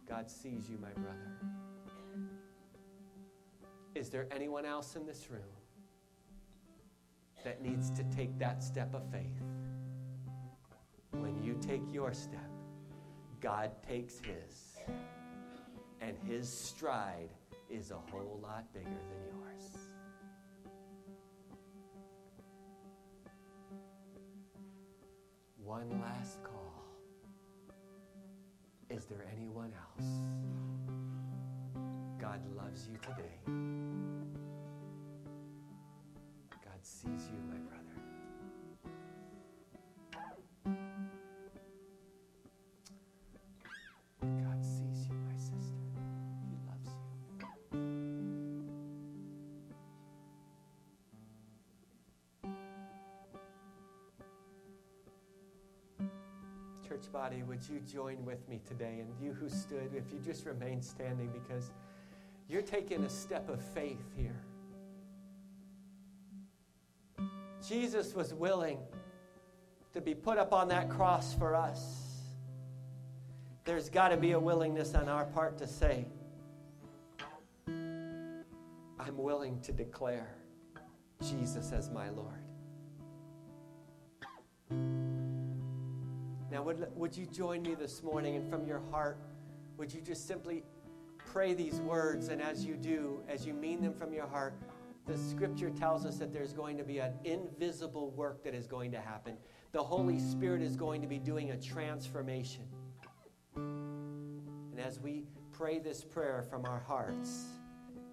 God 0.07 0.30
sees 0.30 0.68
you, 0.68 0.76
my 0.76 0.91
brother. 0.91 1.41
Is 3.95 4.11
there 4.11 4.26
anyone 4.30 4.66
else 4.66 4.95
in 4.95 5.07
this 5.07 5.30
room 5.30 5.41
that 7.45 7.62
needs 7.62 7.91
to 7.93 8.05
take 8.05 8.39
that 8.39 8.62
step 8.62 8.95
of 8.95 9.11
faith? 9.11 9.41
When 11.12 11.43
you 11.43 11.57
take 11.66 11.82
your 11.91 12.12
step, 12.12 12.51
God 13.41 13.70
takes 13.89 14.18
his, 14.18 14.76
and 16.03 16.14
his 16.28 16.47
stride 16.47 17.30
is 17.70 17.91
a 17.91 17.99
whole 18.11 18.39
lot 18.43 18.70
bigger 18.74 18.85
than 18.85 19.39
yours. 19.39 19.84
One 25.65 25.89
last 26.03 26.43
call. 26.43 26.85
Is 28.91 29.07
there 29.07 29.25
anyone 29.35 29.73
else? 29.73 30.07
God 32.21 32.41
loves 32.55 32.87
you 32.87 32.99
today. 32.99 33.41
God 36.62 36.83
sees 36.83 37.31
you, 37.33 37.39
church 56.95 57.12
body, 57.12 57.42
would 57.42 57.59
you 57.68 57.80
join 57.80 58.24
with 58.24 58.49
me 58.49 58.61
today? 58.68 59.01
And 59.01 59.09
you 59.20 59.32
who 59.32 59.49
stood, 59.49 59.90
if 59.95 60.12
you 60.12 60.20
just 60.24 60.47
remain 60.47 60.80
standing, 60.80 61.28
because 61.32 61.72
you're 62.49 62.62
taking 62.62 63.03
a 63.03 63.09
step 63.09 63.49
of 63.49 63.61
faith 63.61 64.05
here. 64.16 64.40
Jesus 67.66 68.14
was 68.14 68.32
willing 68.32 68.78
to 69.92 70.01
be 70.01 70.14
put 70.14 70.38
up 70.38 70.53
on 70.53 70.68
that 70.68 70.88
cross 70.88 71.34
for 71.34 71.57
us, 71.57 72.20
there's 73.64 73.88
got 73.88 74.11
to 74.11 74.16
be 74.16 74.32
a 74.32 74.38
willingness 74.38 74.95
on 74.95 75.09
our 75.09 75.24
part 75.24 75.59
to 75.59 75.66
say, 75.66 76.05
I'm 77.66 79.16
willing 79.16 79.61
to 79.62 79.72
declare 79.72 80.32
Jesus 81.20 81.72
as 81.72 81.90
my 81.90 82.11
Lord. 82.11 82.43
Would, 86.65 86.87
would 86.97 87.17
you 87.17 87.27
join 87.27 87.62
me 87.62 87.75
this 87.75 88.03
morning 88.03 88.37
and 88.37 88.49
from 88.49 88.67
your 88.67 88.81
heart, 88.91 89.19
would 89.77 89.93
you 89.93 90.01
just 90.01 90.27
simply 90.27 90.62
pray 91.19 91.53
these 91.53 91.81
words? 91.81 92.29
And 92.29 92.41
as 92.41 92.65
you 92.65 92.75
do, 92.75 93.21
as 93.29 93.47
you 93.47 93.53
mean 93.53 93.83
them 93.83 93.93
from 93.93 94.12
your 94.12 94.27
heart, 94.27 94.55
the 95.07 95.19
scripture 95.19 95.69
tells 95.69 96.07
us 96.07 96.17
that 96.17 96.33
there's 96.33 96.55
going 96.55 96.79
to 96.79 96.85
be 96.85 96.99
an 96.99 97.12
invisible 97.25 98.11
work 98.12 98.43
that 98.45 98.55
is 98.55 98.67
going 98.67 98.91
to 98.93 99.01
happen. 99.01 99.37
The 99.73 99.83
Holy 99.83 100.19
Spirit 100.19 100.62
is 100.62 100.77
going 100.77 101.03
to 101.03 101.07
be 101.07 101.19
doing 101.19 101.51
a 101.51 101.61
transformation. 101.61 102.65
And 103.57 104.81
as 104.83 104.99
we 104.99 105.25
pray 105.53 105.79
this 105.79 106.03
prayer 106.03 106.45
from 106.49 106.65
our 106.65 106.81
hearts, 106.81 107.45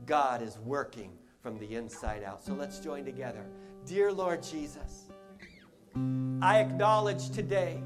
God 0.06 0.42
is 0.42 0.58
working 0.60 1.14
from 1.42 1.58
the 1.58 1.76
inside 1.76 2.24
out. 2.24 2.44
So 2.44 2.54
let's 2.54 2.80
join 2.80 3.06
together. 3.06 3.46
Dear 3.86 4.12
Lord 4.12 4.44
Jesus, 4.44 5.10
I 6.42 6.60
acknowledge 6.60 7.30
today 7.30 7.82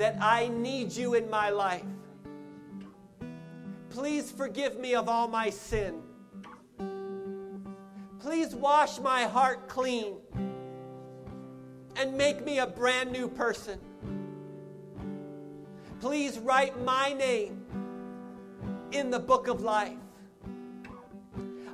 that 0.00 0.16
I 0.18 0.48
need 0.48 0.92
you 0.92 1.12
in 1.12 1.28
my 1.28 1.50
life. 1.50 1.84
Please 3.90 4.30
forgive 4.30 4.78
me 4.78 4.94
of 4.94 5.10
all 5.10 5.28
my 5.28 5.50
sin. 5.50 6.00
Please 8.18 8.54
wash 8.54 8.98
my 8.98 9.24
heart 9.24 9.68
clean 9.68 10.16
and 11.96 12.16
make 12.16 12.42
me 12.46 12.60
a 12.60 12.66
brand 12.66 13.12
new 13.12 13.28
person. 13.28 13.78
Please 16.00 16.38
write 16.38 16.82
my 16.82 17.12
name 17.12 17.62
in 18.92 19.10
the 19.10 19.20
book 19.20 19.48
of 19.48 19.60
life. 19.60 19.98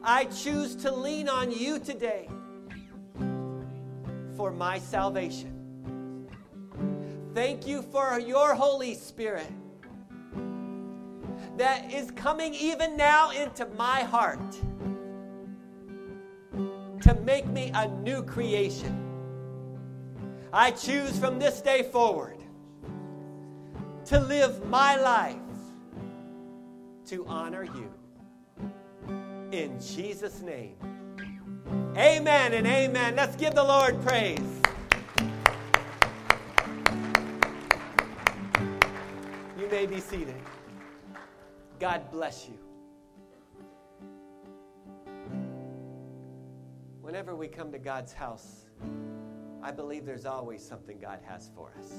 I 0.02 0.24
choose 0.24 0.74
to 0.76 0.90
lean 0.90 1.28
on 1.28 1.52
you 1.52 1.78
today 1.78 2.28
for 4.36 4.50
my 4.50 4.80
salvation. 4.80 5.55
Thank 7.36 7.66
you 7.66 7.82
for 7.82 8.18
your 8.18 8.54
Holy 8.54 8.94
Spirit 8.94 9.52
that 11.58 11.92
is 11.92 12.10
coming 12.12 12.54
even 12.54 12.96
now 12.96 13.28
into 13.30 13.66
my 13.76 14.00
heart 14.04 14.52
to 17.02 17.14
make 17.26 17.46
me 17.46 17.70
a 17.74 17.88
new 17.88 18.22
creation. 18.22 19.02
I 20.50 20.70
choose 20.70 21.18
from 21.18 21.38
this 21.38 21.60
day 21.60 21.82
forward 21.82 22.38
to 24.06 24.18
live 24.18 24.66
my 24.70 24.96
life 24.96 25.36
to 27.08 27.26
honor 27.26 27.64
you. 27.64 27.92
In 29.52 29.78
Jesus' 29.78 30.40
name. 30.40 30.76
Amen 31.98 32.54
and 32.54 32.66
amen. 32.66 33.14
Let's 33.14 33.36
give 33.36 33.54
the 33.54 33.62
Lord 33.62 34.00
praise. 34.00 34.62
May 39.76 39.84
be 39.84 40.00
seated. 40.00 40.34
God 41.78 42.10
bless 42.10 42.48
you. 42.48 42.58
Whenever 47.02 47.36
we 47.36 47.46
come 47.46 47.70
to 47.72 47.78
God's 47.78 48.14
house, 48.14 48.64
I 49.62 49.70
believe 49.70 50.06
there's 50.06 50.24
always 50.24 50.66
something 50.66 50.98
God 50.98 51.18
has 51.26 51.50
for 51.54 51.74
us. 51.78 51.92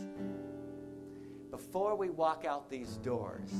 Before 1.51 1.95
we 1.95 2.09
walk 2.09 2.45
out 2.45 2.67
these 2.67 2.97
doors, 2.97 3.51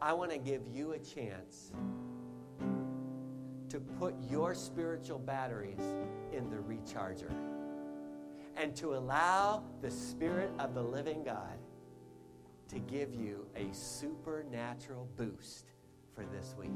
I 0.00 0.14
want 0.14 0.30
to 0.30 0.38
give 0.38 0.62
you 0.66 0.92
a 0.92 0.98
chance 0.98 1.70
to 3.68 3.78
put 3.78 4.14
your 4.30 4.54
spiritual 4.54 5.18
batteries 5.18 5.84
in 6.32 6.48
the 6.48 6.56
recharger 6.56 7.30
and 8.56 8.74
to 8.76 8.94
allow 8.94 9.64
the 9.82 9.90
Spirit 9.90 10.50
of 10.58 10.72
the 10.72 10.82
living 10.82 11.22
God 11.22 11.58
to 12.72 12.78
give 12.78 13.14
you 13.14 13.46
a 13.54 13.72
supernatural 13.74 15.06
boost 15.16 15.72
for 16.14 16.24
this 16.24 16.54
week. 16.58 16.70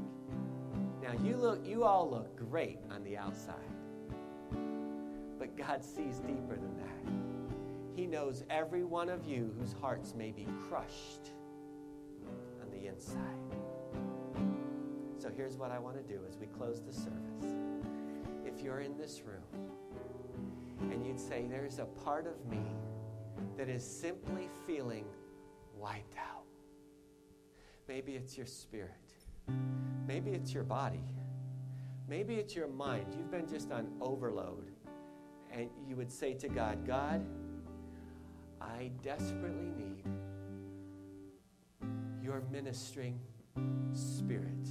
Now 1.01 1.13
you 1.23 1.35
look 1.35 1.65
you 1.65 1.83
all 1.83 2.09
look 2.09 2.35
great 2.37 2.79
on 2.91 3.03
the 3.03 3.17
outside. 3.17 3.55
But 5.39 5.57
God 5.57 5.83
sees 5.83 6.19
deeper 6.19 6.55
than 6.55 6.77
that. 6.77 7.95
He 7.95 8.05
knows 8.05 8.43
every 8.49 8.83
one 8.83 9.09
of 9.09 9.25
you 9.25 9.53
whose 9.59 9.73
hearts 9.73 10.13
may 10.15 10.31
be 10.31 10.47
crushed 10.69 11.31
on 12.61 12.69
the 12.71 12.87
inside. 12.87 13.21
So 15.17 15.31
here's 15.35 15.57
what 15.57 15.71
I 15.71 15.79
want 15.79 15.97
to 15.97 16.03
do 16.03 16.21
as 16.29 16.37
we 16.37 16.45
close 16.45 16.81
the 16.81 16.93
service. 16.93 17.55
If 18.45 18.61
you're 18.61 18.81
in 18.81 18.97
this 18.97 19.23
room 19.25 20.91
and 20.91 21.05
you'd 21.05 21.19
say, 21.19 21.47
There's 21.49 21.79
a 21.79 21.85
part 21.85 22.27
of 22.27 22.45
me 22.49 22.61
that 23.57 23.67
is 23.67 23.83
simply 23.83 24.47
feeling 24.67 25.05
wiped 25.79 26.17
out. 26.17 26.43
Maybe 27.87 28.13
it's 28.13 28.37
your 28.37 28.47
spirit. 28.47 28.91
Maybe 30.07 30.31
it's 30.31 30.53
your 30.53 30.63
body. 30.63 31.03
Maybe 32.07 32.35
it's 32.35 32.55
your 32.55 32.67
mind. 32.67 33.13
You've 33.17 33.31
been 33.31 33.47
just 33.47 33.71
on 33.71 33.87
overload. 34.01 34.71
And 35.51 35.69
you 35.87 35.95
would 35.95 36.11
say 36.11 36.33
to 36.35 36.47
God, 36.49 36.85
God, 36.85 37.25
I 38.61 38.91
desperately 39.03 39.71
need 39.77 40.03
your 42.21 42.43
ministering 42.51 43.19
spirit 43.93 44.65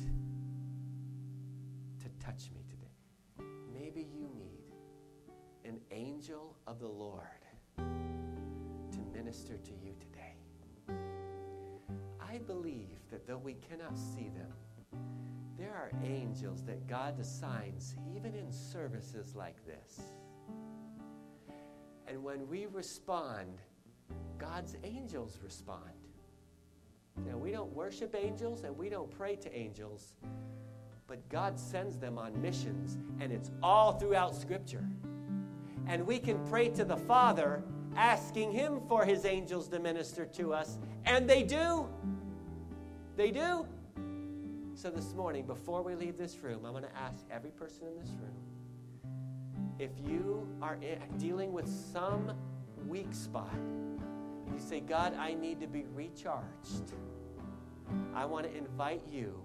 to 2.00 2.08
touch 2.24 2.50
me 2.54 2.62
today. 2.68 3.46
Maybe 3.72 4.06
you 4.14 4.28
need 4.36 4.74
an 5.64 5.80
angel 5.90 6.56
of 6.66 6.78
the 6.80 6.88
Lord 6.88 7.22
to 7.76 8.98
minister 9.12 9.56
to 9.56 9.70
you 9.82 9.94
today. 9.98 10.15
I 12.28 12.38
believe 12.38 12.98
that 13.10 13.26
though 13.26 13.38
we 13.38 13.54
cannot 13.54 13.96
see 13.96 14.30
them, 14.30 15.00
there 15.58 15.72
are 15.72 15.90
angels 16.04 16.62
that 16.64 16.86
God 16.86 17.18
assigns 17.18 17.94
even 18.14 18.34
in 18.34 18.52
services 18.52 19.34
like 19.34 19.56
this. 19.64 20.00
And 22.06 22.22
when 22.22 22.48
we 22.48 22.66
respond, 22.66 23.58
God's 24.38 24.76
angels 24.84 25.38
respond. 25.42 25.82
Now, 27.26 27.38
we 27.38 27.50
don't 27.50 27.72
worship 27.72 28.14
angels 28.14 28.64
and 28.64 28.76
we 28.76 28.88
don't 28.88 29.10
pray 29.10 29.36
to 29.36 29.56
angels, 29.56 30.12
but 31.06 31.26
God 31.28 31.58
sends 31.58 31.96
them 31.96 32.18
on 32.18 32.40
missions, 32.42 32.98
and 33.20 33.32
it's 33.32 33.50
all 33.62 33.92
throughout 33.92 34.34
Scripture. 34.34 34.86
And 35.86 36.06
we 36.06 36.18
can 36.18 36.44
pray 36.46 36.68
to 36.70 36.84
the 36.84 36.96
Father, 36.96 37.62
asking 37.96 38.52
Him 38.52 38.80
for 38.88 39.04
His 39.04 39.24
angels 39.24 39.68
to 39.68 39.78
minister 39.78 40.26
to 40.26 40.52
us, 40.52 40.78
and 41.06 41.28
they 41.28 41.42
do. 41.42 41.88
They 43.16 43.30
do. 43.30 43.66
So 44.74 44.90
this 44.90 45.14
morning, 45.14 45.46
before 45.46 45.82
we 45.82 45.94
leave 45.94 46.18
this 46.18 46.36
room, 46.42 46.66
I'm 46.66 46.72
going 46.72 46.84
to 46.84 46.96
ask 46.96 47.24
every 47.30 47.50
person 47.50 47.86
in 47.86 47.98
this 47.98 48.10
room 48.10 48.36
if 49.78 49.90
you 50.08 50.46
are 50.62 50.78
dealing 51.18 51.52
with 51.52 51.68
some 51.68 52.32
weak 52.86 53.12
spot, 53.12 53.52
you 54.52 54.58
say, 54.58 54.80
God, 54.80 55.14
I 55.16 55.34
need 55.34 55.60
to 55.60 55.66
be 55.66 55.84
recharged. 55.94 56.92
I 58.14 58.24
want 58.24 58.46
to 58.46 58.56
invite 58.56 59.02
you. 59.10 59.38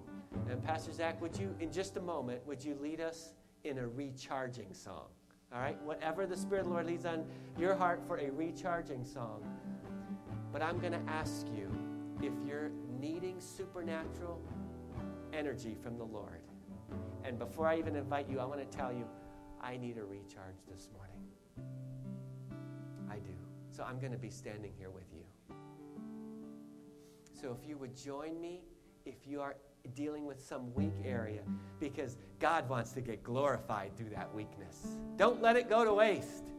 And 0.50 0.64
Pastor 0.64 0.94
Zach, 0.94 1.22
would 1.22 1.36
you, 1.38 1.54
in 1.60 1.72
just 1.72 1.98
a 1.98 2.02
moment, 2.02 2.46
would 2.48 2.64
you 2.64 2.78
lead 2.82 3.02
us 3.02 3.34
in 3.66 3.78
a 3.78 3.88
recharging 3.88 4.74
song? 4.74 5.08
All 5.54 5.60
right? 5.60 5.82
Whatever 5.84 6.26
the 6.26 6.38
Spirit 6.38 6.62
of 6.62 6.68
the 6.68 6.74
Lord 6.74 6.88
leads 6.88 7.06
on 7.06 7.26
your 7.60 7.76
heart 7.76 8.02
for 8.08 8.18
a 8.18 8.32
recharging 8.32 9.04
song. 9.04 9.44
But 10.54 10.62
I'm 10.62 10.80
going 10.80 10.94
to 10.94 11.12
ask 11.12 11.46
you 11.54 11.70
if 12.22 12.32
you're 12.48 12.72
needing 13.02 13.42
supernatural 13.42 14.40
energy 15.34 15.76
from 15.82 15.98
the 15.98 16.04
Lord. 16.04 16.42
And 17.24 17.40
before 17.40 17.68
I 17.68 17.78
even 17.80 17.96
invite 17.96 18.30
you, 18.30 18.40
I 18.40 18.46
want 18.46 18.60
to 18.60 18.78
tell 18.78 18.94
you, 18.94 19.06
I 19.60 19.76
need 19.78 19.98
a 19.98 20.04
recharge 20.04 20.58
this 20.72 20.90
morning. 20.96 21.18
I 23.10 23.16
do. 23.16 23.34
So 23.72 23.84
I'm 23.84 24.00
going 24.00 24.12
to 24.12 24.20
be 24.20 24.30
standing 24.30 24.72
here 24.78 24.92
with 24.92 25.06
you. 25.14 25.56
So 27.34 27.58
if 27.60 27.68
you 27.68 27.76
would 27.78 27.98
join 27.98 28.40
me, 28.40 28.62
if 29.06 29.26
you 29.26 29.42
are 29.42 29.56
dealing 29.96 30.28
with 30.28 30.40
some 30.46 30.72
weak 30.76 30.94
area, 31.04 31.42
because 31.80 32.18
God 32.40 32.70
wants 32.70 32.92
to 32.92 33.02
get 33.02 33.24
glorified 33.24 33.98
through 33.98 34.12
that 34.12 34.32
weakness. 34.36 34.86
Don't 35.18 35.42
let 35.42 35.56
it 35.56 35.68
go 35.68 35.84
to 35.84 35.94
waste. 35.94 36.52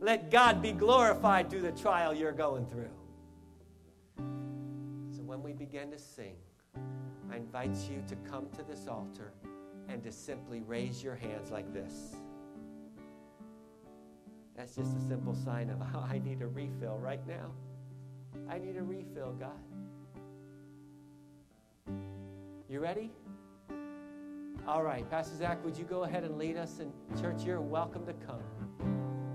Let 0.00 0.32
God 0.32 0.60
be 0.60 0.72
glorified 0.72 1.48
through 1.48 1.62
the 1.62 1.72
trial 1.72 2.12
you're 2.12 2.32
going 2.32 2.66
through 2.66 2.90
when 5.26 5.42
we 5.42 5.52
begin 5.52 5.90
to 5.90 5.98
sing, 5.98 6.36
I 7.30 7.36
invite 7.36 7.76
you 7.90 8.02
to 8.08 8.16
come 8.28 8.48
to 8.56 8.62
this 8.62 8.86
altar 8.86 9.32
and 9.88 10.02
to 10.04 10.12
simply 10.12 10.60
raise 10.60 11.02
your 11.02 11.16
hands 11.16 11.50
like 11.50 11.72
this. 11.72 12.16
That's 14.56 14.74
just 14.74 14.96
a 14.96 15.00
simple 15.00 15.34
sign 15.34 15.70
of 15.70 15.80
how 15.80 15.98
oh, 16.08 16.12
I 16.12 16.18
need 16.18 16.42
a 16.42 16.46
refill 16.46 16.98
right 16.98 17.26
now. 17.26 17.50
I 18.48 18.58
need 18.58 18.76
a 18.76 18.82
refill, 18.82 19.32
God. 19.32 19.50
You 22.68 22.80
ready? 22.80 23.12
All 24.66 24.82
right, 24.82 25.08
Pastor 25.10 25.36
Zach, 25.36 25.64
would 25.64 25.76
you 25.76 25.84
go 25.84 26.04
ahead 26.04 26.24
and 26.24 26.38
lead 26.38 26.56
us? 26.56 26.80
And 26.80 26.92
church, 27.20 27.44
you're 27.44 27.60
welcome 27.60 28.04
to 28.06 28.12
come. 28.12 28.42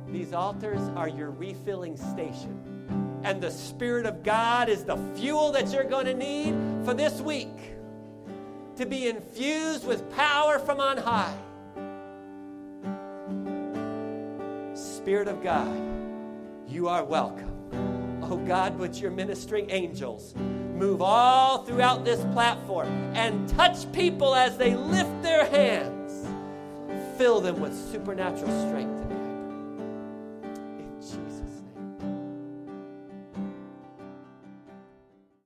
These 0.07 0.33
altars 0.33 0.81
are 0.95 1.07
your 1.07 1.31
refilling 1.31 1.95
station. 1.95 2.80
And 3.23 3.41
the 3.41 3.51
Spirit 3.51 4.05
of 4.05 4.23
God 4.23 4.67
is 4.67 4.83
the 4.83 4.97
fuel 5.15 5.51
that 5.51 5.71
you're 5.71 5.83
going 5.83 6.05
to 6.05 6.13
need 6.13 6.55
for 6.83 6.93
this 6.93 7.21
week 7.21 7.55
to 8.77 8.85
be 8.85 9.07
infused 9.07 9.85
with 9.85 10.09
power 10.15 10.57
from 10.57 10.79
on 10.79 10.97
high. 10.97 11.37
Spirit 14.73 15.27
of 15.27 15.43
God, 15.43 15.79
you 16.67 16.87
are 16.87 17.03
welcome. 17.03 17.49
Oh 18.23 18.37
God, 18.37 18.77
would 18.79 18.95
your 18.95 19.11
ministering 19.11 19.69
angels 19.69 20.33
move 20.81 21.01
all 21.01 21.63
throughout 21.63 22.03
this 22.03 22.21
platform 22.33 22.87
and 23.13 23.47
touch 23.49 23.91
people 23.91 24.33
as 24.33 24.57
they 24.57 24.73
lift 24.75 25.21
their 25.21 25.45
hands. 25.45 26.27
Fill 27.19 27.39
them 27.39 27.59
with 27.59 27.75
supernatural 27.91 28.67
strength 28.67 29.00